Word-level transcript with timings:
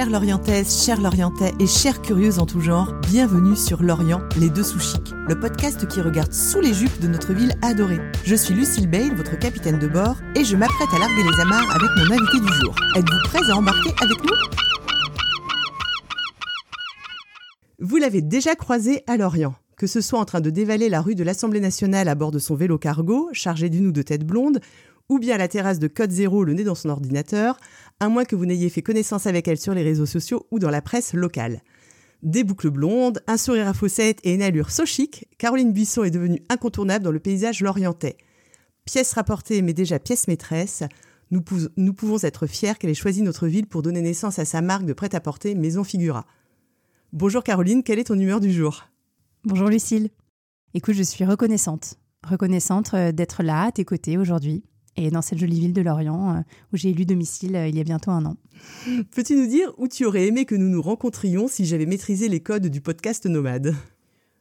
Chères 0.00 0.08
Lorientaises, 0.08 0.82
chers 0.82 0.98
Lorientais 0.98 1.52
et 1.60 1.66
chères 1.66 2.00
curieuses 2.00 2.38
en 2.38 2.46
tout 2.46 2.62
genre, 2.62 2.94
bienvenue 3.10 3.54
sur 3.54 3.82
Lorient, 3.82 4.22
les 4.38 4.48
deux 4.48 4.62
sous 4.62 4.80
chics, 4.80 5.12
le 5.28 5.38
podcast 5.38 5.86
qui 5.88 6.00
regarde 6.00 6.32
sous 6.32 6.58
les 6.58 6.72
jupes 6.72 7.00
de 7.02 7.06
notre 7.06 7.34
ville 7.34 7.52
adorée. 7.60 8.00
Je 8.24 8.34
suis 8.34 8.54
Lucille 8.54 8.88
Bale, 8.88 9.14
votre 9.14 9.38
capitaine 9.38 9.78
de 9.78 9.86
bord, 9.86 10.16
et 10.34 10.42
je 10.42 10.56
m'apprête 10.56 10.88
à 10.94 10.98
larguer 10.98 11.22
les 11.22 11.42
amarres 11.42 11.70
avec 11.76 11.90
mon 11.98 12.14
invité 12.14 12.40
du 12.40 12.50
jour. 12.62 12.74
Êtes-vous 12.96 13.18
prêts 13.24 13.50
à 13.50 13.54
embarquer 13.54 13.90
avec 14.00 14.16
nous? 14.24 14.36
Vous 17.78 17.98
l'avez 17.98 18.22
déjà 18.22 18.54
croisé 18.54 19.04
à 19.06 19.18
Lorient. 19.18 19.54
Que 19.76 19.86
ce 19.86 20.00
soit 20.00 20.18
en 20.18 20.26
train 20.26 20.40
de 20.40 20.48
dévaler 20.48 20.88
la 20.88 21.02
rue 21.02 21.14
de 21.14 21.24
l'Assemblée 21.24 21.60
nationale 21.60 22.08
à 22.08 22.14
bord 22.14 22.30
de 22.30 22.38
son 22.38 22.54
vélo 22.54 22.78
cargo, 22.78 23.28
chargé 23.32 23.68
d'une 23.68 23.86
ou 23.86 23.92
deux 23.92 24.04
têtes 24.04 24.26
blondes, 24.26 24.60
ou 25.10 25.18
bien 25.18 25.34
à 25.34 25.38
la 25.38 25.48
terrasse 25.48 25.80
de 25.80 25.88
Code 25.88 26.12
Zéro, 26.12 26.44
le 26.44 26.54
nez 26.54 26.62
dans 26.62 26.76
son 26.76 26.88
ordinateur, 26.88 27.58
à 27.98 28.08
moins 28.08 28.24
que 28.24 28.36
vous 28.36 28.46
n'ayez 28.46 28.70
fait 28.70 28.80
connaissance 28.80 29.26
avec 29.26 29.48
elle 29.48 29.58
sur 29.58 29.74
les 29.74 29.82
réseaux 29.82 30.06
sociaux 30.06 30.46
ou 30.52 30.60
dans 30.60 30.70
la 30.70 30.80
presse 30.80 31.12
locale. 31.14 31.60
Des 32.22 32.44
boucles 32.44 32.70
blondes, 32.70 33.20
un 33.26 33.36
sourire 33.36 33.66
à 33.66 33.74
fossettes 33.74 34.20
et 34.22 34.34
une 34.34 34.42
allure 34.42 34.70
so 34.70 34.84
Caroline 35.36 35.72
Buisson 35.72 36.04
est 36.04 36.12
devenue 36.12 36.40
incontournable 36.48 37.04
dans 37.04 37.10
le 37.10 37.18
paysage 37.18 37.60
lorientais. 37.60 38.18
Pièce 38.84 39.12
rapportée 39.12 39.62
mais 39.62 39.72
déjà 39.72 39.98
pièce 39.98 40.28
maîtresse, 40.28 40.84
nous, 41.32 41.42
nous 41.76 41.92
pouvons 41.92 42.18
être 42.22 42.46
fiers 42.46 42.74
qu'elle 42.78 42.90
ait 42.90 42.94
choisi 42.94 43.22
notre 43.22 43.48
ville 43.48 43.66
pour 43.66 43.82
donner 43.82 44.02
naissance 44.02 44.38
à 44.38 44.44
sa 44.44 44.60
marque 44.60 44.84
de 44.84 44.92
prêt-à-porter 44.92 45.56
Maison 45.56 45.82
Figura. 45.82 46.24
Bonjour 47.12 47.42
Caroline, 47.42 47.82
quelle 47.82 47.98
est 47.98 48.04
ton 48.04 48.18
humeur 48.18 48.38
du 48.38 48.52
jour? 48.52 48.84
Bonjour 49.44 49.68
Lucille. 49.68 50.10
Écoute, 50.74 50.94
je 50.94 51.02
suis 51.02 51.24
reconnaissante. 51.24 51.96
Reconnaissante 52.24 52.94
euh, 52.94 53.10
d'être 53.10 53.42
là 53.42 53.64
à 53.64 53.72
tes 53.72 53.84
côtés 53.84 54.16
aujourd'hui 54.16 54.62
et 54.96 55.10
dans 55.10 55.22
cette 55.22 55.38
jolie 55.38 55.60
ville 55.60 55.72
de 55.72 55.82
Lorient 55.82 56.36
euh, 56.36 56.40
où 56.72 56.76
j'ai 56.76 56.90
élu 56.90 57.04
domicile 57.04 57.56
euh, 57.56 57.68
il 57.68 57.76
y 57.76 57.80
a 57.80 57.84
bientôt 57.84 58.10
un 58.10 58.24
an. 58.24 58.36
Peux-tu 59.12 59.36
nous 59.36 59.46
dire 59.46 59.72
où 59.78 59.88
tu 59.88 60.04
aurais 60.04 60.26
aimé 60.26 60.44
que 60.44 60.54
nous 60.54 60.68
nous 60.68 60.82
rencontrions 60.82 61.48
si 61.48 61.64
j'avais 61.64 61.86
maîtrisé 61.86 62.28
les 62.28 62.40
codes 62.40 62.66
du 62.66 62.80
podcast 62.80 63.26
Nomade? 63.26 63.74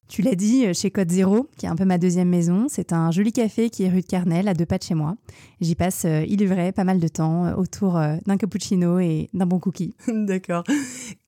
Tu 0.07 0.23
l'as 0.23 0.33
dit, 0.33 0.65
euh, 0.65 0.73
chez 0.73 0.89
Code 0.89 1.11
Zéro, 1.11 1.47
qui 1.55 1.67
est 1.67 1.69
un 1.69 1.75
peu 1.75 1.85
ma 1.85 1.99
deuxième 1.99 2.29
maison, 2.29 2.65
c'est 2.67 2.93
un 2.93 3.11
joli 3.11 3.31
café 3.31 3.69
qui 3.69 3.83
est 3.83 3.89
rue 3.89 4.01
de 4.01 4.07
Carnel, 4.07 4.47
à 4.47 4.55
deux 4.55 4.65
pas 4.65 4.79
de 4.79 4.83
chez 4.83 4.95
moi. 4.95 5.15
J'y 5.61 5.75
passe, 5.75 6.07
il 6.27 6.41
est 6.41 6.47
vrai, 6.47 6.71
pas 6.71 6.83
mal 6.83 6.99
de 6.99 7.07
temps 7.07 7.55
autour 7.55 7.93
d'un 8.25 8.37
cappuccino 8.37 8.97
et 8.97 9.29
d'un 9.35 9.45
bon 9.45 9.59
cookie. 9.59 9.93
D'accord. 10.07 10.63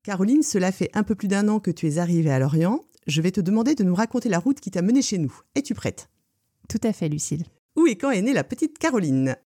Caroline, 0.01 0.41
cela 0.41 0.71
fait 0.71 0.89
un 0.95 1.03
peu 1.03 1.13
plus 1.13 1.27
d'un 1.27 1.47
an 1.47 1.59
que 1.59 1.69
tu 1.69 1.87
es 1.87 1.99
arrivée 1.99 2.31
à 2.31 2.39
Lorient. 2.39 2.81
Je 3.05 3.21
vais 3.21 3.31
te 3.31 3.39
demander 3.39 3.75
de 3.75 3.83
nous 3.83 3.93
raconter 3.93 4.29
la 4.29 4.39
route 4.39 4.59
qui 4.59 4.71
t'a 4.71 4.81
menée 4.81 5.03
chez 5.03 5.19
nous. 5.19 5.31
Es-tu 5.53 5.75
prête? 5.75 6.09
Tout 6.67 6.81
à 6.83 6.91
fait, 6.91 7.07
Lucille. 7.07 7.45
Où 7.75 7.87
et 7.87 7.97
quand 7.97 8.11
est 8.11 8.21
née 8.21 8.33
la 8.33 8.43
petite 8.43 8.77
Caroline? 8.77 9.37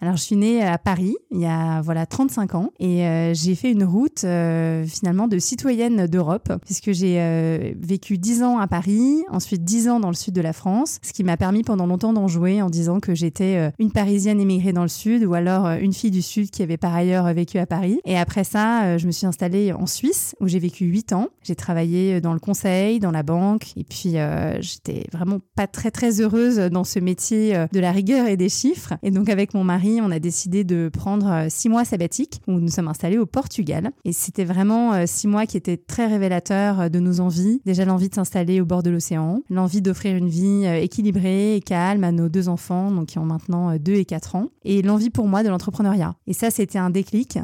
Alors, 0.00 0.16
je 0.16 0.22
suis 0.22 0.36
née 0.36 0.62
à 0.62 0.78
Paris 0.78 1.16
il 1.30 1.40
y 1.40 1.46
a 1.46 1.80
voilà 1.82 2.06
35 2.06 2.54
ans 2.54 2.70
et 2.78 3.04
euh, 3.04 3.34
j'ai 3.34 3.54
fait 3.56 3.72
une 3.72 3.82
route 3.84 4.22
euh, 4.24 4.84
finalement 4.86 5.26
de 5.26 5.38
citoyenne 5.38 6.06
d'Europe 6.06 6.52
puisque 6.64 6.92
j'ai 6.92 7.16
euh, 7.18 7.72
vécu 7.76 8.16
10 8.16 8.44
ans 8.44 8.58
à 8.58 8.68
Paris, 8.68 9.24
ensuite 9.28 9.64
10 9.64 9.88
ans 9.88 10.00
dans 10.00 10.08
le 10.08 10.14
sud 10.14 10.34
de 10.34 10.40
la 10.40 10.52
France, 10.52 11.00
ce 11.02 11.12
qui 11.12 11.24
m'a 11.24 11.36
permis 11.36 11.64
pendant 11.64 11.86
longtemps 11.86 12.12
d'en 12.12 12.28
jouer 12.28 12.62
en 12.62 12.70
disant 12.70 13.00
que 13.00 13.14
j'étais 13.14 13.72
une 13.78 13.90
Parisienne 13.90 14.40
émigrée 14.40 14.72
dans 14.72 14.82
le 14.82 14.88
sud 14.88 15.24
ou 15.24 15.34
alors 15.34 15.66
une 15.68 15.92
fille 15.92 16.10
du 16.10 16.22
sud 16.22 16.50
qui 16.50 16.62
avait 16.62 16.76
par 16.76 16.94
ailleurs 16.94 17.32
vécu 17.34 17.58
à 17.58 17.66
Paris. 17.66 18.00
Et 18.04 18.16
après 18.16 18.44
ça, 18.44 18.98
je 18.98 19.06
me 19.06 19.12
suis 19.12 19.26
installée 19.26 19.72
en 19.72 19.86
Suisse 19.86 20.36
où 20.40 20.46
j'ai 20.46 20.58
vécu 20.58 20.84
8 20.84 21.12
ans. 21.12 21.28
J'ai 21.42 21.56
travaillé 21.56 22.20
dans 22.20 22.32
le 22.32 22.40
conseil, 22.40 23.00
dans 23.00 23.10
la 23.10 23.22
banque 23.22 23.72
et 23.76 23.84
puis 23.84 24.14
j'étais 24.60 25.06
vraiment 25.12 25.38
pas 25.56 25.66
très 25.66 25.90
très 25.90 26.20
heureuse 26.20 26.56
dans 26.56 26.84
ce 26.84 27.00
métier 27.00 27.66
de 27.72 27.80
la 27.80 27.90
rigueur 27.90 28.28
et 28.28 28.36
des 28.36 28.48
chiffres. 28.48 28.94
Et 29.02 29.10
donc 29.10 29.28
avec 29.28 29.54
mon 29.54 29.64
mari 29.64 29.87
on 30.02 30.10
a 30.10 30.18
décidé 30.18 30.64
de 30.64 30.90
prendre 30.92 31.30
euh, 31.30 31.46
six 31.48 31.68
mois 31.68 31.84
sabbatiques 31.84 32.40
où 32.46 32.52
nous 32.52 32.68
sommes 32.68 32.88
installés 32.88 33.18
au 33.18 33.26
Portugal. 33.26 33.90
Et 34.04 34.12
c'était 34.12 34.44
vraiment 34.44 34.92
euh, 34.92 35.04
six 35.06 35.26
mois 35.26 35.46
qui 35.46 35.56
étaient 35.56 35.76
très 35.76 36.06
révélateurs 36.06 36.80
euh, 36.80 36.88
de 36.88 36.98
nos 36.98 37.20
envies. 37.20 37.60
Déjà 37.64 37.84
l'envie 37.84 38.08
de 38.08 38.14
s'installer 38.14 38.60
au 38.60 38.64
bord 38.64 38.82
de 38.82 38.90
l'océan, 38.90 39.42
l'envie 39.50 39.82
d'offrir 39.82 40.16
une 40.16 40.28
vie 40.28 40.64
équilibrée 40.66 41.56
et 41.56 41.60
calme 41.60 42.04
à 42.04 42.12
nos 42.12 42.28
deux 42.28 42.48
enfants, 42.48 42.90
donc 42.90 43.06
qui 43.06 43.18
ont 43.18 43.24
maintenant 43.24 43.76
deux 43.76 43.94
et 43.94 44.04
quatre 44.04 44.34
ans, 44.34 44.48
et 44.64 44.82
l'envie 44.82 45.10
pour 45.10 45.26
moi 45.28 45.42
de 45.42 45.48
l'entrepreneuriat. 45.48 46.14
Et 46.26 46.32
ça, 46.32 46.50
c'était 46.50 46.78
un 46.78 46.90
déclic. 46.90 47.38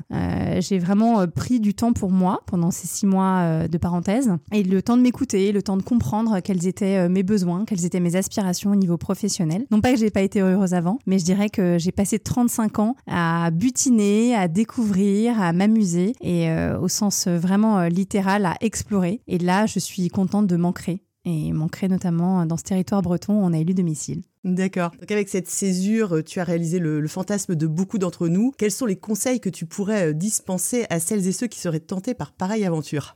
j'ai 0.59 0.78
vraiment 0.78 1.26
pris 1.26 1.61
du 1.61 1.75
temps 1.75 1.93
pour 1.93 2.11
moi 2.11 2.41
pendant 2.47 2.71
ces 2.71 2.87
six 2.87 3.06
mois 3.06 3.66
de 3.69 3.78
parenthèse 3.78 4.31
et 4.53 4.62
le 4.62 4.82
temps 4.82 4.97
de 4.97 5.03
m'écouter, 5.03 5.53
le 5.53 5.62
temps 5.62 5.76
de 5.76 5.82
comprendre 5.82 6.41
quels 6.41 6.66
étaient 6.66 7.09
mes 7.09 7.22
besoins, 7.22 7.65
quelles 7.65 7.84
étaient 7.84 8.00
mes 8.00 8.16
aspirations 8.16 8.72
au 8.72 8.76
niveau 8.76 8.97
professionnel. 8.97 9.66
Non 9.71 9.81
pas 9.81 9.93
que 9.93 9.99
j'ai 9.99 10.11
pas 10.11 10.22
été 10.22 10.41
heureuse 10.41 10.75
avant, 10.75 10.99
mais 11.06 11.19
je 11.19 11.25
dirais 11.25 11.49
que 11.49 11.78
j'ai 11.78 11.93
passé 11.93 12.19
35 12.34 12.81
ans 12.81 12.97
à 13.06 13.53
butiner, 13.53 14.34
à 14.34 14.49
découvrir, 14.49 15.41
à 15.41 15.53
m'amuser 15.53 16.15
et 16.21 16.50
euh, 16.50 16.81
au 16.81 16.89
sens 16.89 17.28
vraiment 17.28 17.78
euh, 17.78 17.89
littéral 17.89 18.45
à 18.45 18.56
explorer. 18.61 19.21
Et 19.28 19.39
là, 19.39 19.67
je 19.67 19.78
suis 19.78 20.09
contente 20.09 20.49
de 20.49 20.56
m'ancrer 20.56 21.05
et 21.25 21.53
m'ancrer 21.53 21.87
notamment 21.87 22.44
dans 22.44 22.56
ce 22.56 22.65
territoire 22.65 23.03
breton 23.03 23.34
où 23.34 23.44
on 23.44 23.53
a 23.53 23.59
élu 23.59 23.73
domicile. 23.73 24.25
D'accord. 24.43 24.91
Donc 24.99 25.12
avec 25.12 25.28
cette 25.28 25.49
césure, 25.49 26.25
tu 26.27 26.41
as 26.41 26.44
réalisé 26.44 26.81
le, 26.81 27.00
le 27.00 27.06
fantasme 27.06 27.55
de 27.55 27.69
beaucoup 27.69 27.99
d'entre 27.99 28.27
nous. 28.27 28.53
Quels 28.59 28.73
sont 28.73 28.87
les 28.87 28.97
conseils 28.97 29.39
que 29.39 29.49
tu 29.49 29.65
pourrais 29.65 30.09
euh, 30.09 30.12
dispenser 30.12 30.87
à 30.91 30.99
celles 30.99 31.28
et 31.28 31.33
ceux 31.33 31.47
qui 31.47 31.61
seraient 31.61 31.78
tentés 31.78 32.15
par 32.15 32.33
pareille 32.33 32.65
aventure? 32.65 33.15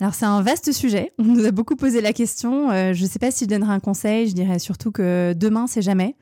Alors 0.00 0.14
c'est 0.14 0.24
un 0.24 0.40
vaste 0.40 0.72
sujet. 0.72 1.12
On 1.18 1.24
nous 1.24 1.44
a 1.44 1.50
beaucoup 1.50 1.76
posé 1.76 2.00
la 2.00 2.14
question. 2.14 2.70
je 2.70 3.02
ne 3.02 3.06
sais 3.08 3.18
pas 3.18 3.30
si 3.30 3.44
je 3.44 3.50
donnerai 3.50 3.72
un 3.72 3.80
conseil. 3.80 4.28
Je 4.28 4.34
dirais 4.34 4.58
surtout 4.58 4.92
que 4.92 5.34
demain 5.34 5.66
c'est 5.66 5.82
jamais. 5.82 6.16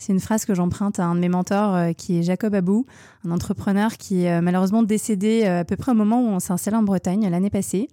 C'est 0.00 0.14
une 0.14 0.20
phrase 0.20 0.46
que 0.46 0.54
j'emprunte 0.54 0.98
à 0.98 1.04
un 1.04 1.14
de 1.14 1.20
mes 1.20 1.28
mentors 1.28 1.74
euh, 1.74 1.92
qui 1.92 2.18
est 2.18 2.22
Jacob 2.22 2.54
Abou, 2.54 2.86
un 3.26 3.30
entrepreneur 3.32 3.98
qui 3.98 4.24
est 4.24 4.32
euh, 4.32 4.40
malheureusement 4.40 4.82
décédé 4.82 5.42
euh, 5.44 5.60
à 5.60 5.64
peu 5.64 5.76
près 5.76 5.92
au 5.92 5.94
moment 5.94 6.22
où 6.22 6.28
on 6.28 6.40
s'est 6.40 6.74
en 6.74 6.82
Bretagne 6.82 7.28
l'année 7.28 7.50
passée. 7.50 7.88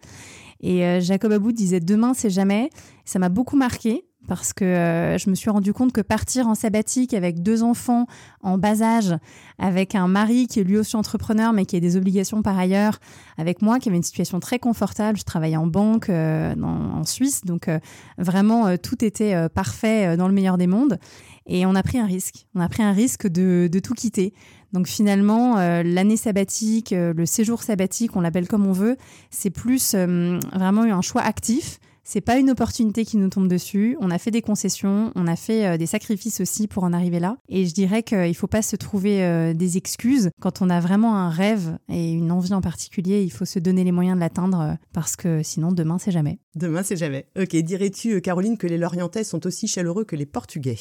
Et 0.62 1.02
Jacob 1.02 1.32
Abou 1.34 1.52
disait 1.52 1.80
demain 1.80 2.14
c'est 2.16 2.32
jamais. 2.32 2.72
Ça 3.06 3.20
m'a 3.20 3.30
beaucoup 3.30 3.56
marqué 3.56 4.06
parce 4.28 4.54
que 4.54 5.16
je 5.20 5.30
me 5.30 5.36
suis 5.36 5.52
rendu 5.52 5.72
compte 5.72 5.94
que 5.94 6.02
partir 6.02 6.48
en 6.48 6.56
sabbatique 6.56 7.14
avec 7.14 7.44
deux 7.44 7.62
enfants 7.62 8.08
en 8.42 8.58
bas 8.58 8.82
âge, 8.82 9.16
avec 9.60 9.94
un 9.94 10.08
mari 10.08 10.48
qui 10.48 10.60
est 10.60 10.64
lui 10.64 10.78
aussi 10.78 10.96
entrepreneur 10.96 11.54
mais 11.54 11.66
qui 11.66 11.76
a 11.76 11.80
des 11.80 11.96
obligations 11.96 12.42
par 12.42 12.58
ailleurs, 12.58 12.98
avec 13.38 13.62
moi 13.62 13.78
qui 13.78 13.90
avait 13.90 13.98
une 13.98 14.04
situation 14.04 14.40
très 14.40 14.58
confortable, 14.58 15.20
je 15.20 15.26
travaillais 15.26 15.58
en 15.58 15.68
banque 15.68 16.10
en 16.10 17.04
Suisse, 17.06 17.42
donc 17.46 17.70
vraiment 18.18 18.76
tout 18.78 19.06
était 19.06 19.48
parfait 19.50 20.18
dans 20.18 20.28
le 20.28 20.34
meilleur 20.34 20.58
des 20.58 20.68
mondes. 20.68 20.98
Et 21.48 21.66
on 21.66 21.76
a 21.76 21.84
pris 21.84 21.98
un 21.98 22.06
risque. 22.06 22.46
On 22.56 22.60
a 22.60 22.70
pris 22.70 22.84
un 22.84 22.92
risque 22.92 23.28
de, 23.28 23.70
tout 23.82 23.94
quitter. 23.94 24.34
Donc 24.74 24.88
finalement, 24.88 25.58
euh, 25.58 25.82
l'année 25.82 26.18
sabbatique, 26.18 26.92
euh, 26.92 27.14
le 27.14 27.26
séjour 27.26 27.64
sabbatique, 27.64 28.16
on 28.16 28.22
l'appelle 28.22 28.48
comme 28.48 28.68
on 28.68 28.74
veut, 28.74 28.98
c'est 29.32 29.50
plus 29.50 29.94
euh, 29.96 30.40
vraiment 30.54 30.84
un 30.84 31.02
choix 31.02 31.22
actif. 31.22 31.80
C'est 32.04 32.22
pas 32.22 32.38
une 32.38 32.50
opportunité 32.50 33.04
qui 33.04 33.18
nous 33.18 33.28
tombe 33.28 33.50
dessus. 33.50 33.98
On 34.00 34.12
a 34.12 34.18
fait 34.18 34.32
des 34.32 34.42
concessions, 34.42 35.12
on 35.16 35.28
a 35.28 35.36
fait 35.36 35.78
des 35.78 35.86
sacrifices 35.86 36.40
aussi 36.40 36.68
pour 36.70 36.86
en 36.86 36.94
arriver 36.94 37.20
là. 37.20 37.36
Et 37.50 37.66
je 37.66 37.74
dirais 37.74 38.02
qu'il 38.02 38.34
faut 38.34 38.48
pas 38.48 38.62
se 38.62 38.78
trouver 38.78 39.54
des 39.54 39.76
excuses. 39.76 40.30
Quand 40.40 40.62
on 40.62 40.70
a 40.70 40.80
vraiment 40.80 41.18
un 41.18 41.30
rêve 41.30 41.78
et 41.90 42.14
une 42.14 42.32
envie 42.32 42.54
en 42.54 42.62
particulier, 42.62 43.24
il 43.24 43.30
faut 43.30 43.44
se 43.44 43.60
donner 43.60 43.84
les 43.84 43.92
moyens 43.92 44.16
de 44.16 44.22
l'atteindre 44.22 44.78
parce 44.94 45.18
que 45.18 45.44
sinon 45.44 45.74
demain 45.74 45.98
c'est 45.98 46.12
jamais. 46.12 46.40
Demain 46.56 46.82
c'est 46.82 46.96
jamais. 46.96 47.28
Ok, 47.38 47.54
dirais-tu 47.58 48.22
Caroline 48.22 48.58
que 48.58 48.68
les 48.68 48.78
Lorientais 48.78 49.26
sont 49.26 49.46
aussi 49.46 49.68
chaleureux 49.68 50.06
que 50.06 50.16
les 50.16 50.26
Portugais? 50.26 50.78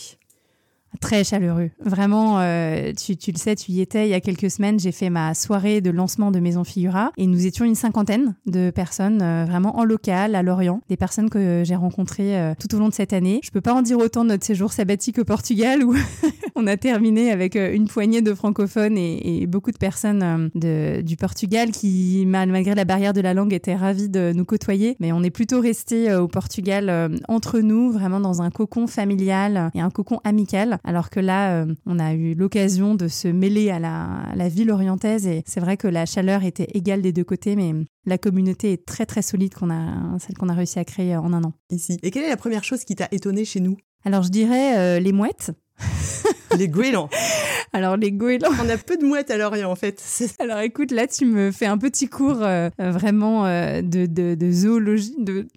Très 1.00 1.24
chaleureux. 1.24 1.70
Vraiment, 1.80 2.38
euh, 2.40 2.92
tu, 2.92 3.16
tu, 3.16 3.32
le 3.32 3.38
sais, 3.38 3.56
tu 3.56 3.72
y 3.72 3.80
étais 3.80 4.06
il 4.06 4.10
y 4.10 4.14
a 4.14 4.20
quelques 4.20 4.50
semaines. 4.50 4.78
J'ai 4.78 4.92
fait 4.92 5.10
ma 5.10 5.34
soirée 5.34 5.80
de 5.80 5.90
lancement 5.90 6.30
de 6.30 6.40
Maison 6.40 6.64
Figura 6.64 7.12
et 7.16 7.26
nous 7.26 7.46
étions 7.46 7.64
une 7.64 7.74
cinquantaine 7.74 8.34
de 8.46 8.70
personnes 8.70 9.20
euh, 9.22 9.44
vraiment 9.46 9.78
en 9.78 9.84
local 9.84 10.34
à 10.34 10.42
Lorient, 10.42 10.80
des 10.88 10.96
personnes 10.96 11.30
que 11.30 11.62
j'ai 11.64 11.74
rencontrées 11.74 12.38
euh, 12.38 12.54
tout 12.58 12.74
au 12.74 12.78
long 12.78 12.88
de 12.88 12.94
cette 12.94 13.12
année. 13.12 13.40
Je 13.42 13.50
peux 13.50 13.60
pas 13.60 13.74
en 13.74 13.82
dire 13.82 13.98
autant 13.98 14.24
de 14.24 14.30
notre 14.30 14.44
séjour 14.44 14.72
sabbatique 14.72 15.18
au 15.18 15.24
Portugal 15.24 15.82
où 15.84 15.94
on 16.54 16.66
a 16.66 16.76
terminé 16.76 17.30
avec 17.30 17.56
une 17.56 17.88
poignée 17.88 18.22
de 18.22 18.34
francophones 18.34 18.96
et, 18.96 19.46
beaucoup 19.46 19.70
de 19.70 19.78
personnes 19.78 20.50
du 20.54 21.16
Portugal 21.16 21.70
qui, 21.70 22.24
malgré 22.26 22.74
la 22.74 22.84
barrière 22.84 23.12
de 23.12 23.20
la 23.20 23.32
langue, 23.32 23.52
étaient 23.52 23.76
ravis 23.76 24.08
de 24.08 24.32
nous 24.34 24.44
côtoyer. 24.44 24.96
Mais 24.98 25.12
on 25.12 25.22
est 25.22 25.30
plutôt 25.30 25.60
resté 25.60 26.12
au 26.14 26.26
Portugal 26.26 27.18
entre 27.28 27.60
nous, 27.60 27.92
vraiment 27.92 28.18
dans 28.18 28.42
un 28.42 28.50
cocon 28.50 28.86
familial 28.86 29.70
et 29.74 29.80
un 29.80 29.90
cocon 29.90 30.20
amical 30.24 30.78
alors 30.86 31.10
que 31.10 31.18
là, 31.18 31.62
euh, 31.62 31.74
on 31.84 31.98
a 31.98 32.14
eu 32.14 32.34
l'occasion 32.34 32.94
de 32.94 33.08
se 33.08 33.26
mêler 33.26 33.70
à 33.70 33.80
la, 33.80 34.48
ville 34.48 34.70
orientaise 34.70 35.26
et 35.26 35.42
c'est 35.44 35.58
vrai 35.58 35.76
que 35.76 35.88
la 35.88 36.06
chaleur 36.06 36.44
était 36.44 36.68
égale 36.74 37.02
des 37.02 37.12
deux 37.12 37.24
côtés, 37.24 37.56
mais 37.56 37.72
la 38.06 38.18
communauté 38.18 38.72
est 38.72 38.86
très 38.86 39.04
très 39.04 39.20
solide 39.20 39.52
qu'on 39.52 39.68
a, 39.68 40.16
celle 40.20 40.38
qu'on 40.38 40.48
a 40.48 40.54
réussi 40.54 40.78
à 40.78 40.84
créer 40.84 41.16
en 41.16 41.32
un 41.32 41.42
an. 41.42 41.52
Ici. 41.70 41.98
Et 42.04 42.12
quelle 42.12 42.22
est 42.22 42.28
la 42.28 42.36
première 42.36 42.62
chose 42.62 42.84
qui 42.84 42.94
t'a 42.94 43.08
étonné 43.10 43.44
chez 43.44 43.58
nous? 43.58 43.76
Alors 44.04 44.22
je 44.22 44.28
dirais 44.28 44.78
euh, 44.78 45.00
les 45.00 45.10
mouettes. 45.10 45.50
les 46.56 46.68
goélands. 46.68 47.10
Alors 47.72 47.96
les 47.96 48.12
goélands. 48.12 48.52
On 48.64 48.68
a 48.68 48.78
peu 48.78 48.96
de 48.96 49.04
mouettes 49.04 49.32
à 49.32 49.36
Lorient 49.36 49.68
en 49.68 49.74
fait. 49.74 50.00
Alors 50.38 50.60
écoute, 50.60 50.92
là 50.92 51.08
tu 51.08 51.26
me 51.26 51.50
fais 51.50 51.66
un 51.66 51.78
petit 51.78 52.08
cours 52.08 52.42
euh, 52.42 52.70
vraiment 52.78 53.42
de, 53.82 54.06
de, 54.06 54.50
zoologie. 54.52 55.16
De... 55.18 55.48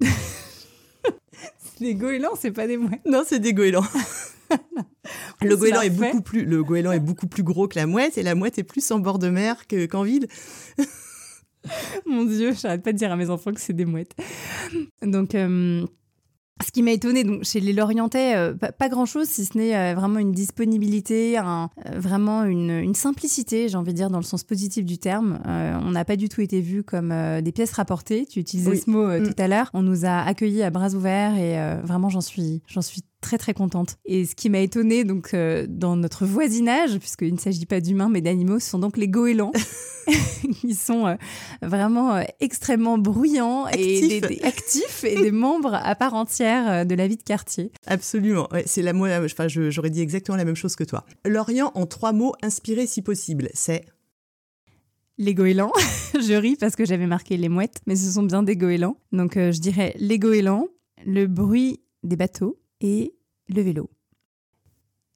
les 1.79 1.93
goélands, 1.93 2.33
c'est 2.39 2.51
pas 2.51 2.65
des 2.65 2.77
mouettes. 2.77 3.05
Non, 3.05 3.21
c'est 3.23 3.39
des 3.39 3.53
goélands. 3.53 3.85
le 5.41 5.55
goéland 5.55 5.81
est 5.81 5.89
beaucoup 5.89 6.21
plus 6.21 6.45
le 6.45 6.63
goéland 6.63 6.91
est 6.91 6.99
beaucoup 6.99 7.27
plus 7.27 7.43
gros 7.43 7.67
que 7.67 7.77
la 7.77 7.87
mouette 7.87 8.17
et 8.17 8.23
la 8.23 8.35
mouette 8.35 8.59
est 8.59 8.63
plus 8.63 8.89
en 8.91 8.99
bord 8.99 9.19
de 9.19 9.29
mer 9.29 9.65
qu'en 9.89 10.03
ville. 10.03 10.27
Mon 12.05 12.25
Dieu, 12.25 12.53
j'arrête 12.53 12.83
pas 12.83 12.93
de 12.93 12.97
dire 12.97 13.11
à 13.11 13.15
mes 13.15 13.29
enfants 13.29 13.53
que 13.53 13.61
c'est 13.61 13.73
des 13.73 13.85
mouettes. 13.85 14.15
Donc, 15.01 15.35
euh, 15.35 15.85
ce 16.65 16.71
qui 16.71 16.83
m'a 16.83 16.91
étonné 16.91 17.23
donc 17.23 17.43
chez 17.43 17.59
les 17.59 17.73
Lorientais, 17.73 18.35
euh, 18.35 18.53
pas, 18.53 18.89
grand 18.89 19.05
chose, 19.05 19.27
si 19.27 19.45
ce 19.45 19.57
n'est 19.57 19.75
euh, 19.75 19.95
vraiment 19.95 20.19
une 20.19 20.31
disponibilité, 20.31 21.37
un, 21.37 21.69
vraiment 21.95 22.43
une, 22.43 22.93
simplicité, 22.95 23.69
j'ai 23.69 23.77
envie 23.77 23.91
de 23.91 23.97
dire 23.97 24.09
dans 24.09 24.17
le 24.17 24.23
sens 24.23 24.43
positif 24.43 24.85
du 24.85 24.97
terme. 24.97 25.39
on 25.45 25.91
n'a 25.91 26.05
pas 26.05 26.15
du 26.15 26.29
tout 26.29 26.41
été 26.41 26.61
vus 26.61 26.83
comme 26.83 27.13
des 27.41 27.51
pièces 27.51 27.73
rapportées. 27.73 28.25
Tu 28.25 28.39
utilisais 28.39 28.75
ce 28.75 28.89
mot 28.89 29.07
mm. 29.07 29.23
tout 29.23 29.41
à 29.41 29.47
l'heure. 29.47 29.69
On 29.73 29.81
nous 29.81 30.05
a 30.05 30.19
accueillis 30.19 30.63
à 30.63 30.69
bras 30.69 30.93
ouverts 30.93 31.37
et 31.37 31.81
vraiment 31.83 32.09
j'en 32.09 32.21
suis, 32.21 32.61
j'en 32.67 32.81
suis 32.81 33.01
très 33.21 33.37
très 33.37 33.53
contente. 33.53 33.97
Et 34.05 34.25
ce 34.25 34.35
qui 34.35 34.49
m'a 34.49 34.59
étonnée 34.59 35.03
donc 35.03 35.33
euh, 35.33 35.65
dans 35.67 35.95
notre 35.95 36.25
voisinage, 36.25 36.97
puisqu'il 36.99 37.33
ne 37.33 37.39
s'agit 37.39 37.65
pas 37.65 37.81
d'humains 37.81 38.09
mais 38.09 38.21
d'animaux, 38.21 38.59
ce 38.59 38.69
sont 38.69 38.79
donc 38.79 38.97
les 38.97 39.07
goélands. 39.07 39.51
Ils 40.63 40.75
sont 40.75 41.05
euh, 41.05 41.15
vraiment 41.61 42.15
euh, 42.15 42.23
extrêmement 42.39 42.97
bruyants 42.97 43.67
et 43.67 44.19
des, 44.19 44.41
actifs 44.43 45.03
et 45.03 45.15
des 45.15 45.31
membres 45.31 45.75
à 45.75 45.95
part 45.95 46.13
entière 46.13 46.85
de 46.85 46.95
la 46.95 47.07
vie 47.07 47.17
de 47.17 47.23
quartier. 47.23 47.71
Absolument, 47.85 48.47
c'est 48.65 48.81
la 48.81 48.93
moi. 48.93 49.09
Enfin, 49.23 49.47
j'aurais 49.47 49.89
dit 49.89 50.01
exactement 50.01 50.37
la 50.37 50.45
même 50.45 50.55
chose 50.55 50.75
que 50.75 50.83
toi. 50.83 51.05
Lorient 51.25 51.71
en 51.75 51.85
trois 51.85 52.13
mots 52.13 52.33
inspirés 52.41 52.87
si 52.87 53.01
possible, 53.01 53.49
c'est? 53.53 53.85
Les 55.17 55.33
goélands. 55.33 55.71
je 56.13 56.33
ris 56.33 56.55
parce 56.55 56.75
que 56.75 56.85
j'avais 56.85 57.05
marqué 57.05 57.37
les 57.37 57.49
mouettes, 57.49 57.81
mais 57.85 57.95
ce 57.95 58.09
sont 58.11 58.23
bien 58.23 58.41
des 58.41 58.55
goélands. 58.55 58.97
Donc 59.11 59.33
je 59.35 59.59
dirais 59.59 59.93
les 59.97 60.17
goélands, 60.17 60.67
le 61.05 61.27
bruit 61.27 61.81
des 62.03 62.15
bateaux, 62.15 62.57
et 62.81 63.13
le 63.47 63.61
vélo. 63.61 63.89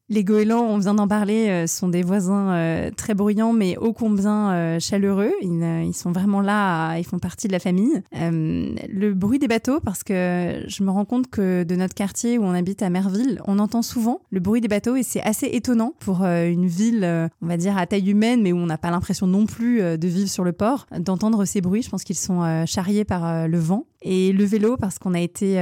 Les 0.10 0.26
goélands, 0.26 0.64
on 0.64 0.78
vient 0.78 0.94
d'en 0.94 1.08
parler, 1.08 1.48
euh, 1.48 1.66
sont 1.66 1.88
des 1.88 2.04
voisins 2.04 2.52
euh, 2.52 2.92
très 2.92 3.14
bruyants, 3.14 3.54
mais 3.54 3.78
ô 3.78 3.94
combien 3.94 4.52
euh, 4.52 4.80
chaleureux. 4.80 5.32
Ils, 5.42 5.94
sont 5.94 6.12
vraiment 6.12 6.42
là, 6.42 6.98
ils 6.98 7.06
font 7.06 7.20
partie 7.20 7.48
de 7.48 7.54
la 7.54 7.60
famille. 7.60 8.04
le 8.12 9.14
bruit 9.14 9.40
des 9.40 9.48
bateaux, 9.48 9.80
parce 9.80 10.04
que 10.04 10.64
je 10.68 10.84
me 10.84 10.92
rends 10.92 11.06
compte 11.06 11.30
que 11.32 11.64
de 11.64 11.76
notre 11.76 11.96
quartier 11.96 12.38
où 12.38 12.44
on 12.44 12.54
habite 12.54 12.84
à 12.84 12.90
Merville, 12.90 13.42
on 13.48 13.60
entend 13.60 13.82
souvent 13.82 14.22
le 14.30 14.40
bruit 14.40 14.60
des 14.60 14.68
bateaux 14.68 14.96
et 14.96 15.04
c'est 15.04 15.22
assez 15.22 15.48
étonnant 15.48 15.94
pour 16.00 16.24
une 16.24 16.68
ville, 16.68 17.30
on 17.42 17.48
va 17.48 17.58
dire, 17.58 17.78
à 17.78 17.88
taille 17.88 18.10
humaine, 18.10 18.42
mais 18.42 18.52
où 18.52 18.58
on 18.58 18.66
n'a 18.66 18.78
pas 18.78 18.92
l'impression 18.92 19.26
non 19.26 19.46
plus 19.46 19.80
de 19.80 20.08
vivre 20.08 20.30
sur 20.30 20.44
le 20.44 20.52
port, 20.52 20.86
d'entendre 21.00 21.46
ces 21.46 21.62
bruits. 21.62 21.82
Je 21.82 21.90
pense 21.90 22.04
qu'ils 22.04 22.18
sont 22.18 22.66
charriés 22.66 23.06
par 23.06 23.48
le 23.48 23.58
vent. 23.58 23.86
Et 24.04 24.34
le 24.34 24.44
vélo, 24.44 24.76
parce 24.78 25.00
qu'on 25.00 25.14
a 25.14 25.20
été 25.20 25.56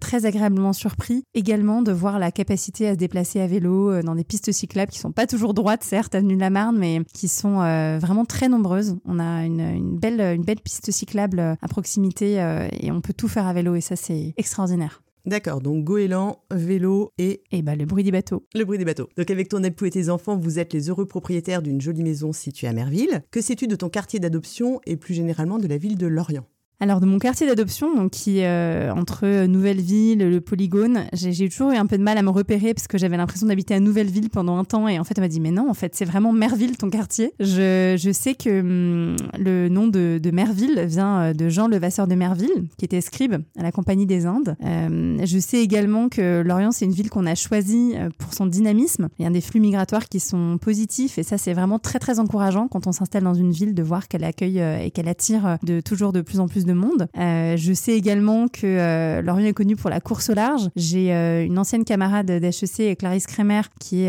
très 0.00 0.24
agréablement 0.24 0.72
surpris 0.72 1.24
également 1.34 1.82
de 1.82 1.92
voir 1.92 2.18
la 2.18 2.30
capacité 2.30 2.88
à 2.88 2.92
se 2.92 2.98
déplacer 2.98 3.40
à 3.40 3.46
vélo 3.46 3.90
euh, 3.90 4.02
dans 4.02 4.14
des 4.14 4.24
pistes 4.24 4.52
cyclables 4.52 4.90
qui 4.90 4.98
sont 4.98 5.12
pas 5.12 5.26
toujours 5.26 5.54
droites, 5.54 5.84
certes, 5.84 6.14
avenue 6.14 6.34
de 6.34 6.40
la 6.40 6.50
Marne, 6.50 6.78
mais 6.78 7.00
qui 7.12 7.28
sont 7.28 7.60
euh, 7.60 7.98
vraiment 7.98 8.24
très 8.24 8.48
nombreuses. 8.48 8.96
On 9.04 9.18
a 9.18 9.44
une, 9.44 9.98
belle, 9.98 10.20
une 10.20 10.44
belle 10.44 10.60
piste 10.60 10.90
cyclable 10.90 11.40
euh, 11.40 11.54
à 11.60 11.68
proximité 11.68 12.34
et 12.80 12.90
on 12.90 13.00
peut 13.00 13.12
tout 13.12 13.28
faire 13.28 13.46
à 13.46 13.52
vélo 13.52 13.74
et 13.74 13.80
ça, 13.80 13.96
c'est 13.96 14.34
extraordinaire. 14.36 15.02
D'accord, 15.26 15.60
donc 15.60 15.84
goéland, 15.84 16.42
vélo 16.50 17.12
et... 17.18 17.42
Et 17.52 17.62
bah 17.62 17.76
le 17.76 17.84
bruit 17.84 18.04
des 18.04 18.10
bateaux. 18.10 18.46
Le 18.54 18.64
bruit 18.64 18.78
des 18.78 18.84
bateaux. 18.84 19.08
Donc 19.16 19.30
avec 19.30 19.48
ton 19.48 19.62
époux 19.62 19.84
et 19.84 19.90
tes 19.90 20.08
enfants, 20.08 20.36
vous 20.36 20.58
êtes 20.58 20.72
les 20.72 20.88
heureux 20.88 21.06
propriétaires 21.06 21.62
d'une 21.62 21.80
jolie 21.80 22.02
maison 22.02 22.32
située 22.32 22.68
à 22.68 22.72
Merville. 22.72 23.22
Que 23.30 23.40
sais-tu 23.40 23.66
de 23.66 23.76
ton 23.76 23.88
quartier 23.88 24.20
d'adoption 24.20 24.80
et 24.86 24.96
plus 24.96 25.14
généralement 25.14 25.58
de 25.58 25.66
la 25.66 25.76
ville 25.76 25.98
de 25.98 26.06
Lorient? 26.06 26.46
Alors 26.80 27.00
de 27.00 27.06
mon 27.06 27.18
quartier 27.18 27.46
d'adoption, 27.46 27.94
donc 27.94 28.12
qui 28.12 28.44
euh, 28.44 28.92
entre 28.92 29.46
Nouvelle-Ville, 29.46 30.18
le 30.18 30.40
Polygone, 30.40 31.06
j'ai 31.12 31.48
toujours 31.48 31.72
eu 31.72 31.76
un 31.76 31.86
peu 31.86 31.98
de 31.98 32.02
mal 32.04 32.18
à 32.18 32.22
me 32.22 32.30
repérer 32.30 32.72
parce 32.72 32.86
que 32.86 32.98
j'avais 32.98 33.16
l'impression 33.16 33.48
d'habiter 33.48 33.74
à 33.74 33.80
Nouvelle-Ville 33.80 34.30
pendant 34.30 34.56
un 34.58 34.64
temps 34.64 34.86
et 34.86 34.98
en 35.00 35.04
fait 35.04 35.14
elle 35.16 35.24
m'a 35.24 35.28
dit 35.28 35.40
mais 35.40 35.50
non 35.50 35.68
en 35.68 35.74
fait 35.74 35.96
c'est 35.96 36.04
vraiment 36.04 36.32
Merville 36.32 36.76
ton 36.76 36.88
quartier. 36.88 37.32
Je, 37.40 37.96
je 37.98 38.12
sais 38.12 38.34
que 38.34 38.60
hum, 38.60 39.16
le 39.38 39.68
nom 39.68 39.88
de, 39.88 40.20
de, 40.22 40.30
Merville 40.30 40.84
vient 40.86 41.20
euh, 41.20 41.32
de 41.32 41.48
Jean 41.48 41.66
Levasseur 41.66 42.06
de 42.06 42.14
Merville 42.14 42.68
qui 42.76 42.84
était 42.84 43.00
scribe 43.00 43.34
à 43.58 43.62
la 43.62 43.72
Compagnie 43.72 44.06
des 44.06 44.26
Indes. 44.26 44.56
Euh, 44.64 45.18
je 45.24 45.38
sais 45.40 45.58
également 45.58 46.08
que 46.08 46.42
Lorient 46.42 46.70
c'est 46.70 46.84
une 46.84 46.92
ville 46.92 47.10
qu'on 47.10 47.26
a 47.26 47.34
choisie 47.34 47.94
euh, 47.96 48.08
pour 48.18 48.34
son 48.34 48.46
dynamisme. 48.46 49.08
Il 49.18 49.24
y 49.24 49.26
a 49.26 49.30
des 49.30 49.40
flux 49.40 49.60
migratoires 49.60 50.08
qui 50.08 50.20
sont 50.20 50.58
positifs 50.58 51.18
et 51.18 51.24
ça 51.24 51.38
c'est 51.38 51.54
vraiment 51.54 51.80
très 51.80 51.98
très 51.98 52.20
encourageant 52.20 52.68
quand 52.68 52.86
on 52.86 52.92
s'installe 52.92 53.24
dans 53.24 53.34
une 53.34 53.50
ville 53.50 53.74
de 53.74 53.82
voir 53.82 54.06
qu'elle 54.06 54.22
accueille 54.22 54.60
et 54.60 54.92
qu'elle 54.92 55.08
attire 55.08 55.58
de 55.64 55.80
toujours 55.80 56.12
de 56.12 56.20
plus 56.20 56.38
en 56.38 56.46
plus 56.46 56.64
de 56.67 56.67
monde. 56.74 57.08
Euh, 57.16 57.56
je 57.56 57.72
sais 57.72 57.92
également 57.92 58.48
que 58.48 58.66
euh, 58.66 59.22
Lorient 59.22 59.46
est 59.46 59.52
connu 59.52 59.76
pour 59.76 59.90
la 59.90 60.00
course 60.00 60.30
au 60.30 60.34
large. 60.34 60.68
J'ai 60.76 61.12
euh, 61.12 61.44
une 61.44 61.58
ancienne 61.58 61.84
camarade 61.84 62.26
d'HEC, 62.26 62.98
Clarisse 62.98 63.26
Kremer, 63.26 63.62
qui 63.80 64.06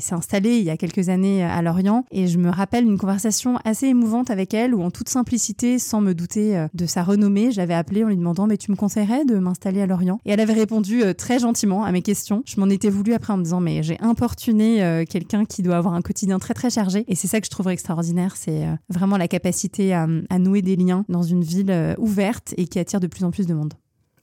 s'est 0.00 0.14
installée 0.14 0.56
il 0.56 0.64
y 0.64 0.70
a 0.70 0.76
quelques 0.76 1.08
années 1.08 1.44
à 1.44 1.62
Lorient 1.62 2.04
et 2.10 2.26
je 2.26 2.38
me 2.38 2.50
rappelle 2.50 2.84
une 2.84 2.98
conversation 2.98 3.58
assez 3.64 3.86
émouvante 3.86 4.30
avec 4.30 4.54
elle 4.54 4.74
où 4.74 4.82
en 4.82 4.90
toute 4.90 5.08
simplicité, 5.08 5.78
sans 5.78 6.00
me 6.00 6.14
douter 6.14 6.66
de 6.74 6.86
sa 6.86 7.02
renommée, 7.02 7.50
j'avais 7.50 7.74
appelé 7.74 8.04
en 8.04 8.08
lui 8.08 8.16
demandant 8.16 8.46
mais 8.46 8.56
tu 8.56 8.70
me 8.70 8.76
conseillerais 8.76 9.24
de 9.24 9.38
m'installer 9.38 9.80
à 9.82 9.86
Lorient? 9.86 10.20
Et 10.24 10.32
elle 10.32 10.40
avait 10.40 10.52
répondu 10.52 11.02
très 11.16 11.38
gentiment 11.38 11.84
à 11.84 11.92
mes 11.92 12.02
questions. 12.02 12.42
Je 12.46 12.60
m'en 12.60 12.68
étais 12.68 12.90
voulu 12.90 13.14
après 13.14 13.32
en 13.32 13.36
me 13.36 13.44
disant 13.44 13.60
mais 13.60 13.82
j'ai 13.82 13.98
importuné 14.00 15.04
quelqu'un 15.08 15.44
qui 15.44 15.62
doit 15.62 15.76
avoir 15.76 15.94
un 15.94 16.02
quotidien 16.02 16.38
très 16.38 16.54
très 16.54 16.70
chargé 16.70 17.04
et 17.08 17.14
c'est 17.14 17.28
ça 17.28 17.40
que 17.40 17.46
je 17.46 17.50
trouverais 17.50 17.74
extraordinaire, 17.74 18.36
c'est 18.36 18.66
vraiment 18.88 19.16
la 19.16 19.28
capacité 19.28 19.92
à, 19.92 20.06
à, 20.30 20.38
nouer 20.38 20.62
des 20.62 20.76
liens 20.76 21.04
dans 21.08 21.22
une 21.22 21.42
ville 21.42 21.91
ouverte 21.98 22.54
et 22.56 22.66
qui 22.66 22.78
attire 22.78 23.00
de 23.00 23.06
plus 23.06 23.24
en 23.24 23.30
plus 23.30 23.46
de 23.46 23.54
monde. 23.54 23.74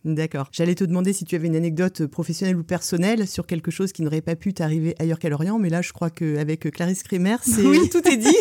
D'accord. 0.05 0.47
J'allais 0.53 0.75
te 0.75 0.85
demander 0.85 1.11
si 1.11 1.25
tu 1.25 1.35
avais 1.35 1.47
une 1.47 1.57
anecdote 1.57 2.05
professionnelle 2.05 2.55
ou 2.55 2.63
personnelle 2.63 3.27
sur 3.27 3.45
quelque 3.45 3.69
chose 3.69 3.91
qui 3.91 4.01
n'aurait 4.01 4.21
pas 4.21 4.37
pu 4.37 4.53
t'arriver 4.53 4.95
ailleurs 4.97 5.19
qu'à 5.19 5.27
Lorient, 5.27 5.59
mais 5.59 5.69
là, 5.69 5.81
je 5.81 5.91
crois 5.91 6.09
qu'avec 6.09 6.71
Clarisse 6.71 7.03
Kremer, 7.03 7.35
c'est 7.41 7.61
oui. 7.65 7.89
tout 7.89 8.07
est 8.07 8.17
dit. 8.17 8.37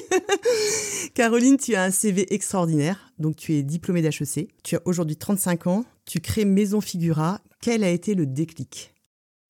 Caroline, 1.15 1.57
tu 1.57 1.75
as 1.75 1.83
un 1.83 1.91
CV 1.91 2.33
extraordinaire. 2.33 3.13
Donc, 3.19 3.35
tu 3.35 3.55
es 3.55 3.65
diplômée 3.65 4.03
d'HEC. 4.03 4.49
Tu 4.63 4.77
as 4.77 4.83
aujourd'hui 4.85 5.17
35 5.17 5.67
ans. 5.67 5.85
Tu 6.05 6.21
crées 6.21 6.45
Maison 6.45 6.81
Figura. 6.81 7.41
Quel 7.61 7.83
a 7.83 7.91
été 7.91 8.15
le 8.15 8.25
déclic? 8.25 8.95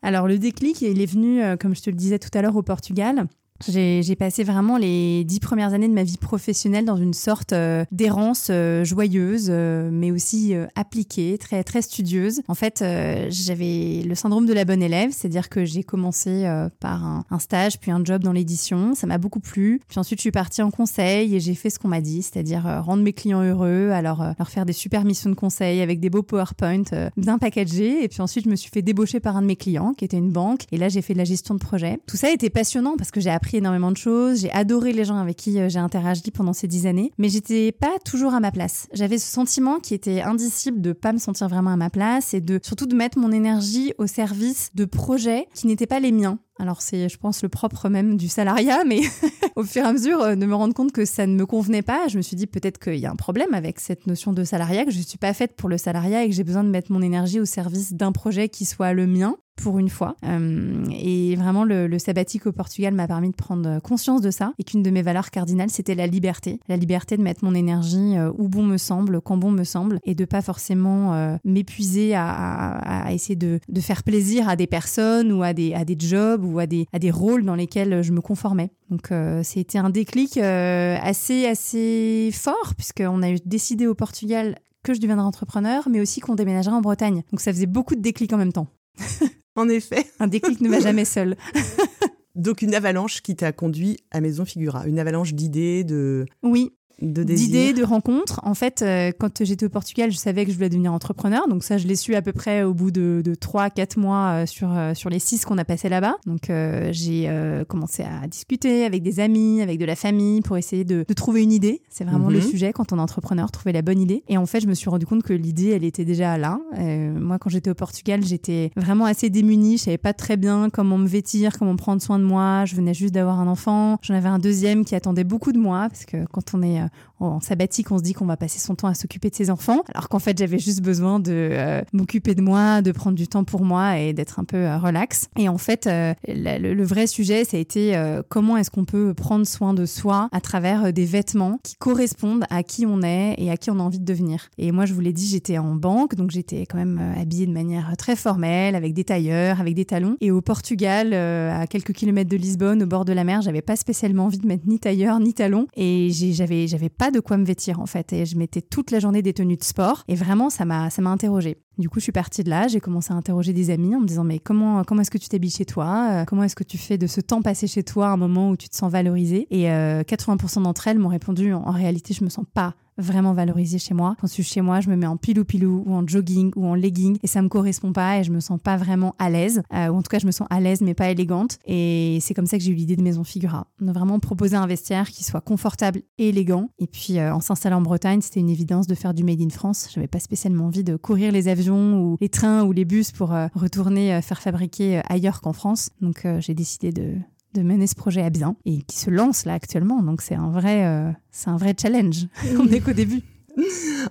Alors 0.00 0.28
le 0.28 0.38
déclic, 0.38 0.80
il 0.82 1.00
est 1.00 1.06
venu, 1.06 1.42
euh, 1.42 1.56
comme 1.56 1.74
je 1.74 1.82
te 1.82 1.90
le 1.90 1.96
disais 1.96 2.18
tout 2.18 2.30
à 2.32 2.40
l'heure, 2.40 2.56
au 2.56 2.62
Portugal. 2.62 3.26
J'ai 3.66 4.16
passé 4.16 4.44
vraiment 4.44 4.78
les 4.78 5.24
dix 5.24 5.40
premières 5.40 5.72
années 5.72 5.88
de 5.88 5.92
ma 5.92 6.04
vie 6.04 6.16
professionnelle 6.16 6.84
dans 6.84 6.96
une 6.96 7.14
sorte 7.14 7.52
euh, 7.52 7.84
d'errance 7.90 8.48
euh, 8.50 8.84
joyeuse, 8.84 9.48
euh, 9.50 9.90
mais 9.92 10.10
aussi 10.10 10.54
appliquée, 10.74 11.38
très 11.38 11.64
très 11.64 11.82
studieuse. 11.82 12.42
En 12.48 12.54
fait, 12.54 12.84
j'avais 13.30 14.02
le 14.06 14.14
syndrome 14.14 14.46
de 14.46 14.52
la 14.52 14.64
bonne 14.64 14.82
élève, 14.82 15.10
c'est-à-dire 15.12 15.48
que 15.48 15.64
j'ai 15.64 15.82
commencé 15.82 16.44
par 16.80 17.04
un, 17.04 17.38
stage, 17.38 17.78
puis 17.78 17.90
un 17.90 18.04
job 18.04 18.22
dans 18.22 18.32
l'édition. 18.32 18.94
Ça 18.94 19.06
m'a 19.06 19.18
beaucoup 19.18 19.40
plu. 19.40 19.80
Puis 19.88 19.98
ensuite, 19.98 20.18
je 20.18 20.22
suis 20.22 20.30
partie 20.30 20.62
en 20.62 20.70
conseil 20.70 21.34
et 21.34 21.40
j'ai 21.40 21.54
fait 21.54 21.70
ce 21.70 21.78
qu'on 21.78 21.88
m'a 21.88 22.00
dit, 22.00 22.22
c'est-à-dire 22.22 22.82
rendre 22.84 23.02
mes 23.02 23.12
clients 23.12 23.42
heureux, 23.42 23.90
alors 23.90 24.24
leur 24.38 24.48
faire 24.48 24.66
des 24.66 24.72
super 24.72 25.04
missions 25.04 25.30
de 25.30 25.34
conseil 25.34 25.80
avec 25.80 26.00
des 26.00 26.10
beaux 26.10 26.22
PowerPoint 26.22 26.84
bien 27.16 27.38
packagés. 27.38 28.02
Et 28.02 28.08
puis 28.08 28.20
ensuite, 28.20 28.44
je 28.44 28.50
me 28.50 28.56
suis 28.56 28.70
fait 28.70 28.82
débaucher 28.82 29.20
par 29.20 29.36
un 29.36 29.42
de 29.42 29.46
mes 29.46 29.56
clients, 29.56 29.94
qui 29.94 30.04
était 30.04 30.18
une 30.18 30.30
banque. 30.30 30.62
Et 30.72 30.78
là, 30.78 30.88
j'ai 30.88 31.02
fait 31.02 31.12
de 31.12 31.18
la 31.18 31.24
gestion 31.24 31.54
de 31.54 31.60
projet. 31.60 32.00
Tout 32.06 32.16
ça 32.16 32.30
été 32.30 32.50
passionnant 32.50 32.96
parce 32.96 33.10
que 33.10 33.20
j'ai 33.20 33.30
appris 33.30 33.47
énormément 33.56 33.90
de 33.90 33.96
choses, 33.96 34.40
j'ai 34.40 34.52
adoré 34.52 34.92
les 34.92 35.04
gens 35.04 35.16
avec 35.16 35.36
qui 35.36 35.58
euh, 35.58 35.68
j'ai 35.68 35.78
interagi 35.78 36.30
pendant 36.30 36.52
ces 36.52 36.66
dix 36.66 36.86
années, 36.86 37.12
mais 37.18 37.28
j'étais 37.28 37.72
pas 37.72 37.98
toujours 38.04 38.34
à 38.34 38.40
ma 38.40 38.50
place. 38.50 38.88
J'avais 38.92 39.18
ce 39.18 39.30
sentiment 39.30 39.80
qui 39.80 39.94
était 39.94 40.20
indicible 40.20 40.80
de 40.80 40.92
pas 40.92 41.12
me 41.12 41.18
sentir 41.18 41.48
vraiment 41.48 41.70
à 41.70 41.76
ma 41.76 41.90
place 41.90 42.34
et 42.34 42.40
de 42.40 42.60
surtout 42.62 42.86
de 42.86 42.94
mettre 42.94 43.18
mon 43.18 43.32
énergie 43.32 43.92
au 43.98 44.06
service 44.06 44.70
de 44.74 44.84
projets 44.84 45.46
qui 45.54 45.66
n'étaient 45.66 45.86
pas 45.86 46.00
les 46.00 46.12
miens. 46.12 46.38
Alors 46.60 46.82
c'est, 46.82 47.08
je 47.08 47.16
pense, 47.18 47.42
le 47.42 47.48
propre 47.48 47.88
même 47.88 48.16
du 48.16 48.28
salariat, 48.28 48.82
mais 48.84 49.00
au 49.56 49.62
fur 49.62 49.84
et 49.84 49.86
à 49.86 49.92
mesure 49.92 50.20
euh, 50.22 50.34
de 50.34 50.44
me 50.44 50.54
rendre 50.54 50.74
compte 50.74 50.92
que 50.92 51.04
ça 51.04 51.26
ne 51.26 51.34
me 51.34 51.46
convenait 51.46 51.82
pas, 51.82 52.08
je 52.08 52.16
me 52.16 52.22
suis 52.22 52.36
dit 52.36 52.46
peut-être 52.46 52.78
qu'il 52.78 52.96
y 52.96 53.06
a 53.06 53.10
un 53.10 53.16
problème 53.16 53.54
avec 53.54 53.78
cette 53.78 54.06
notion 54.06 54.32
de 54.32 54.42
salariat, 54.44 54.84
que 54.84 54.90
je 54.90 54.98
ne 54.98 55.04
suis 55.04 55.18
pas 55.18 55.32
faite 55.32 55.54
pour 55.56 55.68
le 55.68 55.78
salariat 55.78 56.24
et 56.24 56.28
que 56.28 56.34
j'ai 56.34 56.44
besoin 56.44 56.64
de 56.64 56.68
mettre 56.68 56.90
mon 56.90 57.02
énergie 57.02 57.40
au 57.40 57.44
service 57.44 57.92
d'un 57.92 58.12
projet 58.12 58.48
qui 58.48 58.64
soit 58.64 58.92
le 58.92 59.06
mien 59.06 59.36
pour 59.62 59.78
une 59.78 59.88
fois. 59.88 60.16
Euh, 60.24 60.84
et 60.90 61.36
vraiment, 61.36 61.64
le, 61.64 61.98
sabbatique 61.98 62.46
au 62.46 62.52
Portugal 62.52 62.94
m'a 62.94 63.06
permis 63.06 63.30
de 63.30 63.36
prendre 63.36 63.80
conscience 63.80 64.20
de 64.20 64.30
ça 64.30 64.52
et 64.58 64.64
qu'une 64.64 64.82
de 64.82 64.90
mes 64.90 65.02
valeurs 65.02 65.30
cardinales, 65.30 65.70
c'était 65.70 65.94
la 65.94 66.06
liberté. 66.06 66.60
La 66.68 66.76
liberté 66.76 67.16
de 67.16 67.22
mettre 67.22 67.44
mon 67.44 67.54
énergie 67.54 68.16
euh, 68.16 68.30
où 68.38 68.48
bon 68.48 68.62
me 68.62 68.76
semble, 68.76 69.20
quand 69.20 69.36
bon 69.36 69.50
me 69.50 69.64
semble, 69.64 70.00
et 70.04 70.14
de 70.14 70.24
pas 70.24 70.42
forcément 70.42 71.38
m'épuiser 71.44 72.14
à, 72.14 73.08
essayer 73.10 73.36
de, 73.36 73.60
faire 73.80 74.02
plaisir 74.02 74.48
à 74.48 74.56
des 74.56 74.66
personnes 74.66 75.32
ou 75.32 75.42
à 75.42 75.52
des, 75.52 75.74
jobs 75.98 76.44
ou 76.44 76.58
à 76.58 76.66
des, 76.66 76.86
rôles 77.10 77.44
dans 77.44 77.54
lesquels 77.54 78.02
je 78.02 78.12
me 78.12 78.20
conformais. 78.20 78.70
Donc 78.90 79.12
euh, 79.12 79.42
c'était 79.42 79.78
un 79.78 79.90
déclic 79.90 80.36
euh, 80.36 80.96
assez, 81.00 81.46
assez 81.46 82.30
fort, 82.32 82.74
puisqu'on 82.76 83.22
a 83.22 83.32
décidé 83.44 83.86
au 83.86 83.94
Portugal 83.94 84.56
que 84.82 84.94
je 84.94 85.00
deviendrais 85.00 85.26
entrepreneur, 85.26 85.88
mais 85.90 86.00
aussi 86.00 86.20
qu'on 86.20 86.34
déménagerait 86.34 86.74
en 86.74 86.80
Bretagne. 86.80 87.22
Donc 87.30 87.40
ça 87.40 87.52
faisait 87.52 87.66
beaucoup 87.66 87.94
de 87.94 88.00
déclics 88.00 88.32
en 88.32 88.38
même 88.38 88.52
temps. 88.52 88.68
en 89.58 89.68
effet. 89.68 90.06
un 90.20 90.28
déclic 90.28 90.60
ne 90.60 90.68
va 90.68 90.80
jamais 90.80 91.04
seul. 91.04 91.36
Donc 92.34 92.62
une 92.62 92.74
avalanche 92.74 93.20
qui 93.20 93.34
t'a 93.34 93.52
conduit 93.52 93.98
à 94.12 94.20
Maison 94.20 94.44
Figura, 94.44 94.86
une 94.86 95.00
avalanche 95.00 95.34
d'idées, 95.34 95.82
de... 95.82 96.24
Oui, 96.44 96.77
d'idées, 97.00 97.72
de 97.72 97.84
rencontres. 97.84 98.40
En 98.42 98.54
fait, 98.54 98.82
euh, 98.82 99.12
quand 99.16 99.44
j'étais 99.44 99.66
au 99.66 99.68
Portugal, 99.68 100.10
je 100.10 100.16
savais 100.16 100.44
que 100.44 100.50
je 100.50 100.56
voulais 100.56 100.68
devenir 100.68 100.92
entrepreneur. 100.92 101.46
Donc 101.48 101.62
ça, 101.62 101.78
je 101.78 101.86
l'ai 101.86 101.96
su 101.96 102.14
à 102.14 102.22
peu 102.22 102.32
près 102.32 102.62
au 102.62 102.74
bout 102.74 102.90
de, 102.90 103.22
de 103.24 103.34
3-4 103.34 103.98
mois 103.98 104.28
euh, 104.30 104.46
sur, 104.46 104.76
euh, 104.76 104.94
sur 104.94 105.10
les 105.10 105.18
6 105.18 105.44
qu'on 105.44 105.58
a 105.58 105.64
passé 105.64 105.88
là-bas. 105.88 106.16
Donc 106.26 106.50
j'ai 106.90 107.30
commencé 107.68 108.02
à 108.02 108.26
discuter 108.26 108.84
avec 108.84 109.02
des 109.02 109.20
amis, 109.20 109.60
avec 109.62 109.78
de 109.78 109.84
la 109.84 109.96
famille 109.96 110.40
pour 110.40 110.56
essayer 110.56 110.84
de, 110.84 111.04
de 111.06 111.14
trouver 111.14 111.42
une 111.42 111.52
idée. 111.52 111.82
C'est 111.88 112.04
vraiment 112.04 112.28
le 112.28 112.38
mhm. 112.38 112.44
sujet 112.44 112.72
quand 112.72 112.92
on 112.92 112.98
est 112.98 113.00
entrepreneur, 113.00 113.50
trouver 113.50 113.72
la 113.72 113.82
bonne 113.82 114.00
idée. 114.00 114.22
Et 114.28 114.36
en 114.36 114.46
fait, 114.46 114.60
je 114.60 114.66
me 114.66 114.74
suis 114.74 114.90
rendu 114.90 115.06
compte 115.06 115.22
que 115.22 115.32
l'idée, 115.32 115.70
elle 115.70 115.84
était 115.84 116.04
déjà 116.04 116.36
là. 116.38 116.58
moi, 116.76 117.38
quand 117.38 117.50
j'étais 117.50 117.70
au 117.70 117.74
Portugal, 117.74 118.24
j'étais 118.24 118.70
vraiment 118.76 119.04
assez 119.04 119.30
démunie. 119.30 119.78
Je 119.78 119.84
savais 119.84 119.98
pas 119.98 120.12
très 120.12 120.36
bien 120.36 120.70
comment 120.70 120.98
me 120.98 121.06
vêtir, 121.06 121.58
comment 121.58 121.76
prendre 121.76 122.02
soin 122.02 122.18
de 122.18 122.24
moi. 122.24 122.64
Je 122.64 122.74
venais 122.74 122.94
juste 122.94 123.14
d'avoir 123.14 123.40
un 123.40 123.46
enfant. 123.46 123.98
J'en 124.02 124.14
avais 124.14 124.28
un 124.28 124.38
deuxième 124.38 124.84
qui 124.84 124.94
attendait 124.94 125.24
beaucoup 125.24 125.52
de 125.52 125.58
moi 125.58 125.88
parce 125.88 126.04
que 126.04 126.24
quand 126.32 126.54
on 126.54 126.62
est 126.62 126.87
en 127.20 127.40
sabbatique, 127.40 127.90
on 127.90 127.98
se 127.98 128.02
dit 128.02 128.12
qu'on 128.12 128.26
va 128.26 128.36
passer 128.36 128.58
son 128.58 128.74
temps 128.74 128.88
à 128.88 128.94
s'occuper 128.94 129.30
de 129.30 129.34
ses 129.34 129.50
enfants, 129.50 129.82
alors 129.92 130.08
qu'en 130.08 130.18
fait, 130.18 130.38
j'avais 130.38 130.58
juste 130.58 130.82
besoin 130.82 131.18
de 131.20 131.32
euh, 131.52 131.82
m'occuper 131.92 132.34
de 132.34 132.42
moi, 132.42 132.82
de 132.82 132.92
prendre 132.92 133.16
du 133.16 133.28
temps 133.28 133.44
pour 133.44 133.64
moi 133.64 133.98
et 133.98 134.12
d'être 134.12 134.38
un 134.38 134.44
peu 134.44 134.56
euh, 134.56 134.78
relax. 134.78 135.28
Et 135.36 135.48
en 135.48 135.58
fait, 135.58 135.86
euh, 135.86 136.14
le, 136.28 136.84
vrai 136.84 137.06
sujet, 137.06 137.44
ça 137.44 137.56
a 137.56 137.60
été 137.60 138.00
comment 138.28 138.56
est-ce 138.56 138.70
qu'on 138.70 138.84
peut 138.84 139.14
prendre 139.14 139.46
soin 139.46 139.74
de 139.74 139.84
soi 139.84 140.28
à 140.32 140.40
travers 140.40 140.92
des 140.92 141.04
vêtements 141.04 141.58
qui 141.62 141.76
correspondent 141.76 142.44
à 142.50 142.62
qui 142.62 142.86
on 142.86 143.02
est 143.02 143.34
et 143.36 143.50
à 143.50 143.56
qui 143.56 143.70
on 143.70 143.78
a 143.78 143.82
envie 143.82 143.98
de 143.98 144.04
devenir. 144.04 144.48
Et 144.58 144.72
moi, 144.72 144.86
je 144.86 144.94
vous 144.94 145.00
l'ai 145.00 145.12
dit, 145.12 145.26
j'étais 145.26 145.58
en 145.58 145.74
banque, 145.74 146.14
donc 146.14 146.30
j'étais 146.30 146.64
quand 146.66 146.78
même 146.78 147.00
habillée 147.20 147.46
de 147.46 147.52
manière 147.52 147.94
très 147.98 148.16
formelle, 148.16 148.74
avec 148.74 148.94
des 148.94 149.04
tailleurs, 149.04 149.60
avec 149.60 149.74
des 149.74 149.84
talons. 149.84 150.16
Et 150.20 150.30
au 150.30 150.40
Portugal, 150.40 151.12
à 151.12 151.66
quelques 151.66 151.92
kilomètres 151.92 152.30
de 152.30 152.36
Lisbonne, 152.36 152.82
au 152.82 152.86
bord 152.86 153.04
de 153.04 153.12
la 153.12 153.24
mer, 153.24 153.42
j'avais 153.42 153.62
pas 153.62 153.76
spécialement 153.76 154.26
envie 154.26 154.38
de 154.38 154.46
mettre 154.46 154.66
ni 154.66 154.78
tailleur 154.78 155.20
ni 155.20 155.34
talons. 155.34 155.66
Et 155.76 156.10
j'avais, 156.10 156.66
j'avais 156.78 156.88
pas 156.88 157.10
de 157.10 157.18
quoi 157.18 157.36
me 157.36 157.44
vêtir 157.44 157.80
en 157.80 157.86
fait. 157.86 158.12
Et 158.12 158.24
je 158.24 158.38
mettais 158.38 158.62
toute 158.62 158.90
la 158.90 159.00
journée 159.00 159.20
des 159.20 159.32
tenues 159.32 159.56
de 159.56 159.64
sport. 159.64 160.04
Et 160.06 160.14
vraiment, 160.14 160.48
ça 160.48 160.64
m'a, 160.64 160.90
ça 160.90 161.02
m'a 161.02 161.10
interrogée. 161.10 161.58
Du 161.76 161.88
coup, 161.88 161.98
je 161.98 162.04
suis 162.04 162.12
partie 162.12 162.44
de 162.44 162.50
là, 162.50 162.68
j'ai 162.68 162.80
commencé 162.80 163.12
à 163.12 163.16
interroger 163.16 163.52
des 163.52 163.70
amis 163.70 163.94
en 163.94 164.00
me 164.00 164.06
disant 164.06 164.24
mais 164.24 164.38
comment 164.38 164.84
comment 164.84 165.00
est-ce 165.00 165.10
que 165.10 165.18
tu 165.18 165.28
t'habilles 165.28 165.50
chez 165.50 165.64
toi 165.64 166.08
euh, 166.10 166.24
Comment 166.24 166.44
est-ce 166.44 166.56
que 166.56 166.64
tu 166.64 166.78
fais 166.78 166.98
de 166.98 167.06
ce 167.06 167.20
temps 167.20 167.42
passé 167.42 167.66
chez 167.66 167.82
toi 167.82 168.08
un 168.08 168.16
moment 168.16 168.50
où 168.50 168.56
tu 168.56 168.68
te 168.68 168.76
sens 168.76 168.90
valorisé 168.90 169.46
Et 169.50 169.64
80% 169.64 169.68
euh, 169.68 170.62
d'entre 170.62 170.88
elles 170.88 170.98
m'ont 170.98 171.08
répondu 171.08 171.52
en, 171.52 171.70
réalité, 171.70 172.14
je 172.14 172.24
me 172.24 172.28
sens 172.28 172.44
pas 172.52 172.74
vraiment 172.98 173.32
valorisée 173.32 173.78
chez 173.78 173.94
moi. 173.94 174.16
Quand 174.20 174.26
je 174.26 174.32
suis 174.32 174.42
chez 174.42 174.60
moi, 174.60 174.80
je 174.80 174.90
me 174.90 174.96
mets 174.96 175.06
en 175.06 175.16
pilou-pilou 175.16 175.84
ou 175.86 175.94
en 175.94 176.06
jogging 176.06 176.52
ou 176.56 176.66
en 176.66 176.74
legging 176.74 177.18
et 177.22 177.26
ça 177.26 177.42
me 177.42 177.48
correspond 177.48 177.92
pas 177.92 178.18
et 178.18 178.24
je 178.24 178.30
me 178.30 178.40
sens 178.40 178.60
pas 178.62 178.76
vraiment 178.76 179.14
à 179.18 179.30
l'aise. 179.30 179.62
Euh, 179.72 179.88
ou 179.88 179.96
en 179.96 180.02
tout 180.02 180.10
cas, 180.10 180.18
je 180.18 180.26
me 180.26 180.32
sens 180.32 180.46
à 180.50 180.60
l'aise 180.60 180.80
mais 180.80 180.94
pas 180.94 181.10
élégante. 181.10 181.58
Et 181.66 182.18
c'est 182.20 182.34
comme 182.34 182.46
ça 182.46 182.58
que 182.58 182.64
j'ai 182.64 182.72
eu 182.72 182.74
l'idée 182.74 182.96
de 182.96 183.02
Maison 183.02 183.24
Figura. 183.24 183.66
De 183.80 183.92
vraiment 183.92 184.18
proposer 184.18 184.56
un 184.56 184.66
vestiaire 184.66 185.10
qui 185.10 185.24
soit 185.24 185.40
confortable 185.40 186.02
et 186.18 186.28
élégant. 186.28 186.70
Et 186.78 186.86
puis, 186.86 187.20
en 187.20 187.40
s'installant 187.40 187.78
en 187.78 187.82
Bretagne, 187.82 188.20
c'était 188.20 188.40
une 188.40 188.50
évidence 188.50 188.86
de 188.86 188.94
faire 188.94 189.14
du 189.14 189.24
Made 189.24 189.40
in 189.40 189.50
France. 189.50 189.88
J'avais 189.94 190.08
pas 190.08 190.18
spécialement 190.18 190.66
envie 190.66 190.84
de 190.84 190.96
courir 190.96 191.32
les 191.32 191.48
avions 191.48 192.00
ou 192.00 192.16
les 192.20 192.28
trains 192.28 192.64
ou 192.64 192.72
les 192.72 192.84
bus 192.84 193.12
pour 193.12 193.32
euh, 193.32 193.48
retourner 193.54 194.14
euh, 194.14 194.20
faire 194.20 194.40
fabriquer 194.40 194.98
euh, 194.98 195.02
ailleurs 195.08 195.40
qu'en 195.40 195.52
France. 195.52 195.90
Donc 196.00 196.26
j'ai 196.40 196.54
décidé 196.54 196.92
de, 196.92 197.14
mener 197.56 197.86
ce 197.86 197.94
projet 197.94 198.22
à 198.22 198.30
bien 198.30 198.56
et 198.64 198.82
qui 198.82 198.98
se 198.98 199.10
lance 199.10 199.44
là 199.44 199.54
actuellement. 199.54 200.02
Donc 200.02 200.22
c'est 200.22 200.34
un 200.34 200.50
vrai, 200.50 201.14
c'est 201.30 201.50
un 201.50 201.56
vrai 201.56 201.74
challenge. 201.80 202.26
On 202.58 202.64
n'est 202.64 202.80
qu'au 202.80 202.92
début. 202.92 203.22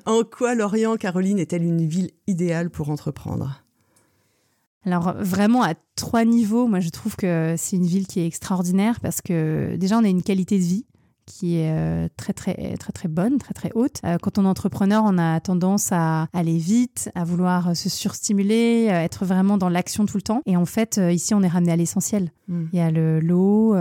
En 0.05 0.23
quoi 0.23 0.55
Lorient, 0.55 0.97
Caroline, 0.97 1.39
est-elle 1.39 1.63
une 1.63 1.85
ville 1.85 2.11
idéale 2.27 2.69
pour 2.69 2.89
entreprendre? 2.89 3.63
Alors 4.85 5.15
vraiment 5.19 5.63
à 5.63 5.73
trois 5.95 6.23
niveaux, 6.25 6.67
moi 6.67 6.79
je 6.79 6.89
trouve 6.89 7.15
que 7.15 7.55
c'est 7.57 7.75
une 7.75 7.85
ville 7.85 8.07
qui 8.07 8.19
est 8.19 8.27
extraordinaire 8.27 8.99
parce 9.01 9.21
que 9.21 9.75
déjà 9.77 9.97
on 9.97 10.03
a 10.03 10.07
une 10.07 10.23
qualité 10.23 10.57
de 10.57 10.63
vie 10.63 10.85
qui 11.27 11.57
est 11.57 11.71
euh, 11.71 12.07
très 12.17 12.33
très 12.33 12.75
très 12.77 12.91
très 12.91 13.07
bonne, 13.07 13.37
très 13.37 13.53
très 13.53 13.71
haute. 13.75 13.99
Euh, 14.03 14.17
quand 14.19 14.39
on 14.39 14.45
est 14.45 14.47
entrepreneur, 14.47 15.03
on 15.05 15.19
a 15.19 15.39
tendance 15.39 15.91
à 15.91 16.27
aller 16.33 16.57
vite, 16.57 17.11
à 17.13 17.23
vouloir 17.23 17.75
se 17.75 17.89
surstimuler, 17.89 18.87
euh, 18.89 19.03
être 19.03 19.25
vraiment 19.25 19.59
dans 19.59 19.69
l'action 19.69 20.07
tout 20.07 20.17
le 20.17 20.23
temps. 20.23 20.41
Et 20.47 20.57
en 20.57 20.65
fait, 20.65 20.99
ici, 21.11 21.35
on 21.35 21.43
est 21.43 21.47
ramené 21.47 21.73
à 21.73 21.75
l'essentiel. 21.75 22.31
Hmm. 22.47 22.65
Il 22.73 22.79
y 22.79 22.81
a 22.81 22.89
le 22.89 23.19
l'eau. 23.19 23.75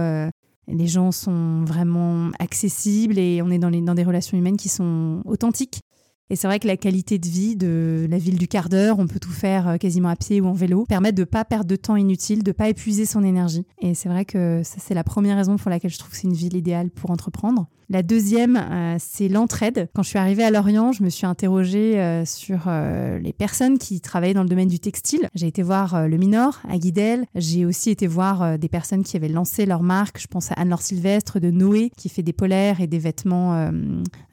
les 0.68 0.86
gens 0.88 1.12
sont 1.12 1.64
vraiment 1.64 2.30
accessibles 2.40 3.18
et 3.18 3.40
on 3.40 3.50
est 3.50 3.58
dans, 3.58 3.70
les, 3.70 3.80
dans 3.80 3.94
des 3.94 4.02
relations 4.02 4.36
humaines 4.36 4.56
qui 4.56 4.68
sont 4.68 5.22
authentiques. 5.24 5.80
Et 6.28 6.34
c'est 6.34 6.48
vrai 6.48 6.58
que 6.58 6.66
la 6.66 6.76
qualité 6.76 7.18
de 7.18 7.26
vie 7.26 7.54
de 7.54 8.06
la 8.10 8.18
ville 8.18 8.36
du 8.36 8.48
quart 8.48 8.68
d'heure, 8.68 8.98
on 8.98 9.06
peut 9.06 9.20
tout 9.20 9.30
faire 9.30 9.68
euh, 9.68 9.76
quasiment 9.76 10.08
à 10.08 10.16
pied 10.16 10.40
ou 10.40 10.46
en 10.46 10.52
vélo, 10.52 10.84
permet 10.88 11.12
de 11.12 11.20
ne 11.20 11.24
pas 11.24 11.44
perdre 11.44 11.66
de 11.66 11.76
temps 11.76 11.94
inutile, 11.94 12.42
de 12.42 12.50
ne 12.50 12.52
pas 12.52 12.68
épuiser 12.68 13.06
son 13.06 13.22
énergie. 13.22 13.64
Et 13.80 13.94
c'est 13.94 14.08
vrai 14.08 14.24
que 14.24 14.62
ça, 14.64 14.78
c'est 14.78 14.94
la 14.94 15.04
première 15.04 15.36
raison 15.36 15.56
pour 15.56 15.70
laquelle 15.70 15.90
je 15.92 15.98
trouve 15.98 16.10
que 16.10 16.16
c'est 16.16 16.26
une 16.26 16.34
ville 16.34 16.56
idéale 16.56 16.90
pour 16.90 17.10
entreprendre. 17.10 17.68
La 17.88 18.02
deuxième, 18.02 18.56
euh, 18.56 18.96
c'est 18.98 19.28
l'entraide. 19.28 19.88
Quand 19.94 20.02
je 20.02 20.08
suis 20.08 20.18
arrivée 20.18 20.42
à 20.42 20.50
Lorient, 20.50 20.90
je 20.90 21.04
me 21.04 21.08
suis 21.08 21.24
interrogée 21.24 22.00
euh, 22.00 22.24
sur 22.24 22.64
euh, 22.66 23.20
les 23.20 23.32
personnes 23.32 23.78
qui 23.78 24.00
travaillaient 24.00 24.34
dans 24.34 24.42
le 24.42 24.48
domaine 24.48 24.66
du 24.66 24.80
textile. 24.80 25.28
J'ai 25.36 25.46
été 25.46 25.62
voir 25.62 26.08
le 26.08 26.16
Minor 26.16 26.60
à 26.68 26.78
Guidel. 26.78 27.26
J'ai 27.36 27.64
aussi 27.64 27.90
été 27.90 28.08
voir 28.08 28.58
des 28.58 28.68
personnes 28.68 29.04
qui 29.04 29.16
avaient 29.16 29.28
lancé 29.28 29.66
leur 29.66 29.84
marque. 29.84 30.20
Je 30.20 30.26
pense 30.26 30.50
à 30.50 30.54
Anne-Laure 30.54 30.82
Sylvestre 30.82 31.38
de 31.38 31.52
Noé, 31.52 31.90
qui 31.96 32.08
fait 32.08 32.24
des 32.24 32.32
polaires 32.32 32.80
et 32.80 32.88
des 32.88 32.98
vêtements 32.98 33.70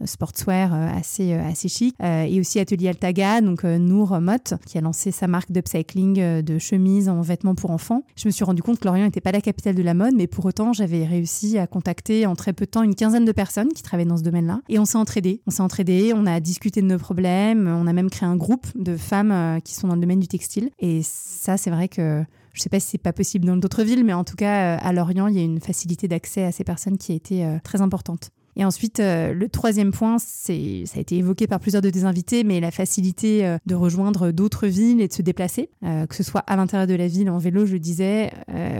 sportswear 0.04 0.74
assez, 0.74 1.34
assez 1.34 1.68
chic. 1.68 1.96
et 2.02 2.40
aussi 2.40 2.60
Atelier 2.60 2.90
Altaga, 2.90 3.42
donc 3.42 3.64
Nour 3.64 4.20
Mott, 4.20 4.56
qui 4.66 4.78
a 4.78 4.82
lancé 4.82 5.12
sa 5.12 5.28
marque 5.28 5.52
d'upcycling 5.52 6.42
de 6.42 6.58
chemises 6.58 7.10
en 7.10 7.22
vêtements 7.22 7.56
pour 7.56 7.72
enfants. 7.72 8.04
Je 8.16 8.28
me 8.28 8.32
suis 8.32 8.44
rendu 8.44 8.62
compte 8.62 8.80
que 8.80 8.86
Lorient 8.86 9.06
n'était 9.06 9.22
pas 9.22 9.32
la 9.32 9.42
capitale 9.42 9.76
de 9.76 9.84
la 9.84 9.94
mode, 9.94 10.14
mais 10.16 10.28
pour 10.28 10.46
autant, 10.46 10.74
j'avais 10.74 11.06
réussi 11.06 11.58
à 11.58 11.68
contacter 11.68 12.26
en 12.26 12.36
très 12.36 12.54
peu 12.54 12.66
de 12.66 12.72
temps 12.72 12.84
une 12.84 12.96
quinzaine 12.96 13.26
de 13.26 13.32
personnes 13.32 13.43
personnes 13.44 13.74
qui 13.74 13.84
travaillaient 13.84 14.08
dans 14.10 14.16
ce 14.16 14.24
domaine-là. 14.24 14.62
Et 14.70 14.80
on 14.80 14.86
s'est 14.86 14.98
entraidés. 14.98 15.42
On 15.48 15.52
s'est 15.52 15.62
entraidés, 15.62 16.14
on 16.16 16.26
a 16.26 16.40
discuté 16.40 16.82
de 16.82 16.88
nos 16.88 16.98
problèmes, 16.98 17.68
on 17.68 17.88
a 17.88 17.92
même 17.92 18.10
créé 18.10 18.26
un 18.26 18.38
groupe 18.38 18.68
de 18.76 18.96
femmes 18.96 19.34
euh, 19.34 19.60
qui 19.60 19.74
sont 19.74 19.90
dans 19.90 19.96
le 19.96 20.00
domaine 20.00 20.22
du 20.22 20.30
textile. 20.30 20.70
Et 20.80 21.02
ça, 21.04 21.58
c'est 21.58 21.70
vrai 21.70 21.90
que 21.90 22.24
je 22.54 22.60
ne 22.60 22.62
sais 22.62 22.70
pas 22.70 22.80
si 22.80 22.88
c'est 22.92 22.98
pas 22.98 23.12
possible 23.12 23.46
dans 23.46 23.58
d'autres 23.58 23.84
villes, 23.84 24.06
mais 24.06 24.14
en 24.14 24.24
tout 24.24 24.38
cas, 24.38 24.78
euh, 24.78 24.78
à 24.82 24.94
Lorient, 24.94 25.28
il 25.28 25.36
y 25.36 25.40
a 25.40 25.44
une 25.44 25.60
facilité 25.60 26.08
d'accès 26.08 26.46
à 26.46 26.54
ces 26.54 26.64
personnes 26.64 26.98
qui 26.98 27.12
a 27.12 27.16
été 27.16 27.44
euh, 27.44 27.58
très 27.66 27.82
importante. 27.82 28.30
Et 28.56 28.66
ensuite, 28.66 29.00
euh, 29.00 29.34
le 29.34 29.50
troisième 29.50 29.92
point, 29.92 30.18
c'est, 30.20 30.84
ça 30.86 30.98
a 30.98 31.02
été 31.02 31.18
évoqué 31.18 31.48
par 31.48 31.60
plusieurs 31.60 31.82
de 31.82 31.90
tes 31.90 32.04
invités, 32.04 32.44
mais 32.44 32.60
la 32.60 32.72
facilité 32.72 33.46
euh, 33.46 33.58
de 33.66 33.76
rejoindre 33.76 34.32
d'autres 34.32 34.68
villes 34.68 35.02
et 35.02 35.08
de 35.08 35.14
se 35.14 35.22
déplacer, 35.22 35.70
euh, 35.84 36.06
que 36.06 36.16
ce 36.16 36.24
soit 36.24 36.42
à 36.42 36.56
l'intérieur 36.56 36.88
de 36.88 36.94
la 36.94 37.08
ville 37.08 37.30
en 37.30 37.38
vélo, 37.38 37.66
je 37.66 37.74
le 37.74 37.80
disais, 37.80 38.32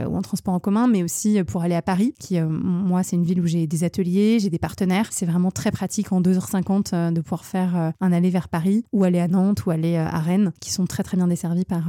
ou 0.08 0.16
en 0.16 0.22
transport 0.22 0.54
en 0.54 0.60
commun, 0.60 0.86
mais 0.86 1.02
aussi 1.02 1.42
pour 1.44 1.62
aller 1.62 1.74
à 1.74 1.82
Paris, 1.82 2.14
qui, 2.18 2.40
moi, 2.40 3.02
c'est 3.02 3.16
une 3.16 3.24
ville 3.24 3.40
où 3.40 3.46
j'ai 3.46 3.66
des 3.66 3.84
ateliers, 3.84 4.38
j'ai 4.40 4.50
des 4.50 4.58
partenaires. 4.58 5.08
C'est 5.10 5.26
vraiment 5.26 5.50
très 5.50 5.70
pratique 5.70 6.12
en 6.12 6.20
2h50 6.20 7.12
de 7.12 7.20
pouvoir 7.20 7.44
faire 7.44 7.92
un 8.00 8.12
aller 8.12 8.30
vers 8.30 8.48
Paris, 8.48 8.84
ou 8.92 9.04
aller 9.04 9.20
à 9.20 9.28
Nantes, 9.28 9.64
ou 9.66 9.70
aller 9.70 9.96
à 9.96 10.18
Rennes, 10.18 10.52
qui 10.60 10.72
sont 10.72 10.86
très 10.86 11.02
très 11.02 11.16
bien 11.16 11.28
desservis 11.28 11.64
par, 11.64 11.88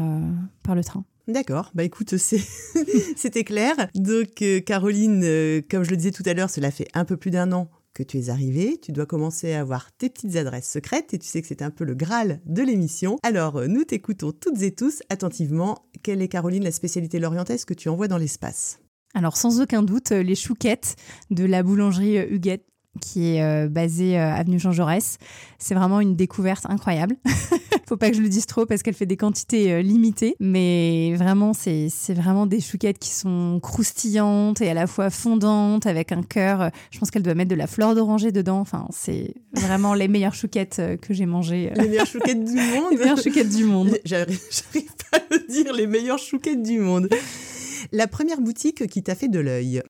par 0.64 0.76
le 0.76 0.84
train. 0.84 1.04
D'accord, 1.28 1.72
bah 1.74 1.84
écoute, 1.84 2.16
c'était 3.16 3.44
clair. 3.44 3.76
Donc 3.96 4.44
Caroline, 4.66 5.62
comme 5.70 5.84
je 5.84 5.90
le 5.90 5.98
disais 5.98 6.12
tout 6.12 6.24
à 6.26 6.34
l'heure, 6.34 6.50
cela 6.50 6.72
fait 6.72 6.88
un 6.94 7.06
peu 7.06 7.18
plus 7.18 7.32
d'un 7.32 7.52
an 7.52 7.70
que 7.96 8.04
tu 8.04 8.20
es 8.20 8.30
arrivé, 8.30 8.78
tu 8.80 8.92
dois 8.92 9.06
commencer 9.08 9.54
à 9.54 9.62
avoir 9.62 9.92
tes 9.94 10.10
petites 10.10 10.36
adresses 10.36 10.70
secrètes 10.70 11.14
et 11.14 11.18
tu 11.18 11.26
sais 11.26 11.42
que 11.42 11.48
c'est 11.48 11.62
un 11.62 11.72
peu 11.72 11.86
le 11.86 11.96
Graal 11.96 12.42
de 12.46 12.62
l'émission. 12.62 13.18
Alors, 13.24 13.56
euh, 13.56 13.68
nous 13.68 13.86
t'écoutons 13.86 14.34
toutes 14.34 14.62
et 14.62 14.76
tous 14.76 15.02
attentivement. 15.10 15.88
Quelle 16.04 16.22
est, 16.22 16.28
Caroline, 16.28 16.64
la 16.64 16.74
spécialité 16.74 17.20
lorientaise 17.20 17.64
que 17.64 17.74
tu 17.74 17.88
envoies 17.88 18.10
dans 18.10 18.18
l'espace? 18.18 18.80
Alors 19.14 19.38
sans 19.38 19.62
aucun 19.62 19.82
doute, 19.82 20.12
euh, 20.12 20.22
les 20.22 20.36
chouquettes 20.36 20.98
de 21.32 21.46
la 21.46 21.64
boulangerie 21.64 22.18
euh, 22.18 22.28
Huguette 22.30 22.66
qui 23.02 23.36
est 23.36 23.44
euh, 23.44 23.68
basée 23.68 24.18
euh, 24.18 24.34
avenue 24.34 24.60
Jean 24.60 24.72
Jaurès. 24.72 25.18
C'est 25.60 25.76
vraiment 25.76 26.00
une 26.00 26.16
découverte 26.16 26.66
incroyable. 26.70 27.16
Faut 27.88 27.98
pas 27.98 28.10
que 28.10 28.16
je 28.16 28.22
le 28.22 28.30
dise 28.30 28.46
trop 28.46 28.66
parce 28.66 28.82
qu'elle 28.82 28.96
fait 28.96 29.06
des 29.06 29.18
quantités 29.18 29.72
euh, 29.72 29.82
limitées, 29.82 30.36
mais 30.40 31.14
vraiment 31.16 31.54
c'est 31.54 31.90
vraiment 32.10 32.48
des 32.48 32.60
chouquettes 32.60 32.98
qui 32.98 33.10
sont 33.10 33.60
croustillantes 33.62 34.62
et 34.62 34.70
à 34.70 34.74
la 34.74 34.88
fois 34.88 35.10
fondantes 35.10 35.86
avec 35.86 36.12
un 36.12 36.24
cœur. 36.24 36.72
Je 36.90 37.00
pense 37.00 37.12
qu'elle 37.12 37.24
doit 37.24 37.36
mettre 37.36 37.52
de 37.52 37.56
la 37.56 37.68
fleur 37.68 37.94
d'oranger 37.94 38.32
dedans. 38.32 38.60
Enfin, 38.60 38.88
c'est 38.92 39.36
vraiment 39.54 39.94
les 39.94 40.08
meilleures 40.08 40.34
chouquettes 40.34 40.82
que 41.02 41.14
j'ai 41.14 41.26
mangées. 41.26 41.72
Les 41.76 41.88
meilleures 41.90 42.08
chouquettes 42.08 42.44
du 42.44 42.56
monde. 42.56 42.92
les 42.92 42.98
meilleures 42.98 43.22
chouquettes 43.22 43.50
du 43.50 43.66
monde. 43.66 43.98
J'arrive 44.04 44.42
pas 45.12 45.18
à 45.18 45.22
le 45.32 45.48
dire, 45.48 45.74
les 45.74 45.88
meilleures 45.88 46.20
chouquettes 46.20 46.64
du 46.64 46.80
monde. 46.80 47.10
La 47.92 48.08
première 48.08 48.42
boutique 48.42 48.88
qui 48.88 49.04
t'a 49.04 49.16
fait 49.16 49.28
de 49.28 49.40
l'œil, 49.40 49.84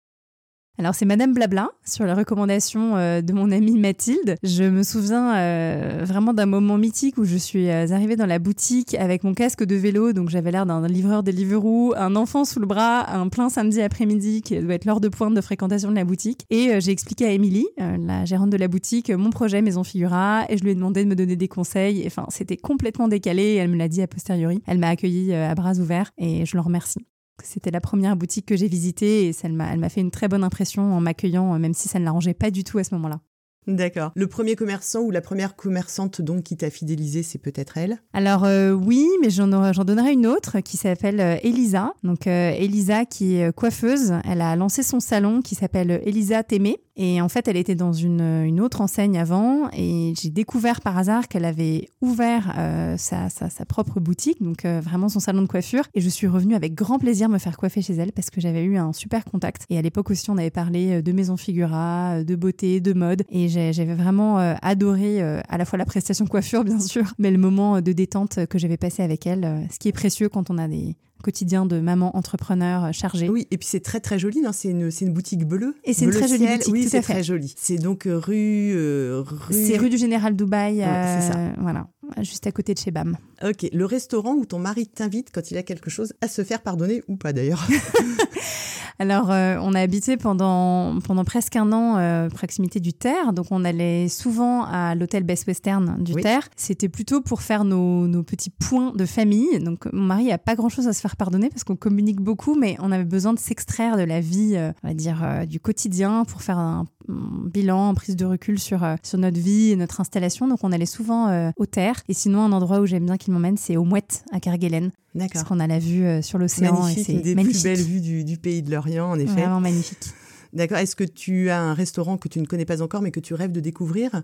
alors 0.77 0.94
c'est 0.94 1.05
Madame 1.05 1.34
Blabla 1.34 1.70
sur 1.86 2.03
la 2.03 2.13
recommandation 2.13 2.98
euh, 2.98 3.22
de 3.22 3.32
mon 3.32 3.50
amie 3.51 3.77
Mathilde. 3.77 4.36
Je 4.44 4.63
me 4.63 4.84
souviens 4.84 5.34
euh, 5.38 6.01
vraiment 6.03 6.34
d'un 6.34 6.46
moment 6.46 6.77
mythique 6.77 7.17
où 7.17 7.24
je 7.24 7.38
suis 7.38 7.70
euh, 7.70 7.88
arrivée 7.91 8.17
dans 8.17 8.25
la 8.25 8.39
boutique 8.39 8.94
avec 8.96 9.24
mon 9.24 9.34
casque 9.34 9.63
de 9.63 9.75
vélo, 9.75 10.12
donc 10.12 10.29
j'avais 10.29 10.51
l'air 10.51 10.65
d'un 10.65 10.86
livreur 10.86 11.24
Deliveroo, 11.24 11.94
un 11.96 12.17
enfant 12.17 12.44
sous 12.44 12.60
le 12.60 12.65
bras, 12.65 13.10
un 13.10 13.29
plein 13.29 13.48
samedi 13.48 13.82
après-midi 13.82 14.41
qui 14.41 14.60
doit 14.60 14.74
être 14.74 14.84
l'heure 14.84 15.00
de 15.00 15.08
pointe 15.08 15.34
de 15.34 15.39
fréquentation 15.39 15.91
de 15.91 15.96
la 15.96 16.03
boutique. 16.03 16.46
Et 16.50 16.82
j'ai 16.82 16.91
expliqué 16.91 17.25
à 17.25 17.32
Émilie, 17.32 17.67
la 17.77 18.25
gérante 18.25 18.50
de 18.50 18.58
la 18.58 18.67
boutique, 18.67 19.10
mon 19.10 19.29
projet 19.29 19.62
Maison 19.62 19.86
Figura 19.86 20.44
et 20.50 20.58
je 20.58 20.63
lui 20.63 20.72
ai 20.72 20.75
demandé 20.75 21.05
de 21.05 21.10
me 21.10 21.15
donner 21.15 21.38
des 21.38 21.48
conseils. 21.48 22.03
enfin 22.05 22.25
c'était 22.29 22.58
complètement 22.58 23.08
décalé 23.08 23.44
et 23.44 23.55
elle 23.55 23.70
me 23.70 23.77
l'a 23.77 23.88
dit 23.88 24.01
a 24.01 24.08
posteriori. 24.08 24.62
Elle 24.67 24.79
m'a 24.79 24.89
accueilli 24.89 25.34
à 25.34 25.55
bras 25.55 25.75
ouverts 25.79 26.12
et 26.17 26.46
je 26.46 26.58
l'en 26.58 26.63
remercie. 26.63 27.05
C'était 27.43 27.71
la 27.71 27.81
première 27.81 28.15
boutique 28.15 28.45
que 28.45 28.55
j'ai 28.55 28.67
visitée 28.67 29.27
et 29.27 29.35
elle 29.43 29.53
m'a 29.53 29.89
fait 29.89 30.01
une 30.01 30.11
très 30.11 30.27
bonne 30.27 30.43
impression 30.43 30.93
en 30.93 31.01
m'accueillant, 31.01 31.57
même 31.59 31.73
si 31.73 31.87
ça 31.87 31.99
ne 31.99 32.05
l'arrangeait 32.05 32.33
pas 32.33 32.51
du 32.51 32.63
tout 32.63 32.77
à 32.77 32.83
ce 32.83 32.93
moment-là. 32.95 33.19
D'accord. 33.67 34.11
Le 34.15 34.27
premier 34.27 34.55
commerçant 34.55 35.01
ou 35.01 35.11
la 35.11 35.21
première 35.21 35.55
commerçante 35.55 36.21
donc 36.21 36.43
qui 36.43 36.57
t'a 36.57 36.69
fidélisé, 36.69 37.23
c'est 37.23 37.39
peut-être 37.39 37.77
elle? 37.77 37.97
Alors 38.13 38.45
euh, 38.45 38.71
oui, 38.71 39.07
mais 39.21 39.29
j'en 39.29 39.47
donnerai 39.47 40.13
une 40.13 40.27
autre 40.27 40.59
qui 40.59 40.77
s'appelle 40.77 41.19
euh, 41.19 41.37
Elisa. 41.41 41.93
Donc 42.03 42.27
euh, 42.27 42.51
Elisa 42.51 43.05
qui 43.05 43.37
est 43.37 43.51
coiffeuse, 43.55 44.13
elle 44.29 44.41
a 44.41 44.55
lancé 44.55 44.83
son 44.83 44.99
salon 44.99 45.41
qui 45.41 45.55
s'appelle 45.55 46.01
Elisa 46.05 46.43
Témé. 46.43 46.79
Et 46.95 47.21
en 47.21 47.29
fait, 47.29 47.47
elle 47.47 47.57
était 47.57 47.75
dans 47.75 47.93
une, 47.93 48.21
une 48.21 48.61
autre 48.61 48.81
enseigne 48.81 49.17
avant 49.17 49.69
et 49.73 50.13
j'ai 50.19 50.29
découvert 50.29 50.81
par 50.81 50.97
hasard 50.97 51.27
qu'elle 51.27 51.45
avait 51.45 51.89
ouvert 52.01 52.53
sa, 52.97 53.29
sa, 53.29 53.49
sa, 53.49 53.65
propre 53.65 53.99
boutique, 53.99 54.41
donc 54.41 54.65
vraiment 54.65 55.09
son 55.09 55.19
salon 55.19 55.41
de 55.41 55.47
coiffure. 55.47 55.83
Et 55.93 56.01
je 56.01 56.09
suis 56.09 56.27
revenue 56.27 56.55
avec 56.55 56.73
grand 56.73 56.99
plaisir 56.99 57.27
me 57.27 57.37
faire 57.37 57.57
coiffer 57.57 57.81
chez 57.81 57.95
elle 57.95 58.11
parce 58.11 58.29
que 58.29 58.39
j'avais 58.39 58.63
eu 58.63 58.77
un 58.77 58.93
super 58.93 59.25
contact. 59.25 59.65
Et 59.69 59.77
à 59.77 59.81
l'époque 59.81 60.09
aussi, 60.09 60.29
on 60.29 60.37
avait 60.37 60.51
parlé 60.51 61.01
de 61.01 61.11
maison 61.11 61.37
figura, 61.37 62.23
de 62.23 62.35
beauté, 62.35 62.79
de 62.79 62.93
mode. 62.93 63.23
Et 63.29 63.49
j'avais 63.49 63.95
vraiment 63.95 64.39
euh, 64.39 64.55
adoré 64.61 65.21
euh, 65.21 65.41
à 65.49 65.57
la 65.57 65.65
fois 65.65 65.77
la 65.77 65.85
prestation 65.85 66.25
coiffure, 66.27 66.63
bien 66.63 66.79
sûr, 66.79 67.13
mais 67.17 67.31
le 67.31 67.37
moment 67.37 67.81
de 67.81 67.91
détente 67.91 68.45
que 68.47 68.57
j'avais 68.57 68.77
passé 68.77 69.03
avec 69.03 69.25
elle, 69.27 69.45
euh, 69.45 69.61
ce 69.71 69.79
qui 69.79 69.87
est 69.87 69.93
précieux 69.93 70.29
quand 70.29 70.49
on 70.49 70.57
a 70.57 70.67
des 70.67 70.95
quotidiens 71.24 71.65
de 71.65 71.79
maman 71.79 72.15
entrepreneur 72.15 72.93
chargée. 72.93 73.29
Oui, 73.29 73.48
et 73.51 73.57
puis 73.57 73.67
c'est 73.67 73.79
très 73.79 74.00
très 74.00 74.19
joli, 74.19 74.41
c'est 74.51 74.69
une, 74.69 74.89
une, 75.01 75.13
boutique 75.13 75.45
bleue. 75.45 75.75
Et 75.84 75.93
c'est 75.93 76.05
une 76.05 76.12
très 76.12 76.27
jolie 76.27 76.48
boutique, 76.48 76.74
oui, 76.74 76.88
c'est 76.89 77.01
très 77.01 77.24
joli. 77.24 77.53
C'est 77.57 77.77
donc 77.77 78.03
rue... 78.05 78.75
rue... 79.19 79.53
C'est 79.53 79.77
rue 79.77 79.89
du 79.89 79.98
Général 79.98 80.36
Dubaï, 80.36 80.79
ça. 80.79 81.53
voilà, 81.60 81.88
juste 82.22 82.45
à 82.48 82.51
côté 82.51 82.74
de 82.74 82.79
chez 82.79 82.91
BAM. 82.91 83.17
Ok, 83.43 83.67
le 83.72 83.86
restaurant 83.86 84.34
où 84.34 84.45
ton 84.45 84.60
mari 84.60 84.88
t'invite 84.88 85.29
quand 85.34 85.51
il 85.51 85.57
a 85.57 85.63
quelque 85.63 85.89
chose 85.89 86.13
à 86.22 86.27
se 86.27 86.43
faire 86.43 86.62
pardonner 86.62 87.01
ou 87.07 87.17
pas 87.17 87.34
d'ailleurs 87.34 87.67
Alors, 88.97 89.31
euh, 89.31 89.57
on 89.61 89.73
a 89.73 89.81
habité 89.81 90.15
pendant, 90.15 90.99
pendant 91.01 91.25
presque 91.25 91.55
un 91.55 91.71
an 91.73 91.97
euh, 91.97 92.29
proximité 92.29 92.79
du 92.79 92.93
Terre, 92.93 93.33
donc 93.33 93.47
on 93.51 93.65
allait 93.65 94.07
souvent 94.07 94.63
à 94.63 94.95
l'hôtel 94.95 95.23
Best 95.23 95.47
Western 95.47 96.01
du 96.01 96.13
Terre. 96.13 96.47
C'était 96.55 96.87
plutôt 96.87 97.21
pour 97.21 97.41
faire 97.41 97.65
nos, 97.65 98.07
nos, 98.07 98.23
petits 98.23 98.49
points 98.51 98.93
de 98.93 99.05
famille. 99.05 99.59
Donc, 99.59 99.91
mon 99.91 100.03
mari 100.03 100.31
a 100.31 100.37
pas 100.37 100.55
grand-chose 100.55 100.87
à 100.87 100.93
se 100.93 101.01
faire 101.01 101.17
pardonner 101.17 101.49
parce 101.49 101.63
qu'on 101.63 101.75
communique 101.75 102.21
beaucoup, 102.21 102.55
mais 102.55 102.77
on 102.79 102.91
avait 102.91 103.03
besoin 103.03 103.33
de 103.33 103.39
s'extraire 103.39 103.97
de 103.97 104.03
la 104.03 104.21
vie, 104.21 104.53
euh, 104.55 104.71
on 104.83 104.87
va 104.87 104.93
dire, 104.93 105.21
euh, 105.23 105.45
du 105.45 105.59
quotidien 105.59 106.23
pour 106.25 106.41
faire 106.41 106.57
un, 106.57 106.85
bilan, 107.07 107.93
prise 107.93 108.15
de 108.15 108.25
recul 108.25 108.59
sur, 108.59 108.85
sur 109.03 109.17
notre 109.17 109.39
vie 109.39 109.71
et 109.71 109.75
notre 109.75 110.01
installation. 110.01 110.47
Donc, 110.47 110.59
on 110.63 110.71
allait 110.71 110.85
souvent 110.85 111.51
au 111.55 111.65
Terre. 111.65 112.01
Et 112.09 112.13
sinon, 112.13 112.41
un 112.41 112.51
endroit 112.51 112.79
où 112.79 112.85
j'aime 112.85 113.05
bien 113.05 113.17
qu'il 113.17 113.33
m'emmène, 113.33 113.57
c'est 113.57 113.77
au 113.77 113.83
Mouette 113.83 114.24
à 114.31 114.39
Kerguelen. 114.39 114.91
D'accord. 115.13 115.31
Parce 115.33 115.43
qu'on 115.45 115.59
a 115.59 115.67
la 115.67 115.79
vue 115.79 116.21
sur 116.21 116.38
l'océan. 116.38 116.88
et 116.88 116.95
c'est 116.95 117.13
une 117.13 117.21
des 117.21 117.35
plus 117.35 117.63
belles 117.63 117.81
vues 117.81 118.01
du, 118.01 118.24
du 118.24 118.38
pays 118.38 118.62
de 118.62 118.71
l'Orient, 118.71 119.12
en 119.12 119.19
effet. 119.19 119.41
Vraiment 119.41 119.62
magnifique. 119.62 120.05
D'accord. 120.53 120.77
Est-ce 120.77 120.95
que 120.95 121.03
tu 121.03 121.50
as 121.50 121.62
un 121.62 121.74
restaurant 121.74 122.17
que 122.17 122.27
tu 122.27 122.39
ne 122.39 122.45
connais 122.45 122.65
pas 122.65 122.81
encore, 122.81 123.01
mais 123.01 123.12
que 123.12 123.19
tu 123.19 123.33
rêves 123.33 123.51
de 123.51 123.59
découvrir? 123.59 124.24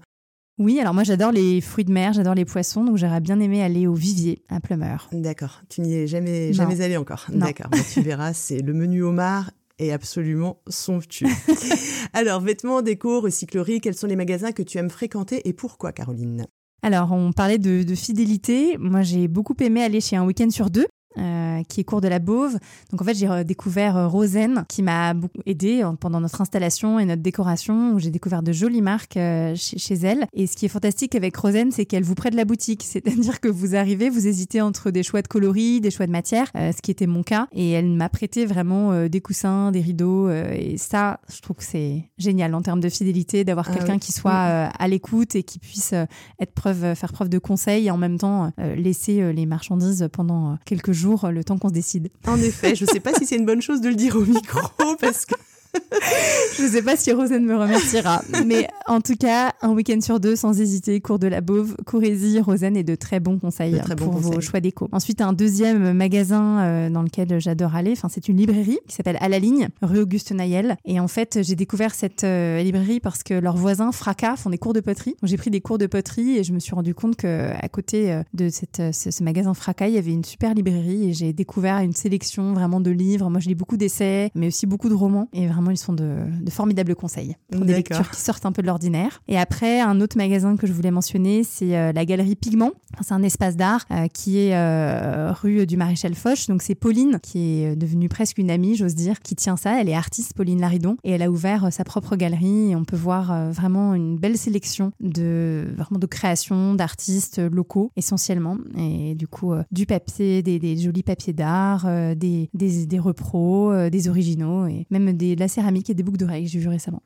Oui, 0.59 0.79
alors 0.79 0.93
moi 0.93 1.03
j'adore 1.03 1.31
les 1.31 1.59
fruits 1.59 1.85
de 1.85 1.91
mer, 1.91 2.13
j'adore 2.13 2.35
les 2.35 2.45
poissons, 2.45 2.83
donc 2.83 2.97
j'aurais 2.97 3.21
bien 3.21 3.39
aimé 3.39 3.63
aller 3.63 3.87
au 3.87 3.93
Vivier 3.93 4.43
à 4.49 4.59
Plumeur. 4.59 5.09
D'accord, 5.11 5.61
tu 5.69 5.81
n'y 5.81 5.95
es 5.95 6.07
jamais, 6.07 6.53
jamais 6.53 6.81
allé 6.81 6.97
encore. 6.97 7.25
D'accord, 7.29 7.71
tu 7.93 8.01
verras, 8.01 8.33
c'est 8.33 8.59
le 8.59 8.73
menu 8.73 9.01
homard 9.01 9.51
est 9.81 9.91
absolument 9.91 10.61
somptueux. 10.67 11.27
alors, 12.13 12.41
vêtements, 12.41 12.81
déco, 12.81 13.21
recyclerie, 13.21 13.81
quels 13.81 13.95
sont 13.95 14.07
les 14.07 14.15
magasins 14.15 14.51
que 14.51 14.63
tu 14.63 14.77
aimes 14.77 14.89
fréquenter 14.89 15.47
et 15.47 15.53
pourquoi, 15.53 15.91
Caroline? 15.91 16.45
Alors, 16.83 17.11
on 17.11 17.31
parlait 17.31 17.59
de, 17.59 17.83
de 17.83 17.95
fidélité. 17.95 18.77
Moi, 18.79 19.01
j'ai 19.01 19.27
beaucoup 19.27 19.55
aimé 19.59 19.83
aller 19.83 20.01
chez 20.01 20.15
un 20.15 20.25
week-end 20.25 20.49
sur 20.49 20.69
deux. 20.69 20.87
Euh, 21.17 21.61
qui 21.67 21.81
est 21.81 21.83
cours 21.83 21.99
de 21.99 22.07
la 22.07 22.19
Beauve. 22.19 22.57
Donc 22.89 23.01
en 23.01 23.03
fait, 23.03 23.15
j'ai 23.15 23.43
découvert 23.43 23.97
euh, 23.97 24.07
Rosen 24.07 24.63
qui 24.69 24.81
m'a 24.81 25.13
beaucoup 25.13 25.41
aidé 25.45 25.81
euh, 25.83 25.91
pendant 25.91 26.21
notre 26.21 26.39
installation 26.39 26.99
et 26.99 27.05
notre 27.05 27.21
décoration 27.21 27.91
où 27.93 27.99
j'ai 27.99 28.11
découvert 28.11 28.41
de 28.41 28.53
jolies 28.53 28.81
marques 28.81 29.19
chez, 29.55 29.95
elle. 30.03 30.25
Et 30.31 30.47
ce 30.47 30.55
qui 30.55 30.65
est 30.65 30.69
fantastique 30.69 31.13
avec 31.13 31.35
Rosen, 31.35 31.69
c'est 31.71 31.85
qu'elle 31.85 32.03
vous 32.03 32.15
prête 32.15 32.33
la 32.33 32.45
boutique. 32.45 32.83
C'est-à-dire 32.87 33.41
que 33.41 33.49
vous 33.49 33.75
arrivez, 33.75 34.09
vous 34.09 34.25
hésitez 34.25 34.61
entre 34.61 34.89
des 34.89 35.03
choix 35.03 35.21
de 35.21 35.27
coloris, 35.27 35.81
des 35.81 35.91
choix 35.91 36.07
de 36.07 36.11
matière, 36.11 36.49
ce 36.55 36.81
qui 36.81 36.91
était 36.91 37.07
mon 37.07 37.23
cas. 37.23 37.47
Et 37.51 37.71
elle 37.71 37.89
m'a 37.89 38.07
prêté 38.07 38.45
vraiment 38.45 39.07
des 39.07 39.21
coussins, 39.21 39.71
des 39.71 39.81
rideaux. 39.81 40.29
et 40.29 40.77
ça, 40.77 41.19
je 41.29 41.41
trouve 41.41 41.57
que 41.57 41.65
c'est 41.65 42.09
génial 42.17 42.55
en 42.55 42.61
termes 42.61 42.79
de 42.79 42.89
fidélité 42.89 43.43
d'avoir 43.43 43.67
ah 43.69 43.73
quelqu'un 43.73 43.99
qui 43.99 44.13
soit 44.13 44.31
à 44.31 44.87
l'écoute 44.87 45.35
et 45.35 45.43
qui 45.43 45.59
puisse 45.59 45.93
être 46.39 46.53
preuve, 46.53 46.95
faire 46.95 47.11
preuve 47.11 47.29
de 47.29 47.37
conseil 47.37 47.87
et 47.87 47.91
en 47.91 47.97
même 47.97 48.17
temps 48.17 48.53
laisser 48.57 49.33
les 49.33 49.45
marchandises 49.45 50.07
pendant 50.13 50.57
quelques 50.65 50.93
jours 50.93 51.00
euh, 51.05 51.31
le 51.31 51.43
temps 51.43 51.57
qu'on 51.57 51.69
se 51.69 51.73
décide. 51.73 52.09
En 52.27 52.37
effet, 52.37 52.75
je 52.75 52.85
ne 52.85 52.89
sais 52.89 52.99
pas 52.99 53.13
si 53.13 53.25
c'est 53.25 53.35
une 53.35 53.45
bonne 53.45 53.61
chose 53.61 53.81
de 53.81 53.89
le 53.89 53.95
dire 53.95 54.15
au 54.15 54.25
micro 54.25 54.61
parce 54.99 55.25
que 55.25 55.35
je 56.57 56.63
ne 56.63 56.67
sais 56.67 56.81
pas 56.81 56.95
si 56.95 57.11
Rosen 57.11 57.43
me 57.45 57.55
remerciera. 57.55 58.21
Mais 58.45 58.67
en 58.87 59.01
tout 59.01 59.15
cas, 59.15 59.53
un 59.61 59.71
week-end 59.71 60.01
sur 60.01 60.19
deux, 60.19 60.35
sans 60.35 60.59
hésiter, 60.59 60.99
cours 61.01 61.19
de 61.19 61.27
la 61.27 61.41
Beauve, 61.41 61.75
courez-y, 61.85 62.39
Rosen 62.39 62.75
est 62.75 62.83
de 62.83 62.95
très 62.95 63.19
bons 63.19 63.39
conseils 63.39 63.81
pour 63.97 64.13
vos 64.13 64.41
choix 64.41 64.59
d'éco. 64.59 64.89
Ensuite, 64.91 65.21
un 65.21 65.33
deuxième 65.33 65.93
magasin 65.93 66.59
euh, 66.59 66.89
dans 66.89 67.03
lequel 67.03 67.39
j'adore 67.39 67.75
aller, 67.75 67.91
enfin, 67.91 68.09
c'est 68.09 68.27
une 68.27 68.37
librairie 68.37 68.79
qui 68.87 68.95
s'appelle 68.95 69.17
À 69.21 69.29
la 69.29 69.39
ligne, 69.39 69.69
rue 69.81 69.99
Auguste 69.99 70.31
Nayel. 70.31 70.77
Et 70.85 70.99
en 70.99 71.07
fait, 71.07 71.39
j'ai 71.41 71.55
découvert 71.55 71.93
cette 71.93 72.23
euh, 72.23 72.61
librairie 72.61 72.99
parce 72.99 73.23
que 73.23 73.33
leurs 73.33 73.57
voisins, 73.57 73.91
Fracas, 73.91 74.37
font 74.37 74.49
des 74.49 74.57
cours 74.57 74.73
de 74.73 74.79
poterie. 74.79 75.15
J'ai 75.23 75.37
pris 75.37 75.51
des 75.51 75.61
cours 75.61 75.77
de 75.77 75.87
poterie 75.87 76.37
et 76.37 76.43
je 76.43 76.53
me 76.53 76.59
suis 76.59 76.75
rendu 76.75 76.93
compte 76.93 77.15
qu'à 77.15 77.69
côté 77.69 78.11
euh, 78.11 78.23
de 78.33 78.49
cette, 78.49 78.81
ce, 78.93 79.23
magasin 79.23 79.53
Fracas, 79.53 79.87
il 79.87 79.95
y 79.95 79.97
avait 79.97 80.11
une 80.11 80.23
super 80.23 80.53
librairie 80.53 81.09
et 81.09 81.13
j'ai 81.13 81.33
découvert 81.33 81.77
une 81.79 81.93
sélection 81.93 82.53
vraiment 82.53 82.81
de 82.81 82.91
livres. 82.91 83.29
Moi, 83.29 83.39
je 83.39 83.47
lis 83.47 83.55
beaucoup 83.55 83.77
d'essais, 83.77 84.31
mais 84.35 84.47
aussi 84.47 84.65
beaucoup 84.65 84.89
de 84.89 84.95
romans. 84.95 85.29
Et 85.33 85.47
vraiment, 85.47 85.60
ils 85.69 85.77
sont 85.77 85.93
de, 85.93 86.15
formidables 86.49 86.95
conseils 86.95 87.35
pour 87.51 87.65
des 87.65 87.73
lectures 87.73 88.09
qui 88.09 88.19
sortent 88.19 88.45
un 88.45 88.51
peu 88.51 88.61
de 88.61 88.67
l'ordinaire. 88.67 89.21
Et 89.27 89.37
après, 89.37 89.79
un 89.81 90.01
autre 90.01 90.17
magasin 90.17 90.55
que 90.55 90.67
je 90.67 90.73
voulais 90.73 90.91
mentionner, 90.91 91.43
c'est 91.43 91.77
euh, 91.77 91.91
la 91.91 92.05
Galerie 92.05 92.35
Pigment. 92.35 92.71
c'est 93.01 93.13
un 93.13 93.23
espace 93.23 93.55
d'art 93.55 93.85
euh, 93.91 94.07
qui 94.07 94.39
est 94.39 94.55
euh, 94.55 95.31
rue 95.31 95.65
du 95.65 95.77
Maréchal 95.77 96.15
Foch. 96.15 96.47
Donc 96.47 96.61
c'est 96.61 96.75
Pauline, 96.75 97.19
qui 97.21 97.61
est 97.61 97.75
devenue 97.75 98.09
presque 98.09 98.37
une 98.37 98.49
amie, 98.49 98.75
j'ose 98.75 98.95
dire, 98.95 99.19
qui 99.19 99.35
tient 99.35 99.57
ça. 99.57 99.79
Elle 99.79 99.89
est 99.89 99.95
artiste, 99.95 100.33
Pauline 100.33 100.61
Laridon, 100.61 100.97
et 101.03 101.11
elle 101.11 101.21
a 101.21 101.29
ouvert 101.29 101.71
sa 101.71 101.83
propre 101.83 102.15
galerie. 102.15 102.71
Et 102.71 102.75
on 102.75 102.85
peut 102.85 102.97
voir 102.97 103.51
vraiment 103.51 103.93
une 103.93 104.17
belle 104.17 104.37
sélection 104.37 104.91
de, 104.99 105.67
vraiment 105.75 105.99
de 105.99 106.07
créations 106.07 106.73
d'artistes 106.73 107.39
locaux, 107.39 107.91
essentiellement. 107.95 108.57
Et 108.77 109.15
du 109.15 109.27
coup, 109.27 109.53
du 109.71 109.85
papier, 109.85 110.41
des, 110.41 110.77
jolis 110.77 111.03
papiers 111.03 111.33
d'art, 111.33 111.85
des, 112.15 112.49
des, 112.53 112.85
des 112.85 112.99
repros, 112.99 113.89
des 113.89 114.09
originaux, 114.09 114.67
et 114.67 114.85
même 114.89 115.13
des, 115.13 115.35
de 115.35 115.39
la 115.39 115.47
céramique 115.51 115.89
et 115.89 115.93
des 115.93 116.03
boucles 116.03 116.17
d'oreilles 116.17 116.47
j'ai 116.47 116.59
vu 116.59 116.67
récemment. 116.67 117.03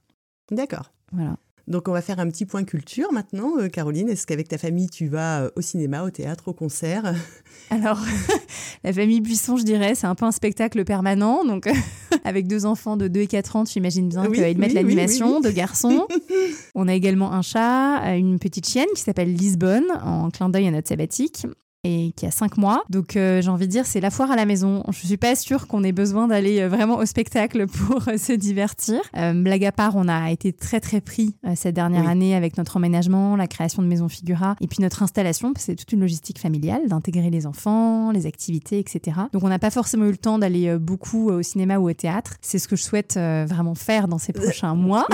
D'accord. 0.51 0.91
Voilà. 1.12 1.38
Donc 1.67 1.88
on 1.88 1.91
va 1.91 2.01
faire 2.01 2.19
un 2.19 2.29
petit 2.29 2.45
point 2.45 2.63
culture 2.63 3.12
maintenant, 3.12 3.58
euh, 3.58 3.69
Caroline. 3.69 4.10
Est-ce 4.10 4.27
qu'avec 4.27 4.47
ta 4.47 4.58
famille, 4.58 4.88
tu 4.88 5.08
vas 5.08 5.41
euh, 5.41 5.49
au 5.55 5.62
cinéma, 5.62 6.03
au 6.03 6.12
théâtre, 6.12 6.49
au 6.49 6.53
concert? 6.53 7.15
Alors, 7.71 7.99
la 8.84 8.93
famille 8.93 9.19
Buisson, 9.19 9.58
je 9.58 9.63
dirais, 9.63 9.95
c'est 9.95 10.05
un 10.05 10.13
peu 10.13 10.25
un 10.25 10.31
spectacle 10.31 10.84
permanent. 10.86 11.43
Donc, 11.43 11.67
avec 12.23 12.47
deux 12.47 12.67
enfants 12.67 12.97
de 12.97 13.08
2 13.08 13.21
et 13.21 13.27
4 13.27 13.55
ans, 13.55 13.63
tu 13.63 13.79
imagines 13.79 14.10
bien 14.10 14.29
qu'ils 14.29 14.58
mettent 14.60 14.73
l'animation, 14.73 15.39
de 15.39 15.49
garçons. 15.49 16.08
on 16.75 16.88
a 16.88 16.93
également 16.93 17.34
un 17.34 17.41
chat, 17.41 18.15
une 18.15 18.38
petite 18.38 18.67
chienne 18.67 18.89
qui 18.95 19.01
s'appelle 19.01 19.34
Lisbonne, 19.34 19.86
en 20.03 20.29
clin 20.29 20.49
d'œil 20.49 20.67
à 20.67 20.71
notre 20.71 20.88
sabbatique 20.88 21.47
et 21.85 22.13
qui 22.15 22.25
a 22.25 22.31
cinq 22.31 22.57
mois. 22.57 22.83
Donc 22.89 23.15
euh, 23.15 23.41
j'ai 23.41 23.49
envie 23.49 23.67
de 23.67 23.71
dire, 23.71 23.85
c'est 23.85 24.01
la 24.01 24.09
foire 24.09 24.31
à 24.31 24.35
la 24.35 24.45
maison. 24.45 24.83
Je 24.89 25.05
suis 25.05 25.17
pas 25.17 25.35
sûre 25.35 25.67
qu'on 25.67 25.83
ait 25.83 25.91
besoin 25.91 26.27
d'aller 26.27 26.61
euh, 26.61 26.67
vraiment 26.67 26.97
au 26.97 27.05
spectacle 27.05 27.67
pour 27.87 28.07
euh, 28.07 28.17
se 28.17 28.33
divertir. 28.33 28.99
blague 29.13 29.65
à 29.65 29.71
part, 29.71 29.95
on 29.95 30.07
a 30.07 30.31
été 30.31 30.51
très 30.51 30.79
très 30.79 31.01
pris 31.01 31.35
cette 31.55 31.75
dernière 31.75 32.07
année 32.07 32.35
avec 32.35 32.57
notre 32.57 32.77
emménagement, 32.77 33.35
la 33.35 33.47
création 33.47 33.83
de 33.83 33.87
Maison 33.87 34.09
Figura 34.09 34.55
et 34.61 34.67
puis 34.67 34.81
notre 34.81 35.03
installation. 35.03 35.53
C'est 35.57 35.75
toute 35.75 35.91
une 35.91 35.99
logistique 35.99 36.39
familiale 36.39 36.87
d'intégrer 36.87 37.29
les 37.29 37.45
enfants, 37.45 38.11
les 38.11 38.25
activités, 38.25 38.79
etc. 38.79 39.17
Donc 39.31 39.43
on 39.43 39.49
n'a 39.49 39.59
pas 39.59 39.69
forcément 39.69 40.05
eu 40.05 40.11
le 40.11 40.17
temps 40.17 40.39
d'aller 40.39 40.77
beaucoup 40.77 41.29
au 41.29 41.43
cinéma 41.43 41.77
ou 41.77 41.89
au 41.89 41.93
théâtre. 41.93 42.35
C'est 42.41 42.59
ce 42.59 42.67
que 42.67 42.75
je 42.75 42.83
souhaite 42.83 43.13
vraiment 43.15 43.75
faire 43.75 44.07
dans 44.07 44.17
ces 44.17 44.33
prochains 44.33 44.73
mois. 44.73 45.07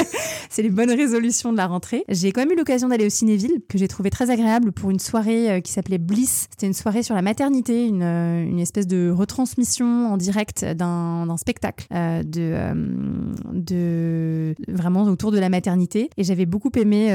c'est 0.50 0.62
les 0.62 0.70
bonnes 0.70 0.90
résolutions 0.92 1.52
de 1.52 1.56
la 1.56 1.66
rentrée. 1.66 2.04
J'ai 2.08 2.32
quand 2.32 2.42
même 2.42 2.52
eu 2.52 2.56
l'occasion 2.56 2.88
d'aller 2.88 3.06
au 3.06 3.10
Cinéville 3.10 3.62
que 3.68 3.78
j'ai 3.78 3.88
trouvé 3.88 4.10
très 4.10 4.30
agréable 4.30 4.72
pour 4.72 4.90
une 4.90 5.00
soirée 5.00 5.62
qui 5.62 5.72
s'appelait 5.72 5.98
c'était 6.26 6.66
une 6.66 6.74
soirée 6.74 7.02
sur 7.02 7.14
la 7.14 7.22
maternité, 7.22 7.86
une, 7.86 8.02
euh, 8.02 8.42
une 8.42 8.58
espèce 8.58 8.86
de 8.86 9.10
retransmission 9.10 10.12
en 10.12 10.16
direct 10.16 10.64
d'un 10.64 11.36
spectacle 11.36 11.86
euh, 11.92 12.22
de, 12.22 12.52
euh, 12.54 12.74
de 13.52 14.54
vraiment 14.68 15.04
autour 15.04 15.32
de 15.32 15.38
la 15.38 15.48
maternité. 15.48 16.10
Et 16.16 16.24
j'avais 16.24 16.46
beaucoup 16.46 16.70
aimé 16.76 17.08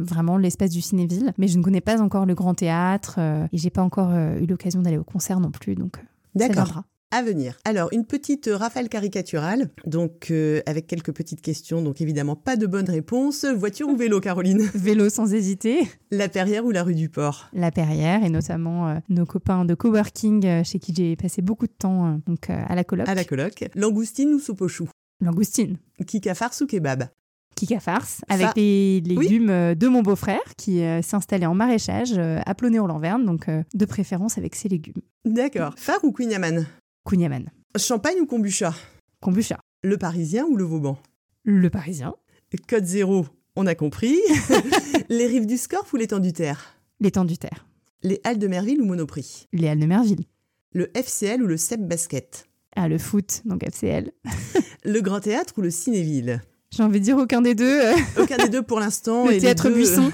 vraiment 0.00 0.36
l'espace 0.36 0.70
du 0.70 0.80
Cinéville, 0.80 1.32
mais 1.38 1.48
je 1.48 1.58
ne 1.58 1.62
connais 1.62 1.80
pas 1.80 2.00
encore 2.00 2.26
le 2.26 2.34
Grand 2.34 2.54
Théâtre 2.54 3.18
et 3.52 3.58
j'ai 3.58 3.70
pas 3.70 3.82
encore 3.82 4.12
eu 4.12 4.46
l'occasion 4.46 4.82
d'aller 4.82 4.98
au 4.98 5.04
concert 5.04 5.40
non 5.40 5.50
plus, 5.50 5.74
donc 5.74 5.96
ça 6.36 6.48
viendra 6.48 6.84
à 7.10 7.22
venir. 7.22 7.56
Alors, 7.64 7.88
une 7.92 8.04
petite 8.04 8.50
rafale 8.52 8.88
caricaturale, 8.88 9.70
donc 9.86 10.30
euh, 10.30 10.60
avec 10.66 10.86
quelques 10.86 11.12
petites 11.12 11.40
questions, 11.40 11.82
donc 11.82 12.00
évidemment 12.00 12.36
pas 12.36 12.56
de 12.56 12.66
bonne 12.66 12.88
réponse. 12.88 13.44
Voiture 13.44 13.88
ou 13.88 13.96
vélo, 13.96 14.20
Caroline? 14.20 14.62
Vélo 14.74 15.08
sans 15.08 15.32
hésiter. 15.32 15.88
La 16.10 16.28
Perrière 16.28 16.64
ou 16.64 16.70
la 16.70 16.82
rue 16.82 16.94
du 16.94 17.08
Port? 17.08 17.48
La 17.52 17.70
Perrière, 17.70 18.24
et 18.24 18.30
notamment 18.30 18.88
euh, 18.88 18.96
nos 19.08 19.24
copains 19.24 19.64
de 19.64 19.74
coworking, 19.74 20.46
euh, 20.46 20.64
chez 20.64 20.78
qui 20.78 20.92
j'ai 20.94 21.16
passé 21.16 21.42
beaucoup 21.42 21.66
de 21.66 21.72
temps 21.72 22.20
donc 22.26 22.50
à 22.50 22.74
la 22.74 22.84
coloc. 22.84 23.08
À 23.08 23.14
la 23.14 23.24
coloc. 23.24 23.64
Langoustine 23.74 24.34
ou 24.34 24.38
soupe 24.38 24.62
aux 24.62 24.68
choux 24.68 24.88
Langoustine. 25.20 25.76
Kika 26.06 26.34
farce 26.34 26.60
ou 26.60 26.66
kebab? 26.66 27.08
Kika 27.54 27.80
Farce, 27.80 28.20
avec 28.28 28.48
les 28.56 29.00
légumes 29.00 29.74
de 29.74 29.88
mon 29.88 30.02
beau-frère 30.02 30.42
qui 30.58 30.80
s'est 30.80 31.16
installé 31.16 31.46
en 31.46 31.54
maraîchage 31.54 32.18
à 32.18 32.54
Plonné-en-Lanverne, 32.54 33.24
donc 33.24 33.46
de 33.48 33.84
préférence 33.86 34.36
avec 34.36 34.54
ses 34.54 34.68
légumes. 34.68 35.00
D'accord. 35.24 35.72
Phare 35.78 36.04
ou 36.04 36.12
Queen 36.12 36.30
Yaman 36.30 36.66
Champagne 37.76 38.16
ou 38.20 38.26
kombucha? 38.26 38.74
Kombucha, 39.20 39.58
Le 39.84 39.96
Parisien 39.96 40.44
ou 40.46 40.56
le 40.56 40.64
Vauban? 40.64 40.98
Le 41.44 41.70
Parisien, 41.70 42.14
Code 42.68 42.84
zéro, 42.84 43.26
on 43.54 43.66
a 43.66 43.74
compris. 43.74 44.16
les 45.08 45.26
rives 45.26 45.46
du 45.46 45.56
Scorff 45.56 45.92
ou 45.92 45.96
l'étang 45.96 46.18
du 46.18 46.32
Terre? 46.32 46.74
L'étang 47.00 47.24
du 47.24 47.36
terre, 47.38 47.66
Les 48.02 48.20
Halles 48.24 48.38
de 48.38 48.48
Merville 48.48 48.80
ou 48.80 48.86
Monoprix? 48.86 49.46
Les 49.52 49.68
Halles 49.68 49.78
de 49.78 49.86
Merville, 49.86 50.24
Le 50.72 50.90
FCL 50.96 51.42
ou 51.42 51.46
le 51.46 51.56
CEP 51.56 51.80
Basket? 51.86 52.46
Ah, 52.74 52.88
le 52.88 52.98
foot, 52.98 53.42
donc 53.44 53.62
FCL. 53.62 54.10
Le 54.84 55.00
Grand 55.00 55.20
Théâtre 55.20 55.54
ou 55.58 55.62
le 55.62 55.70
Cinéville? 55.70 56.40
J'ai 56.74 56.82
envie 56.82 56.98
de 57.00 57.04
dire 57.04 57.16
aucun 57.18 57.40
des 57.42 57.54
deux. 57.54 57.80
Aucun 58.20 58.36
des 58.38 58.48
deux 58.48 58.62
pour 58.62 58.80
l'instant. 58.80 59.24
et 59.24 59.28
le 59.28 59.32
les 59.34 59.40
théâtre 59.40 59.68
deux- 59.68 59.74
Buisson, 59.74 60.10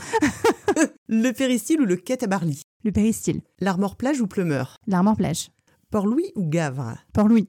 Le 1.09 1.31
Péristyle 1.33 1.81
ou 1.81 1.87
le 1.87 1.97
Quai 1.97 2.17
Tabarly 2.19 2.61
le 2.85 2.91
Péristyle, 2.91 3.41
L'Armor 3.61 3.95
Plage 3.97 4.21
ou 4.21 4.27
Pleumeur 4.27 4.77
l'Armor 4.89 5.17
Plage, 5.17 5.51
Port-Louis 5.93 6.33
ou 6.37 6.49
Gavre? 6.49 6.97
Port-Louis, 7.13 7.47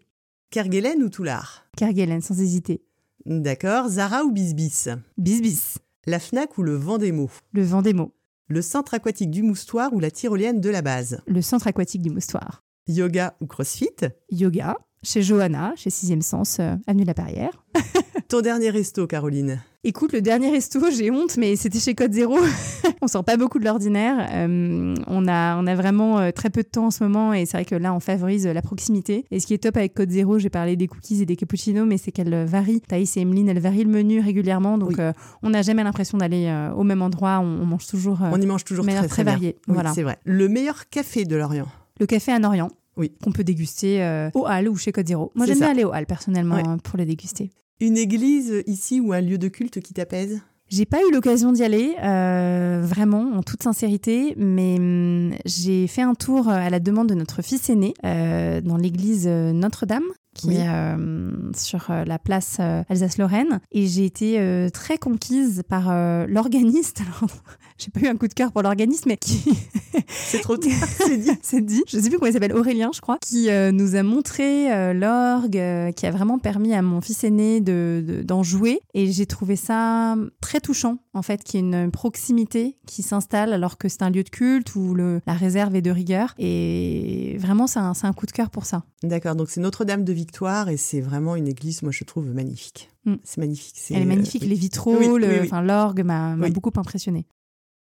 Kerguelen 0.49 1.01
ou 1.01 1.08
Toulard? 1.08 1.65
Kerguelen, 1.77 2.19
sans 2.19 2.41
hésiter, 2.41 2.84
D'accord. 3.25 3.88
Zara 3.88 4.25
ou 4.25 4.32
Bisbis? 4.34 4.89
Bisbis, 5.17 5.77
La 6.06 6.19
FNAC 6.19 6.58
ou 6.58 6.63
le 6.63 6.75
Vendémo 6.75 7.29
le 7.53 7.63
Vendémo, 7.63 8.12
Le 8.49 8.62
Centre 8.62 8.95
aquatique 8.95 9.32
du 9.32 9.43
Moustoir 9.43 9.93
ou 9.93 10.01
la 10.01 10.12
Tyrolienne 10.12 10.60
de 10.60 10.69
la 10.69 10.82
base? 10.82 11.21
Le 11.25 11.41
centre 11.41 11.67
aquatique 11.67 12.01
du 12.01 12.10
Moustoir, 12.10 12.65
Yoga 12.89 13.34
ou 13.39 13.45
CrossFit? 13.47 13.95
Yoga, 14.29 14.77
chez 15.03 15.21
Johanna, 15.21 15.73
chez 15.77 15.89
Sixième 15.89 16.21
Sens, 16.21 16.60
euh, 16.60 16.75
avenue 16.86 17.03
de 17.03 17.08
la 17.08 17.13
Barrière. 17.13 17.63
Ton 18.33 18.41
dernier 18.41 18.71
resto, 18.71 19.05
Caroline 19.05 19.61
Écoute, 19.83 20.11
le 20.11 20.19
dernier 20.19 20.49
resto, 20.49 20.79
j'ai 20.97 21.11
honte, 21.11 21.37
mais 21.37 21.55
c'était 21.55 21.77
chez 21.77 21.93
Code 21.93 22.13
Zéro. 22.13 22.35
on 23.03 23.07
sort 23.07 23.23
pas 23.23 23.37
beaucoup 23.37 23.59
de 23.59 23.63
l'ordinaire. 23.63 24.27
Euh, 24.31 24.95
on, 25.05 25.27
a, 25.27 25.55
on 25.61 25.67
a 25.67 25.75
vraiment 25.75 26.17
euh, 26.17 26.31
très 26.31 26.49
peu 26.49 26.63
de 26.63 26.67
temps 26.67 26.87
en 26.87 26.89
ce 26.89 27.03
moment 27.03 27.31
et 27.35 27.45
c'est 27.45 27.57
vrai 27.57 27.65
que 27.65 27.75
là, 27.75 27.93
on 27.93 27.99
favorise 27.99 28.47
euh, 28.47 28.53
la 28.53 28.63
proximité. 28.63 29.25
Et 29.29 29.39
ce 29.39 29.45
qui 29.45 29.53
est 29.53 29.59
top 29.59 29.77
avec 29.77 29.93
Code 29.93 30.09
Zéro, 30.09 30.39
j'ai 30.39 30.49
parlé 30.49 30.75
des 30.75 30.87
cookies 30.87 31.21
et 31.21 31.27
des 31.27 31.35
cappuccinos, 31.35 31.85
mais 31.87 31.99
c'est 31.99 32.11
qu'elle 32.11 32.33
varie. 32.45 32.81
Thaïs 32.81 33.15
et 33.17 33.21
Emeline, 33.21 33.49
elles 33.49 33.59
varient 33.59 33.83
le 33.83 33.91
menu 33.91 34.19
régulièrement. 34.19 34.79
Donc, 34.79 34.89
Oui. 34.89 34.95
euh, 34.97 35.13
on 35.43 35.51
n'a 35.51 35.61
jamais 35.61 35.83
l'impression 35.83 36.17
d'aller 36.17 36.47
euh, 36.47 36.71
au 36.73 36.83
même 36.83 37.03
endroit. 37.03 37.37
On, 37.39 37.61
on 37.61 37.65
mange 37.67 37.85
toujours 37.85 38.17
On 38.19 38.41
y 38.41 38.47
mange 38.47 38.63
toujours 38.63 38.83
de 38.83 38.87
manière 38.87 39.07
très, 39.07 39.23
très, 39.23 39.35
très. 39.35 39.45
Oui, 39.45 39.55
Voilà. 39.67 39.93
c'est 39.93 40.01
vrai. 40.01 40.17
Le 40.23 40.49
meilleur 40.49 40.89
café 40.89 41.25
de 41.25 41.35
Lorient 41.35 41.67
Le 41.99 42.07
café 42.07 42.31
à 42.31 42.39
Orient. 42.43 42.69
Oui. 42.97 43.11
Qu'on 43.23 43.31
peut 43.31 43.43
déguster 43.43 44.03
euh, 44.03 44.29
au 44.33 44.47
Hall 44.47 44.69
ou 44.69 44.75
chez 44.75 44.91
Code 44.91 45.07
Zéro. 45.07 45.31
Moi, 45.35 45.45
j'aime 45.45 45.59
bien 45.59 45.69
aller 45.69 45.83
au 45.83 45.91
Hall, 45.93 46.07
personnellement, 46.07 46.55
Ouais. 46.55 46.63
hein, 46.65 46.77
pour 46.83 46.97
les 46.97 47.05
déguster. 47.05 47.51
Une 47.79 47.97
église 47.97 48.63
ici 48.67 48.99
ou 48.99 49.13
un 49.13 49.21
lieu 49.21 49.38
de 49.38 49.47
culte 49.47 49.81
qui 49.81 49.93
t'apaise? 49.93 50.41
J'ai 50.69 50.86
pas 50.86 51.01
eu 51.07 51.12
l'occasion 51.12 51.51
d'y 51.51 51.63
aller, 51.63 51.95
euh, 52.03 52.81
vraiment, 52.83 53.33
en 53.36 53.43
toute 53.43 53.62
sincérité, 53.62 54.33
mais 54.38 54.77
hum, 54.77 55.33
j'ai 55.45 55.88
fait 55.88 56.01
un 56.01 56.15
tour 56.15 56.49
à 56.49 56.69
la 56.69 56.79
demande 56.79 57.09
de 57.09 57.13
notre 57.13 57.41
fils 57.41 57.69
aîné 57.69 57.93
euh, 58.05 58.62
dans 58.62 58.77
l'église 58.77 59.27
euh, 59.27 59.51
Notre-Dame, 59.51 60.05
qui 60.33 60.47
Oui. 60.47 60.55
est 60.55 60.67
euh, 60.67 61.29
sur 61.55 61.89
euh, 61.91 62.03
la 62.05 62.19
place 62.19 62.57
euh, 62.59 62.83
Alsace-Lorraine, 62.89 63.59
et 63.71 63.87
j'ai 63.87 64.05
été 64.05 64.67
très 64.73 64.97
conquise 64.97 65.63
par 65.67 65.93
l'organiste. 66.27 67.01
Alors, 67.19 67.29
j'ai 67.77 67.89
pas 67.91 67.99
eu 68.01 68.07
un 68.07 68.15
coup 68.15 68.27
de 68.27 68.33
cœur 68.33 68.51
pour 68.51 68.61
l'organiste, 68.61 69.05
mais 69.05 69.17
qui, 69.17 69.43
C'est 70.09 70.39
trop 70.41 70.57
tard, 70.57 70.71
c'est 70.97 71.17
dit. 71.17 71.31
c'est 71.41 71.61
dit. 71.65 71.83
Je 71.87 71.99
sais 71.99 72.09
plus 72.09 72.17
comment 72.17 72.27
il 72.29 72.33
s'appelle, 72.33 72.53
Aurélien, 72.53 72.91
je 72.93 73.01
crois, 73.01 73.17
qui 73.19 73.49
nous 73.71 73.95
a 73.95 74.03
montré 74.03 74.93
l'orgue, 74.93 75.93
qui 75.95 76.05
a 76.05 76.11
vraiment 76.11 76.39
permis 76.39 76.73
à 76.73 76.81
mon 76.81 77.01
fils 77.01 77.23
aîné 77.23 77.61
de, 77.61 78.03
de- 78.05 78.21
d'en 78.23 78.43
jouer. 78.43 78.79
Et 78.93 79.11
j'ai 79.11 79.25
trouvé 79.25 79.55
ça 79.55 80.15
très 80.41 80.59
touchant, 80.59 80.97
en 81.13 81.21
fait, 81.21 81.43
qu'il 81.43 81.59
y 81.59 81.63
ait 81.63 81.65
une 81.83 81.91
proximité 81.91 82.77
qui 82.85 83.03
s'installe 83.03 83.53
alors 83.53 83.77
que 83.77 83.89
c'est 83.89 84.01
un 84.03 84.09
lieu 84.09 84.23
de 84.23 84.29
culte 84.29 84.75
où 84.75 84.93
le, 84.93 85.21
la 85.27 85.33
réserve 85.33 85.75
est 85.75 85.81
de 85.81 85.91
rigueur. 85.91 86.33
Et 86.39 87.37
vraiment, 87.39 87.67
c'est 87.67 87.79
un, 87.79 87.93
un 88.03 88.13
coup 88.13 88.25
de 88.25 88.31
cœur 88.31 88.49
pour 88.49 88.65
ça. 88.65 88.83
D'accord, 89.03 89.35
donc 89.35 89.49
c'est 89.49 89.61
Notre-Dame 89.61 90.03
de 90.03 90.13
Victoire 90.23 90.69
et 90.69 90.77
c'est 90.77 91.01
vraiment 91.01 91.36
une 91.36 91.49
église, 91.49 91.81
moi 91.83 91.91
je 91.91 92.05
trouve 92.05 92.27
magnifique. 92.27 92.89
Mm. 93.05 93.15
C'est 93.25 93.39
magnifique. 93.39 93.75
Elle 93.89 93.97
est 93.97 94.01
euh, 94.01 94.05
magnifique, 94.05 94.43
oui. 94.43 94.47
les 94.47 94.55
vitraux, 94.55 94.95
Oui, 94.97 95.07
oui, 95.09 95.19
le- 95.21 95.27
oui. 95.27 95.39
enfin, 95.41 95.62
l'orgue 95.62 96.01
m'a, 96.05 96.36
beaucoup 96.49 96.71
impressionné. 96.77 97.25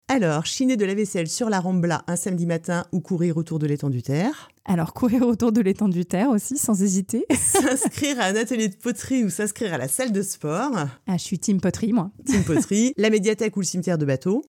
Alors, 0.08 0.45
chiner 0.47 0.75
de 0.75 0.84
la 0.84 0.95
vaisselle 0.95 1.30
sur 1.30 1.49
la 1.51 1.60
Rambla 1.60 2.04
un 2.08 2.15
samedi 2.15 2.45
matin 2.47 2.86
ou 2.91 2.99
courir 2.99 3.38
autour 3.38 3.60
de 3.60 3.67
l'étang 3.67 3.89
du 3.91 4.01
Terre? 4.01 4.49
Alors, 4.65 4.93
courir 4.93 5.21
autour 5.27 5.51
de 5.51 5.62
l'étang 5.62 5.88
du 5.88 6.04
Terre 6.06 6.30
aussi, 6.30 6.58
sans 6.58 6.82
hésiter. 6.82 7.25
S'inscrire 7.32 8.19
à 8.19 8.25
un 8.25 8.36
atelier 8.36 8.67
de 8.67 8.75
poterie 8.75 9.23
ou 9.23 9.30
s'inscrire 9.30 9.73
à 9.73 9.77
la 9.77 9.88
salle 9.88 10.12
de 10.12 10.21
sport? 10.23 10.71
Ah, 11.08 11.17
je 11.17 11.23
suis 11.23 11.38
team 11.39 11.62
poterie, 11.62 11.93
moi. 11.93 12.10
Team 12.25 12.43
poterie. 12.43 12.93
la 12.97 13.10
médiathèque 13.12 13.56
ou 13.56 13.62
le 13.62 13.65
cimetière 13.65 13.97
de 13.97 14.06
bateau? 14.06 14.43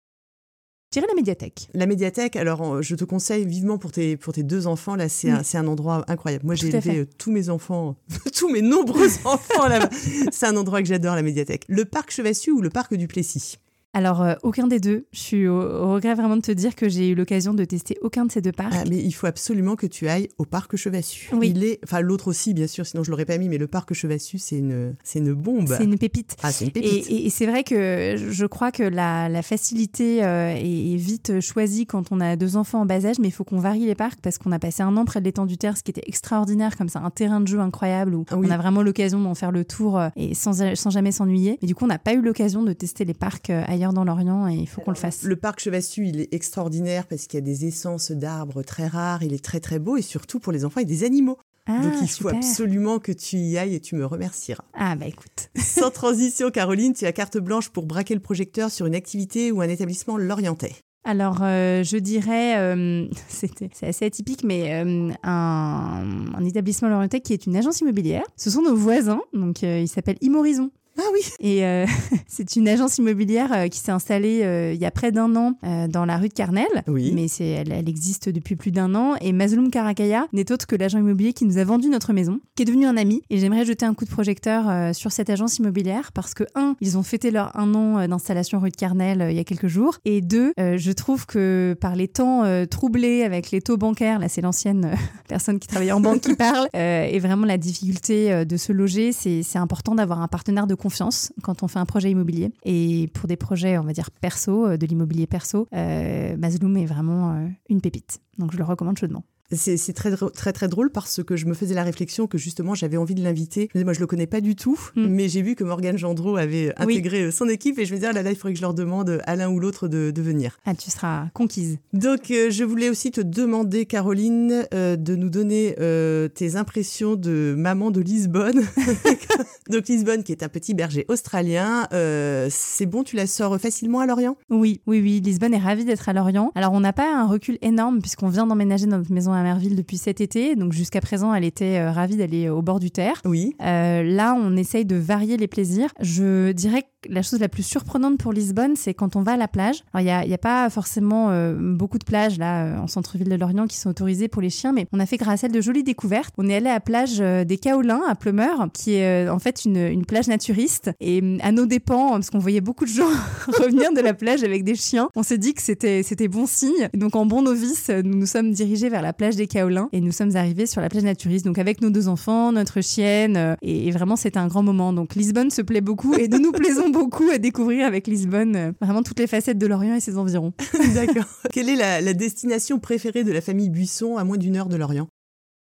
Je 0.95 1.01
dirais 1.01 1.07
la 1.09 1.15
médiathèque. 1.17 1.69
La 1.73 1.87
médiathèque, 1.87 2.37
alors 2.37 2.75
euh, 2.75 2.83
je 2.83 2.95
te 2.95 3.05
conseille 3.05 3.47
vivement 3.47 3.79
pour 3.79 3.93
tes, 3.93 4.19
pour 4.19 4.35
tes 4.35 4.43
deux 4.43 4.67
enfants, 4.67 4.95
là 4.95 5.09
c'est 5.09 5.29
Oui. 5.29 5.33
un, 5.39 5.43
c'est 5.43 5.57
un 5.57 5.67
endroit 5.67 6.05
incroyable. 6.07 6.45
Moi 6.45 6.55
j'ai 6.55 6.69
élevé 6.69 6.99
euh, 6.99 7.07
tous 7.17 7.31
mes 7.33 7.49
enfants, 7.49 7.97
tous 8.37 8.51
mes 8.51 8.61
nombreux 8.61 9.09
enfants 9.25 9.69
là-bas. 9.69 9.89
C'est 10.31 10.45
un 10.47 10.57
endroit 10.57 10.83
que 10.83 10.89
j'adore, 10.89 11.15
la 11.15 11.23
médiathèque. 11.23 11.65
Le 11.69 11.87
parc 11.87 12.11
Chevassu 12.11 12.51
ou 12.51 12.61
le 12.61 12.69
parc 12.69 12.95
du 12.95 13.09
Plessis? 13.09 13.57
Alors, 13.95 14.23
euh, 14.23 14.35
aucun 14.43 14.69
des 14.69 14.81
deux. 14.81 15.05
Je 15.13 15.19
suis 15.21 15.47
au, 15.49 15.61
au 15.61 15.93
regret 15.93 16.15
vraiment 16.15 16.37
de 16.37 16.41
te 16.41 16.53
dire 16.53 16.75
que 16.75 16.89
j'ai 16.89 17.11
eu 17.11 17.15
l'occasion 17.15 17.53
de 17.53 17.63
tester 17.65 17.99
aucun 18.01 18.25
de 18.25 18.33
ces 18.33 18.41
deux 18.41 18.51
parcs. 18.53 18.73
Ah, 18.75 18.85
mais 18.89 18.97
il 18.97 19.13
faut 19.13 19.27
absolument 19.27 19.77
que 19.77 19.87
tu 19.87 20.09
ailles 20.09 20.29
au 20.39 20.47
parc 20.47 20.77
Chevassu. 20.77 21.29
Oui. 21.35 21.53
Il 21.55 21.63
est, 21.63 21.79
enfin 21.85 22.01
l'autre 22.01 22.29
aussi 22.29 22.55
bien 22.55 22.67
sûr, 22.67 22.87
sinon 22.87 23.05
je 23.05 23.11
l'aurais 23.11 23.27
pas 23.27 23.37
mis, 23.37 23.51
mais 23.51 23.59
le 23.59 23.67
parc 23.67 23.93
Chevassu 23.93 24.39
c'est 24.39 24.57
une, 24.57 24.95
c'est 25.05 25.19
une 25.19 25.35
bombe. 25.35 25.69
C'est 25.77 25.85
une 25.85 25.99
pépite. 25.99 26.37
Ah 26.43 26.53
c'est 26.53 26.65
une 26.65 26.71
Et, 26.71 26.73
pépite. 26.73 27.11
et- 27.11 27.27
et 27.27 27.31
c'est 27.31 27.45
vrai 27.47 27.65
que 27.65 28.17
je 28.31 28.47
crois 28.47 28.73
que 28.73 28.83
la, 28.83 29.29
la 29.29 29.43
facilité 29.43 30.25
euh, 30.25 30.55
est, 30.55 30.93
est 30.95 30.97
vite 30.97 31.41
choisie 31.41 31.85
quand 31.85 32.13
on 32.13 32.21
a 32.21 32.37
deux 32.37 32.57
enfants 32.57 32.81
en 32.81 32.87
bas 32.87 33.05
âge, 33.05 33.19
mais 33.21 33.29
il 33.29 33.33
faut 33.33 33.45
qu'on 33.45 33.59
varie 33.61 33.85
les 33.85 33.95
parcs 33.95 34.21
parce 34.23 34.39
qu'on 34.39 34.53
a 34.53 34.59
passé 34.59 34.83
un 34.83 34.97
an 34.97 35.05
près 35.05 35.21
de 35.21 35.27
l'étang 35.27 35.45
du 35.45 35.59
Terre, 35.59 35.77
ce 35.77 35.83
qui 35.83 35.91
était 35.91 36.05
extraordinaire, 36.07 36.79
comme 36.79 36.89
ça, 36.89 37.01
un 37.01 37.11
terrain 37.11 37.41
de 37.41 37.47
jeu 37.49 37.61
incroyable 37.61 38.15
où 38.15 38.25
Ah 38.31 38.39
oui. 38.39 38.47
on 38.49 38.51
a 38.51 38.57
vraiment 38.57 38.83
l'occasion 38.83 39.21
d'en 39.21 39.35
faire 39.35 39.53
le 39.53 39.67
tour 39.67 39.99
euh, 39.99 40.09
et 40.17 40.33
sans, 40.35 40.75
sans 40.77 40.91
jamais 40.91 41.13
s'ennuyer. 41.13 41.59
Mais 41.61 41.69
du 41.69 41.75
coup, 41.75 41.85
on 41.85 41.89
n'a 41.89 41.99
pas 41.99 42.15
eu 42.15 42.23
l'occasion 42.23 42.63
de 42.63 42.73
tester 42.73 43.05
les 43.05 43.13
parcs 43.15 43.51
euh, 43.51 43.63
ailleurs 43.83 43.93
dans 43.93 44.05
l'Orient 44.05 44.49
et 44.49 44.55
il 44.55 44.67
faut 44.69 44.81
qu'on 44.81 44.93
le 44.93 44.97
fasse. 44.97 45.23
Le 45.25 45.37
parc 45.37 45.61
Chevassu, 45.61 46.07
il 46.07 46.21
est 46.21 46.33
extraordinaire 46.35 47.07
parce 47.07 47.27
qu'il 47.27 47.39
y 47.39 47.43
a 47.43 47.45
des 47.45 47.67
essences 47.67 48.13
d'arbres 48.13 48.63
très 48.63 48.87
rares, 48.87 49.23
il 49.23 49.33
est 49.33 49.45
très 49.45 49.61
très 49.61 49.79
beau 49.79 49.97
et 49.97 50.03
surtout 50.03 50.39
pour 50.39 50.53
les 50.53 50.65
enfants, 50.65 50.81
a 50.81 50.85
des 50.85 51.05
animaux. 51.05 51.39
Ah, 51.67 51.81
Donc 51.81 51.93
il 52.03 52.09
faut 52.09 52.29
absolument 52.29 52.99
que 52.99 53.13
tu 53.13 53.37
y 53.37 53.57
ailles 53.57 53.75
et 53.77 53.81
tu 53.81 53.95
me 53.95 54.05
remercieras. 54.05 54.65
Ah, 54.75 54.97
bah 54.97 55.07
écoute. 55.07 55.51
Sans 55.57 55.91
transition, 55.91 56.51
Caroline, 56.51 56.93
tu 56.93 57.05
as 57.07 57.13
carte 57.13 57.39
blanche 57.39 57.69
pour 57.69 57.87
braquer 57.87 58.15
le 58.15 58.21
projecteur 58.21 58.71
sur 58.71 58.87
une 58.87 58.95
activité 58.97 59.53
ou 59.53 59.61
un 59.61 59.69
établissement 59.69 60.17
lorientais. 60.17 60.73
Alors, 61.05 61.39
euh, 61.43 61.83
je 61.83 61.97
dirais, 61.97 62.59
euh, 62.59 63.07
c'était- 63.29 63.71
c'est 63.73 63.87
assez 63.89 64.05
atypique, 64.05 64.43
mais 64.45 64.73
euh, 64.85 65.11
un, 65.25 66.05
un 66.35 66.45
établissement 66.45 66.89
Lorientais 66.89 67.21
qui 67.21 67.33
est 67.33 67.47
une 67.47 67.57
agence 67.57 67.81
immobilière. 67.81 68.23
Ce 68.37 68.51
sont 68.51 68.63
nos 68.63 68.77
voisins, 68.77 69.21
donc 69.33 69.63
euh, 69.65 69.81
il 69.81 69.89
s'appelle 69.89 70.17
Imorizon. 70.21 70.71
Ah 70.99 71.03
oui 71.13 71.21
Et 71.41 71.65
euh, 71.65 71.87
c'est 72.27 72.57
une 72.57 72.69
agence 72.69 72.99
immobilière 72.99 73.53
euh, 73.53 73.69
qui 73.69 73.79
s'est 73.79 73.93
installée 73.93 74.41
euh, 74.43 74.73
il 74.75 74.81
y 74.81 74.85
a 74.85 74.91
près 74.91 75.13
d'un 75.13 75.35
an 75.37 75.55
euh, 75.65 75.89
dans 75.89 76.05
la 76.05 76.19
rue 76.19 76.29
de 76.29 76.35
Carnel. 76.35 76.67
Oui. 76.87 77.13
Mais 77.15 77.29
c'est, 77.29 77.47
elle, 77.47 77.73
elle 77.73 77.89
existe 77.89 78.29
depuis 78.29 78.57
plus 78.57 78.71
d'un 78.71 78.95
an. 78.95 79.15
Et 79.21 79.33
Mazloum 79.33 79.71
Karakaya 79.71 80.27
n'est 80.33 80.51
autre 80.53 80.67
que 80.67 80.77
l'agent 80.77 80.99
immobilier 80.99 81.33
qui 81.33 81.45
nous 81.45 81.59
a 81.59 81.65
vendu 81.65 81.89
notre 81.89 82.13
maison, 82.13 82.41
qui 82.57 82.63
est 82.63 82.67
devenu 82.67 82.87
un 82.87 82.97
ami. 82.97 83.23
Et 83.31 83.39
j'aimerais 83.39 83.65
jeter 83.65 83.87
un 83.87 83.95
coup 83.95 84.05
de 84.05 84.11
projecteur 84.11 84.95
sur 84.95 85.13
cette 85.13 85.31
agence 85.31 85.59
immobilière 85.59 86.13
parce 86.13 86.35
que, 86.35 86.45
un, 86.55 86.77
ils 86.81 86.99
ont 86.99 87.03
fêté 87.03 87.31
leur 87.31 87.57
un 87.59 87.75
an 87.75 88.07
d'installation 88.09 88.61
rue 88.61 88.71
de 88.71 88.77
Carnel 88.77 89.27
il 89.31 89.37
y 89.37 89.41
a 89.41 89.45
quelques 89.45 89.67
jours. 89.67 89.99
Et 90.05 90.21
deux, 90.21 90.53
je 90.59 90.93
trouve 90.93 91.27
que 91.27 91.77
par 91.81 91.97
les 91.97 92.09
temps 92.09 92.45
troublés 92.67 93.23
avec 93.23 93.51
les 93.51 93.61
taux 93.61 93.77
bancaires, 93.77 94.19
là 94.19 94.29
c'est 94.29 94.41
l'ancienne 94.41 94.95
personne 95.29 95.59
qui 95.59 95.69
travaille 95.69 95.93
en 95.93 96.01
banque 96.01 96.21
qui 96.21 96.35
parle, 96.37 96.69
et 96.75 97.19
vraiment 97.19 97.47
la 97.47 97.59
difficulté 97.59 98.45
de 98.45 98.57
se 98.57 98.73
loger, 98.73 99.13
c'est 99.13 99.43
c'est 99.43 99.59
important 99.59 99.95
d'avoir 99.95 100.21
un 100.21 100.29
partenaire 100.29 100.67
de 100.67 100.75
confiance 100.83 101.33
quand 101.43 101.63
on 101.63 101.69
fait 101.69 101.79
un 101.79 101.87
projet 101.87 102.11
immobilier. 102.11 102.53
Et 102.65 103.09
pour 103.15 103.29
des 103.29 103.37
projets, 103.37 103.79
on 103.79 103.85
va 103.85 103.93
dire 103.93 104.11
perso, 104.11 104.67
euh, 104.67 104.77
de 104.77 104.85
l'immobilier 104.87 105.27
perso, 105.27 105.69
euh, 105.73 106.37
est 106.37 106.87
vraiment 106.87 107.33
euh, 107.33 107.49
une 107.69 107.81
pépite. 107.81 108.21
Donc 108.39 108.53
je 108.53 108.59
le 108.59 108.65
recommande 108.65 108.99
chaudement. 108.99 109.25
C'est 109.55 109.93
très, 109.93 110.17
très 110.17 110.53
très 110.53 110.69
drôle 110.69 110.91
parce 110.91 111.23
que 111.23 111.37
je 111.37 111.47
me 111.47 111.55
faisais 111.55 111.75
la 111.75 111.83
réflexion 111.85 112.27
que 112.27 112.39
justement 112.39 112.75
j'avais 112.75 112.97
envie 112.97 113.15
de 113.15 113.23
l'inviter. 113.23 113.63
Je 113.73 113.79
me 113.79 113.81
disais, 113.81 113.85
Moi 113.85 113.93
je 113.93 114.01
le 114.01 114.07
connais 114.07 114.27
pas 114.27 114.41
du 114.41 114.57
tout, 114.57 114.79
Mm. 114.97 115.07
mais 115.09 115.29
j'ai 115.29 115.43
vu 115.43 115.55
que 115.55 115.65
Morgane 115.65 115.99
Gendreau 115.99 116.37
avait 116.37 116.73
Oui. 116.81 116.95
intégré 116.97 117.31
son 117.31 117.49
équipe 117.49 117.79
et 117.79 117.85
je 117.85 117.93
me 117.93 117.97
disais 117.99 118.09
ah 118.11 118.13
là 118.13 118.23
là 118.23 118.31
il 118.31 118.37
faudrait 118.37 118.53
que 118.53 118.59
je 118.59 118.63
leur 118.63 118.75
demande 118.75 119.21
à 119.27 119.37
l'un 119.37 119.49
ou 119.51 119.59
l'autre 119.61 119.89
de, 119.89 120.11
de 120.11 120.23
venir. 120.23 120.59
Ah, 120.65 120.75
tu 120.75 120.91
seras 120.91 121.27
conquise. 121.35 121.79
Donc 121.93 122.31
euh, 122.31 122.51
je 122.51 122.65
voulais 122.65 122.89
aussi 122.89 123.11
te 123.11 123.21
demander 123.21 123.87
Caroline 123.87 124.65
euh, 124.75 124.97
de 124.97 125.17
nous 125.17 125.29
donner 125.31 125.77
euh, 125.81 126.29
tes 126.29 126.57
impressions 126.57 127.17
de 127.17 127.55
maman 127.57 127.91
de 127.91 128.01
Lisbonne. 128.01 128.63
Donc 129.71 129.89
Lisbonne 129.89 130.23
qui 130.23 130.33
est 130.33 130.43
un 130.43 130.49
petit 130.49 130.75
berger 130.75 131.05
australien, 131.09 131.87
euh, 131.93 132.49
c'est 132.51 132.87
bon 132.87 133.03
tu 133.05 133.17
la 133.17 133.27
sors 133.27 133.59
facilement 133.61 134.01
à 134.01 134.07
Lorient? 134.07 134.37
Oui, 134.51 134.81
oui, 134.87 135.01
oui. 135.03 135.21
Lisbonne 135.25 135.55
est 135.55 135.59
ravie 135.59 135.85
d'être 135.85 136.09
à 136.09 136.13
Lorient. 136.13 136.51
Alors, 136.55 136.73
on 136.73 136.81
n'a 136.81 136.93
pas 136.93 137.15
un 137.15 137.27
recul 137.27 137.59
énorme 137.63 138.01
puisqu'on 138.01 138.29
vient 138.29 138.47
d'emménager 138.47 138.87
dans 138.87 138.99
notre 138.99 139.13
maison 139.13 139.33
à 139.33 139.42
à 139.43 139.45
Merville 139.45 139.77
depuis 139.77 139.99
cet 139.99 140.21
été. 140.21 140.57
Donc 140.57 140.73
jusqu'à 140.73 141.01
présent, 141.01 141.35
elle 141.35 141.45
était 141.45 141.89
ravie 141.89 142.17
d'aller 142.17 142.49
au 142.49 142.63
bord 142.63 142.81
du 142.81 142.91
Terre. 142.91 143.21
Oui. 143.25 143.55
là, 143.61 144.35
on 144.39 144.57
essaye 144.57 144.85
de 144.85 144.97
varier 144.97 145.37
les 145.37 145.49
plaisirs. 145.49 145.91
Je 146.01 146.53
dirais 146.53 146.83
que 146.83 146.89
la 147.09 147.23
chose 147.23 147.41
la 147.41 147.49
plus 147.49 147.65
surprenante 147.65 148.19
pour 148.19 148.33
Lisbonne, 148.33 148.77
c'est 148.77 148.95
quand 148.95 149.17
on 149.17 149.23
va 149.23 149.33
à 149.33 149.37
la 149.37 149.49
plage. 149.49 149.83
Alors, 149.93 150.03
il 150.03 150.29
n'y 150.29 150.33
a, 150.33 150.35
a, 150.35 150.39
pas 150.39 150.71
forcément 150.71 151.31
beaucoup 151.55 151.99
de 151.99 152.05
plages 152.05 152.39
là 152.39 152.81
en 152.81 152.87
centre-ville 152.87 153.29
de 153.29 153.35
Lorient 153.35 153.67
qui 153.67 153.77
sont 153.77 153.91
autorisées 153.91 154.29
pour 154.29 154.43
les 154.43 154.51
chiens, 154.51 154.73
mais 154.73 154.87
on 154.93 155.01
a 155.01 155.07
fait 155.07 155.17
grâce 155.17 155.43
à 155.43 155.47
elle 155.47 155.53
de 155.53 155.61
jolies 155.61 155.83
découvertes. 155.83 156.33
On 156.39 156.49
est 156.49 156.55
allé 156.55 156.69
à 156.69 156.75
la 156.75 156.81
plage 156.81 157.19
des 157.19 157.59
Kaolins 157.59 158.03
à 158.09 158.15
Plumeur, 158.15 158.69
qui 158.73 158.95
est 158.95 159.29
en 159.29 159.39
fait 159.39 159.65
une, 159.65 159.77
une 159.77 160.07
plage 160.07 160.29
naturiste. 160.29 160.91
Et 161.01 161.39
à 161.43 161.53
nos 161.53 161.67
dépens, 161.67 162.13
parce 162.13 162.31
qu'on 162.31 162.39
voyait 162.39 162.61
beaucoup 162.61 162.85
de 162.85 162.91
gens 162.91 163.11
revenir 163.47 163.93
de 163.93 164.01
la 164.01 164.15
plage 164.15 164.45
avec 164.45 164.65
des 164.65 164.75
chiens, 164.75 165.09
on 165.17 165.23
s'est 165.23 165.39
dit 165.39 165.55
que 165.55 165.63
c'était 165.63 166.03
c'était 166.03 166.29
bon 166.29 166.47
signe. 166.47 166.89
donc 166.95 167.17
en 167.17 167.27
bon 167.27 167.43
novice, 167.43 167.91
nous 167.91 168.17
nous 168.17 168.27
sommes 168.27 168.53
dirigés 168.53 168.89
vers 168.89 169.03
la 169.03 169.13
plage 169.13 169.22
des 169.31 169.47
Kaolins 169.47 169.89
et 169.93 170.01
nous 170.01 170.13
sommes 170.13 170.37
arrivés 170.37 170.67
sur 170.67 170.81
la 170.81 170.89
plage 170.89 171.05
naturiste. 171.05 171.45
Donc 171.45 171.59
avec 171.59 171.81
nos 171.81 171.91
deux 171.91 172.09
enfants, 172.09 172.53
notre 172.53 172.81
chienne, 172.81 173.37
euh, 173.37 173.55
et, 173.63 173.91
vraiment 173.91 174.17
c'était 174.17 174.39
un 174.39 174.49
grand 174.49 174.63
moment. 174.63 174.93
Donc 174.93 175.15
Lisbonne 175.15 175.51
se 175.51 175.63
plaît 175.63 175.81
beaucoup 175.81 176.15
et 176.15 176.29
nous 176.29 176.39
nous 176.39 176.53
plaisons 176.53 176.89
beaucoup 176.91 177.29
à 177.31 177.39
découvrir 177.39 177.87
avec 177.87 178.07
Lisbonne 178.07 178.57
euh, 178.57 178.73
vraiment 178.81 179.03
toutes 179.03 179.19
les 179.19 179.27
facettes 179.27 179.59
de 179.59 179.67
l'Orient 179.67 179.95
et 179.95 180.01
ses 180.01 180.19
environs. 180.19 180.53
D'accord. 180.95 181.27
Quelle 181.53 181.69
est 181.69 181.77
la 181.77 182.15
destination 182.15 182.79
préférée 182.79 183.25
de 183.25 183.33
la 183.33 183.41
famille 183.41 183.71
Buisson 183.71 184.17
à 184.17 184.25
moins 184.25 184.37
d'une 184.37 184.57
heure 184.57 184.69
de 184.69 184.77
l'Orient? 184.77 185.09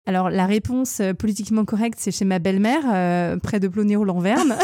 Alors 0.07 0.31
la 0.31 0.47
réponse 0.47 1.01
euh, 1.01 1.14
politiquement 1.14 1.64
correcte, 1.64 1.99
c'est 2.01 2.12
chez 2.12 2.25
ma 2.25 2.38
belle-mère, 2.38 2.85
euh, 2.87 3.37
près 3.38 3.59
de 3.59 3.66
Plonéo-Lanverne, 3.66 4.55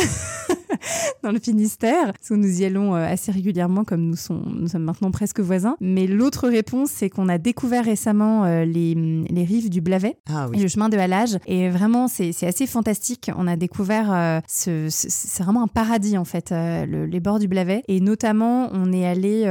dans 1.25 1.33
le 1.33 1.41
Finistère, 1.41 2.13
où 2.31 2.37
nous 2.37 2.61
y 2.61 2.65
allons 2.65 2.95
euh, 2.95 3.05
assez 3.05 3.33
régulièrement, 3.33 3.83
comme 3.83 4.03
nous, 4.03 4.17
sommes 4.17 4.69
maintenant 4.79 5.11
presque 5.11 5.41
voisins. 5.41 5.77
Mais 5.81 6.07
l'autre 6.07 6.49
réponse, 6.49 6.91
c'est 6.91 7.11
qu'on 7.11 7.29
a 7.29 7.39
découvert 7.39 7.85
récemment 7.85 8.45
les, 8.65 8.95
rives 9.45 9.69
du 9.69 9.81
Blavet 9.81 10.17
ah 10.33 10.47
et 10.53 10.61
le 10.61 10.69
chemin 10.69 10.89
de 10.89 10.97
Halage. 10.97 11.39
Et 11.47 11.69
vraiment, 11.69 12.07
c'est 12.07 12.47
assez 12.47 12.69
fantastique. 12.69 13.31
On 13.37 13.49
a 13.49 13.57
découvert, 13.57 14.41
ce, 14.47 14.87
c'est 14.89 15.43
vraiment 15.43 15.65
un 15.65 15.69
paradis 15.69 16.17
en 16.17 16.25
fait, 16.25 16.53
les 16.53 17.21
bords 17.21 17.41
du 17.41 17.49
Blavet. 17.49 17.83
Et 17.89 18.01
notamment, 18.01 18.69
on 18.73 18.93
est 18.93 19.05
allé 19.05 19.45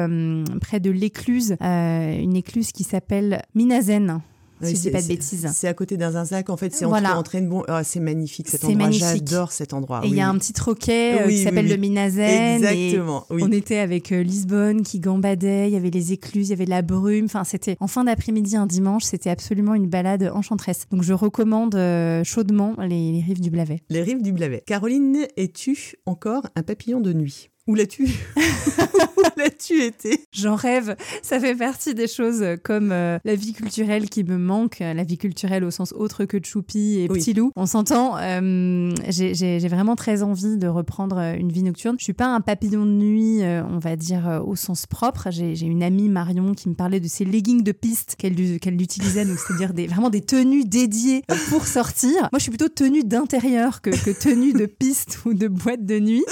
près 0.62 0.80
de 0.80 0.90
l'écluse, 0.90 1.58
une 1.60 2.36
écluse 2.38 2.72
qui 2.72 2.86
s'appelle 2.86 3.42
Minazen 3.54 4.22
si 4.64 4.76
je 4.76 4.82
dis 4.82 4.92
pas 4.92 5.02
de 5.02 5.08
bêtises. 5.08 5.48
C'est 5.54 5.68
à 5.68 5.74
côté 5.74 5.98
d'un 5.98 6.12
zinzac, 6.12 6.50
en 6.50 6.58
fait, 6.58 6.74
c'est 6.74 6.86
voilà. 6.86 7.18
en 7.18 7.24
train 7.24 7.42
de 7.42 7.48
bon. 7.48 7.64
Oh, 7.68 7.80
c'est 7.84 8.00
magnifique 8.00 8.50
cet 8.50 8.64
endroit. 8.64 8.92
J'adore 8.92 9.52
cet 9.52 9.74
endroit. 9.74 10.02
Et 10.04 10.08
il 10.08 10.16
y 10.16 10.22
a 10.22 10.30
un 10.30 10.38
petit 10.38 10.54
troquet 10.54 11.22
euh, 11.22 11.28
qui 11.28 11.44
s'appelle 11.44 11.68
le 11.68 11.78
Minazen. 11.78 12.64
Exactement. 12.64 13.26
On 13.30 13.52
était 13.52 13.78
avec 13.78 14.12
euh, 14.12 14.24
Lisbonne 14.24 14.84
qui 14.84 15.00
gambadait, 15.00 15.70
il 15.70 15.74
y 15.74 15.78
avait 15.78 15.90
les 15.90 16.14
écluses, 16.14 16.48
il 16.48 16.52
y 16.52 16.54
avait 16.54 16.66
de 16.66 16.70
la 16.70 16.82
brume. 16.82 17.26
Enfin, 17.26 17.44
c'était 17.44 17.78
en 17.80 17.88
fin 17.88 18.04
d'après-midi, 18.04 18.56
un 18.56 18.68
dimanche, 18.68 19.04
c'était 19.04 19.30
absolument 19.30 19.74
une 19.74 19.88
balade 19.88 20.32
enchanteresse. 20.34 20.88
Donc, 20.92 21.04
je 21.04 21.14
recommande 21.14 21.76
euh, 21.76 22.24
chaudement 22.24 22.76
les, 22.80 23.12
les 23.12 23.22
rives 23.22 23.42
du 23.42 23.50
Blavet. 23.50 23.82
Les 23.90 24.02
rives 24.02 24.22
du 24.22 24.32
Blavet. 24.32 24.64
Caroline, 24.66 25.26
es-tu 25.38 25.96
encore 26.06 26.48
un 26.56 26.64
papillon 26.64 27.00
de 27.02 27.14
nuit? 27.14 27.50
Où 27.68 27.76
l'as-tu? 27.76 28.08
l'as-tu 29.38 29.82
été 29.82 30.26
J'en 30.32 30.56
rêve. 30.56 30.96
Ça 31.22 31.40
fait 31.40 31.56
partie 31.56 31.94
des 31.94 32.08
choses 32.08 32.44
comme 32.64 32.92
euh, 32.92 33.20
la 33.24 33.36
vie 33.36 33.54
culturelle 33.54 34.10
qui 34.10 34.24
me 34.24 34.38
manque, 34.38 34.80
la 34.80 35.04
vie 35.04 35.18
culturelle 35.18 35.64
au 35.64 35.72
sens 35.72 35.94
autre 35.94 36.26
que 36.26 36.38
Choupi 36.44 37.00
et 37.00 37.08
Petit 37.08 37.34
Loup. 37.34 37.52
On 37.56 37.66
s'entend. 37.66 38.18
Euh, 38.18 38.92
j'ai 39.10 39.68
vraiment 39.68 39.96
très 39.96 40.24
envie 40.24 40.58
de 40.58 40.68
reprendre 40.68 41.18
euh, 41.18 41.36
une 41.36 41.52
vie 41.52 41.64
nocturne. 41.64 41.96
Je 42.00 42.04
suis 42.04 42.14
pas 42.14 42.28
un 42.28 42.42
papillon 42.42 42.86
de 42.86 42.92
nuit, 42.92 43.42
on 43.44 43.80
va 43.80 43.96
dire 43.96 44.42
au 44.46 44.56
sens 44.56 44.86
propre. 44.86 45.30
J'ai 45.32 45.62
une 45.62 45.84
amie 45.84 46.10
Marion 46.10 46.54
qui 46.54 46.70
me 46.70 46.76
parlait 46.76 47.00
de 47.00 47.08
ses 47.08 47.26
leggings 47.26 47.64
de 47.64 47.72
piste 47.72 48.16
qu'elle 48.18 48.82
utilisait, 48.82 49.26
donc 49.26 49.38
c'est-à-dire 49.38 49.74
des, 49.74 49.88
vraiment 49.88 50.10
des 50.10 50.22
tenues 50.22 50.66
dédiées 50.66 51.24
pour 51.50 51.66
sortir. 51.66 52.12
Moi, 52.32 52.38
je 52.38 52.44
suis 52.44 52.52
plutôt 52.52 52.70
tenue 52.70 53.04
d'intérieur 53.04 53.82
que, 53.82 53.90
que 53.90 54.12
tenue 54.12 54.54
de 54.54 54.66
piste 54.66 55.20
ou 55.26 55.34
de 55.34 55.48
boîte 55.48 55.86
de 55.86 56.00
nuit. 56.00 56.26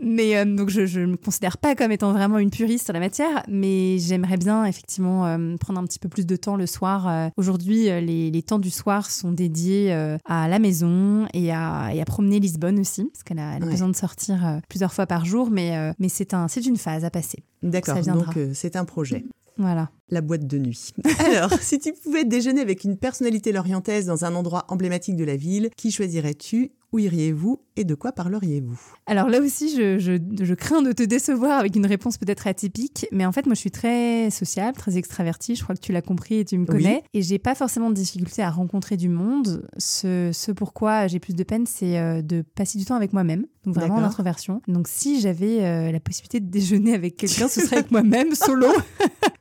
Mais 0.00 0.44
donc 0.44 0.68
je 0.68 1.00
ne 1.00 1.06
me 1.06 1.16
considère 1.16 1.58
pas 1.58 1.74
comme 1.74 1.92
étant 1.92 2.11
vraiment 2.12 2.38
une 2.38 2.50
puriste 2.50 2.90
en 2.90 2.92
la 2.92 3.00
matière, 3.00 3.42
mais 3.48 3.98
j'aimerais 3.98 4.36
bien 4.36 4.64
effectivement 4.64 5.26
euh, 5.26 5.56
prendre 5.56 5.78
un 5.80 5.84
petit 5.84 5.98
peu 5.98 6.08
plus 6.08 6.26
de 6.26 6.36
temps 6.36 6.56
le 6.56 6.66
soir. 6.66 7.08
Euh, 7.08 7.28
aujourd'hui, 7.36 7.90
euh, 7.90 8.00
les, 8.00 8.30
les, 8.30 8.42
temps 8.42 8.58
du 8.58 8.70
soir 8.70 9.10
sont 9.10 9.32
dédiés 9.32 9.92
à 10.24 10.48
la 10.48 10.58
maison 10.58 11.26
et 11.32 11.52
à, 11.52 11.90
et 11.94 12.00
à, 12.00 12.04
promener 12.04 12.40
Lisbonne 12.40 12.80
aussi, 12.80 13.04
parce 13.04 13.22
qu'elle 13.22 13.38
a, 13.38 13.58
besoin 13.58 13.88
de 13.88 13.96
sortir 13.96 14.60
plusieurs 14.68 14.92
fois 14.92 15.06
par 15.06 15.24
jour, 15.24 15.50
mais, 15.50 15.94
mais 15.98 16.08
c'est 16.08 16.34
un, 16.34 16.46
une 16.46 16.76
phase 16.76 17.04
à 17.04 17.10
passer. 17.10 17.44
D'accord, 17.62 18.00
donc 18.02 18.38
c'est 18.54 18.76
un 18.76 18.84
projet. 18.84 19.24
Voilà. 19.58 19.90
La 20.12 20.20
boîte 20.20 20.46
de 20.46 20.58
nuit. 20.58 20.92
Alors, 21.18 21.54
si 21.62 21.78
tu 21.78 21.94
pouvais 21.94 22.24
déjeuner 22.24 22.60
avec 22.60 22.84
une 22.84 22.98
personnalité 22.98 23.50
lorientaise 23.50 24.04
dans 24.04 24.26
un 24.26 24.34
endroit 24.34 24.66
emblématique 24.68 25.16
de 25.16 25.24
la 25.24 25.36
ville, 25.36 25.70
qui 25.74 25.90
choisirais-tu? 25.90 26.72
Où 26.92 26.98
iriez-vous? 26.98 27.58
Et 27.76 27.84
de 27.84 27.94
quoi 27.94 28.12
parleriez-vous? 28.12 28.78
Alors 29.06 29.30
là 29.30 29.40
aussi, 29.40 29.74
je, 29.74 30.54
crains 30.54 30.82
de 30.82 30.92
te 30.92 31.02
décevoir 31.02 31.58
avec 31.58 31.74
une 31.74 31.86
réponse 31.86 32.18
peut-être 32.18 32.46
atypique, 32.46 33.06
mais 33.12 33.24
en 33.24 33.32
fait, 33.32 33.46
moi, 33.46 33.54
je 33.54 33.60
suis 33.60 33.70
très 33.70 34.28
sociable, 34.30 34.76
très 34.76 34.98
extravertie. 34.98 35.56
Je 35.56 35.62
crois 35.62 35.74
que 35.74 35.80
tu 35.80 35.92
l'as 35.92 36.02
compris 36.02 36.40
et 36.40 36.44
tu 36.44 36.58
me 36.58 36.66
connais. 36.66 37.02
Et 37.14 37.22
j'ai 37.22 37.38
pas 37.38 37.54
forcément 37.54 37.88
de 37.88 37.94
difficulté 37.94 38.42
à 38.42 38.50
rencontrer 38.50 38.98
du 38.98 39.08
monde. 39.08 39.66
Ce, 39.78 40.30
ce 40.34 40.52
pourquoi 40.52 41.06
j'ai 41.06 41.18
plus 41.18 41.34
de 41.34 41.42
peine, 41.44 41.64
c'est 41.64 41.98
euh, 41.98 42.20
de 42.20 42.42
passer 42.42 42.76
du 42.76 42.84
temps 42.84 42.96
avec 42.96 43.14
moi-même. 43.14 43.46
Donc 43.64 43.74
vraiment 43.74 43.94
en 43.94 44.02
introversion. 44.02 44.60
Donc 44.68 44.86
si 44.86 45.20
j'avais 45.20 45.64
euh, 45.64 45.92
la 45.92 46.00
possibilité 46.00 46.40
de 46.40 46.50
déjeuner 46.50 46.94
avec 46.94 47.16
quelqu'un, 47.16 47.48
ce 47.48 47.62
serait 47.62 47.76
avec 47.76 47.90
moi-même, 47.90 48.34
solo. 48.34 48.66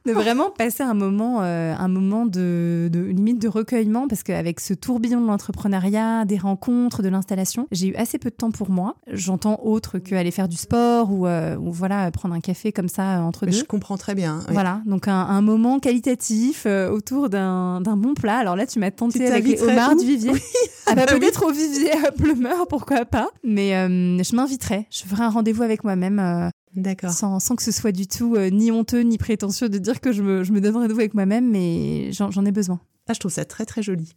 de 0.05 0.11
vraiment 0.13 0.51
passer 0.63 0.83
un 0.83 0.93
moment, 0.93 1.39
euh, 1.41 1.73
un 1.75 1.87
moment 1.87 2.27
de, 2.27 2.87
de, 2.91 2.99
limite 2.99 3.39
de 3.39 3.47
recueillement, 3.47 4.07
parce 4.07 4.21
qu'avec 4.21 4.59
ce 4.59 4.75
tourbillon 4.75 5.19
de 5.19 5.25
l'entrepreneuriat, 5.25 6.25
des 6.25 6.37
rencontres, 6.37 7.01
de 7.01 7.09
l'installation, 7.09 7.67
j'ai 7.71 7.87
eu 7.87 7.95
assez 7.95 8.19
peu 8.19 8.29
de 8.29 8.35
temps 8.35 8.51
pour 8.51 8.69
moi. 8.69 8.95
J'entends 9.07 9.59
autre 9.63 9.97
qu'aller 9.97 10.29
faire 10.29 10.47
du 10.47 10.57
sport 10.57 11.11
ou, 11.11 11.25
euh, 11.25 11.57
ou, 11.57 11.71
voilà 11.71 12.11
prendre 12.11 12.35
un 12.35 12.41
café 12.41 12.71
comme 12.71 12.89
ça 12.89 13.17
euh, 13.17 13.21
entre 13.21 13.47
deux. 13.47 13.53
Je 13.53 13.63
comprends 13.63 13.97
très 13.97 14.13
bien. 14.13 14.41
Voilà, 14.49 14.81
donc 14.85 15.07
un, 15.07 15.15
un 15.15 15.41
moment 15.41 15.79
qualitatif 15.79 16.67
autour 16.67 17.29
d'un 17.29 17.81
bon 17.81 18.13
plat. 18.13 18.37
Alors 18.37 18.55
là, 18.55 18.67
tu 18.67 18.77
m'as 18.77 18.91
tenté 18.91 19.25
avec 19.27 19.45
les 19.45 19.63
homards 19.63 19.95
du 19.95 20.05
Vivier. 20.05 20.33
Ah 20.87 20.95
bah, 20.95 21.05
peut-être 21.05 21.45
au 21.45 21.51
Vivier 21.51 21.91
à 22.05 22.11
Plumeur, 22.11 22.67
pourquoi 22.67 23.05
pas. 23.05 23.29
Mais 23.45 23.71
je 23.71 24.35
m'inviterai. 24.35 24.87
Je 24.89 25.03
ferai 25.03 25.23
un 25.23 25.29
rendez-vous 25.29 25.63
avec 25.63 25.85
moi-même 25.85 26.51
D'accord. 26.75 27.11
Sans, 27.11 27.39
sans, 27.39 27.55
que 27.55 27.63
ce 27.63 27.71
soit 27.71 27.91
du 27.91 28.07
tout 28.07 28.35
euh, 28.35 28.49
ni 28.49 28.71
honteux 28.71 29.01
ni 29.01 29.17
prétentieux 29.17 29.67
de 29.69 29.77
dire 29.77 29.99
que 29.99 30.11
je 30.11 30.21
me, 30.21 30.43
je 30.43 30.51
me 30.53 30.61
donne 30.61 30.75
rendez-vous 30.75 30.99
avec 30.99 31.13
moi-même, 31.13 31.49
mais 31.49 32.11
j'en 32.13 32.45
ai 32.45 32.51
besoin. 32.51 32.79
Ah, 33.07 33.13
je 33.13 33.19
trouve 33.19 33.31
ça 33.31 33.45
très 33.45 33.65
très 33.65 33.83
joli. 33.83 34.13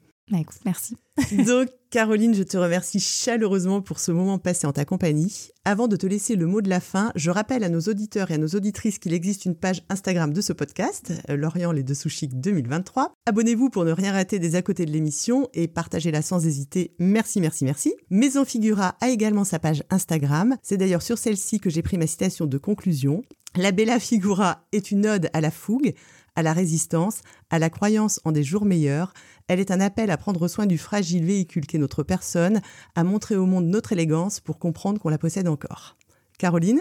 Merci. 0.64 0.96
Donc, 1.46 1.68
Caroline, 1.90 2.34
je 2.34 2.42
te 2.42 2.56
remercie 2.56 2.98
chaleureusement 2.98 3.82
pour 3.82 4.00
ce 4.00 4.10
moment 4.10 4.38
passé 4.38 4.66
en 4.66 4.72
ta 4.72 4.84
compagnie. 4.84 5.50
Avant 5.64 5.86
de 5.86 5.96
te 5.96 6.06
laisser 6.06 6.34
le 6.34 6.46
mot 6.46 6.60
de 6.60 6.68
la 6.68 6.80
fin, 6.80 7.12
je 7.14 7.30
rappelle 7.30 7.62
à 7.62 7.68
nos 7.68 7.80
auditeurs 7.80 8.30
et 8.30 8.34
à 8.34 8.38
nos 8.38 8.48
auditrices 8.48 8.98
qu'il 8.98 9.12
existe 9.12 9.44
une 9.44 9.54
page 9.54 9.82
Instagram 9.90 10.32
de 10.32 10.40
ce 10.40 10.52
podcast, 10.52 11.12
euh, 11.28 11.36
Lorient 11.36 11.72
les 11.72 11.82
Dessous 11.82 12.08
Chic 12.08 12.40
2023. 12.40 13.12
Abonnez-vous 13.26 13.70
pour 13.70 13.84
ne 13.84 13.92
rien 13.92 14.12
rater 14.12 14.38
des 14.38 14.56
à 14.56 14.62
côté 14.62 14.86
de 14.86 14.92
l'émission 14.92 15.48
et 15.52 15.68
partagez-la 15.68 16.22
sans 16.22 16.44
hésiter. 16.46 16.94
Merci, 16.98 17.40
merci, 17.40 17.64
merci. 17.64 17.94
Maison 18.10 18.44
Figura 18.44 18.96
a 19.00 19.10
également 19.10 19.44
sa 19.44 19.58
page 19.58 19.84
Instagram. 19.90 20.56
C'est 20.62 20.78
d'ailleurs 20.78 21.02
sur 21.02 21.18
celle-ci 21.18 21.60
que 21.60 21.70
j'ai 21.70 21.82
pris 21.82 21.98
ma 21.98 22.06
citation 22.06 22.46
de 22.46 22.58
conclusion. 22.58 23.22
La 23.56 23.70
Bella 23.70 24.00
Figura 24.00 24.66
est 24.72 24.90
une 24.90 25.06
ode 25.06 25.30
à 25.32 25.40
la 25.40 25.52
fougue, 25.52 25.94
à 26.34 26.42
la 26.42 26.52
résistance, 26.52 27.20
à 27.50 27.60
la 27.60 27.70
croyance 27.70 28.20
en 28.24 28.32
des 28.32 28.42
jours 28.42 28.64
meilleurs. 28.64 29.12
Elle 29.46 29.60
est 29.60 29.70
un 29.70 29.80
appel 29.80 30.10
à 30.10 30.16
prendre 30.16 30.48
soin 30.48 30.66
du 30.66 30.78
fragile 30.78 31.24
véhicule 31.24 31.66
qu'est 31.66 31.78
notre 31.78 32.02
personne, 32.02 32.60
à 32.94 33.04
montrer 33.04 33.36
au 33.36 33.44
monde 33.44 33.66
notre 33.66 33.92
élégance 33.92 34.40
pour 34.40 34.58
comprendre 34.58 34.98
qu'on 34.98 35.10
la 35.10 35.18
possède 35.18 35.48
encore. 35.48 35.96
Caroline? 36.38 36.80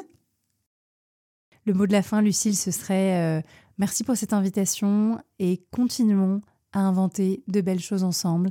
Le 1.65 1.73
mot 1.73 1.87
de 1.87 1.91
la 1.91 2.01
fin, 2.01 2.21
Lucille, 2.21 2.55
ce 2.55 2.71
serait 2.71 3.19
euh, 3.19 3.41
merci 3.77 4.03
pour 4.03 4.15
cette 4.15 4.33
invitation 4.33 5.19
et 5.39 5.63
continuons 5.71 6.41
à 6.71 6.79
inventer 6.79 7.43
de 7.47 7.61
belles 7.61 7.79
choses 7.79 8.03
ensemble. 8.03 8.49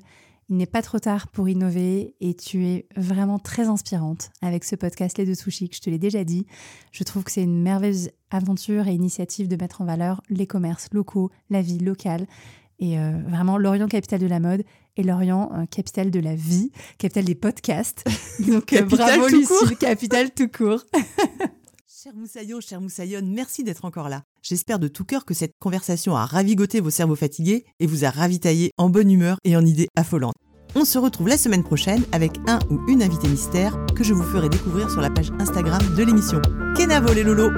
Il 0.48 0.56
n'est 0.56 0.66
pas 0.66 0.82
trop 0.82 0.98
tard 0.98 1.28
pour 1.28 1.48
innover 1.48 2.14
et 2.20 2.34
tu 2.34 2.66
es 2.66 2.86
vraiment 2.96 3.38
très 3.38 3.68
inspirante 3.68 4.30
avec 4.42 4.64
ce 4.64 4.76
podcast 4.76 5.16
Les 5.16 5.24
Deux 5.24 5.34
Sushis, 5.34 5.70
je 5.72 5.80
te 5.80 5.88
l'ai 5.88 5.98
déjà 5.98 6.24
dit. 6.24 6.46
Je 6.90 7.04
trouve 7.04 7.24
que 7.24 7.30
c'est 7.30 7.42
une 7.42 7.62
merveilleuse 7.62 8.10
aventure 8.30 8.86
et 8.88 8.92
initiative 8.92 9.48
de 9.48 9.56
mettre 9.56 9.80
en 9.80 9.86
valeur 9.86 10.20
les 10.28 10.46
commerces 10.46 10.88
locaux, 10.92 11.30
la 11.48 11.62
vie 11.62 11.78
locale 11.78 12.26
et 12.82 12.98
euh, 12.98 13.12
vraiment 13.28 13.56
l'Orient 13.56 13.86
capitale 13.86 14.20
de 14.20 14.26
la 14.26 14.40
mode 14.40 14.64
et 14.96 15.04
l'Orient 15.04 15.50
euh, 15.54 15.64
capitale 15.66 16.10
de 16.10 16.18
la 16.18 16.34
vie, 16.34 16.72
capitale 16.98 17.24
des 17.24 17.36
podcasts. 17.36 18.04
Donc 18.46 18.72
euh, 18.72 18.82
bravo 18.82 19.28
Lucie, 19.28 19.76
capitale 19.78 20.32
tout 20.34 20.48
court. 20.48 20.84
Cher 22.02 22.12
Moussaillon, 22.16 22.60
cher 22.60 22.80
Moussaillonne, 22.80 23.32
merci 23.32 23.62
d'être 23.62 23.84
encore 23.84 24.08
là. 24.08 24.24
J'espère 24.42 24.80
de 24.80 24.88
tout 24.88 25.04
cœur 25.04 25.24
que 25.24 25.34
cette 25.34 25.52
conversation 25.60 26.16
a 26.16 26.26
ravigoté 26.26 26.80
vos 26.80 26.90
cerveaux 26.90 27.14
fatigués 27.14 27.64
et 27.78 27.86
vous 27.86 28.04
a 28.04 28.10
ravitaillé 28.10 28.72
en 28.76 28.90
bonne 28.90 29.08
humeur 29.08 29.36
et 29.44 29.56
en 29.56 29.64
idées 29.64 29.86
affolantes. 29.94 30.34
On 30.74 30.84
se 30.84 30.98
retrouve 30.98 31.28
la 31.28 31.36
semaine 31.36 31.62
prochaine 31.62 32.02
avec 32.10 32.32
un 32.48 32.58
ou 32.70 32.80
une 32.88 33.04
invitée 33.04 33.28
mystère 33.28 33.78
que 33.94 34.02
je 34.02 34.14
vous 34.14 34.24
ferai 34.24 34.48
découvrir 34.48 34.90
sur 34.90 35.00
la 35.00 35.10
page 35.10 35.30
Instagram 35.38 35.80
de 35.96 36.02
l'émission. 36.02 36.42
Kenavo 36.76 37.12
les 37.12 37.22
lolos 37.22 37.52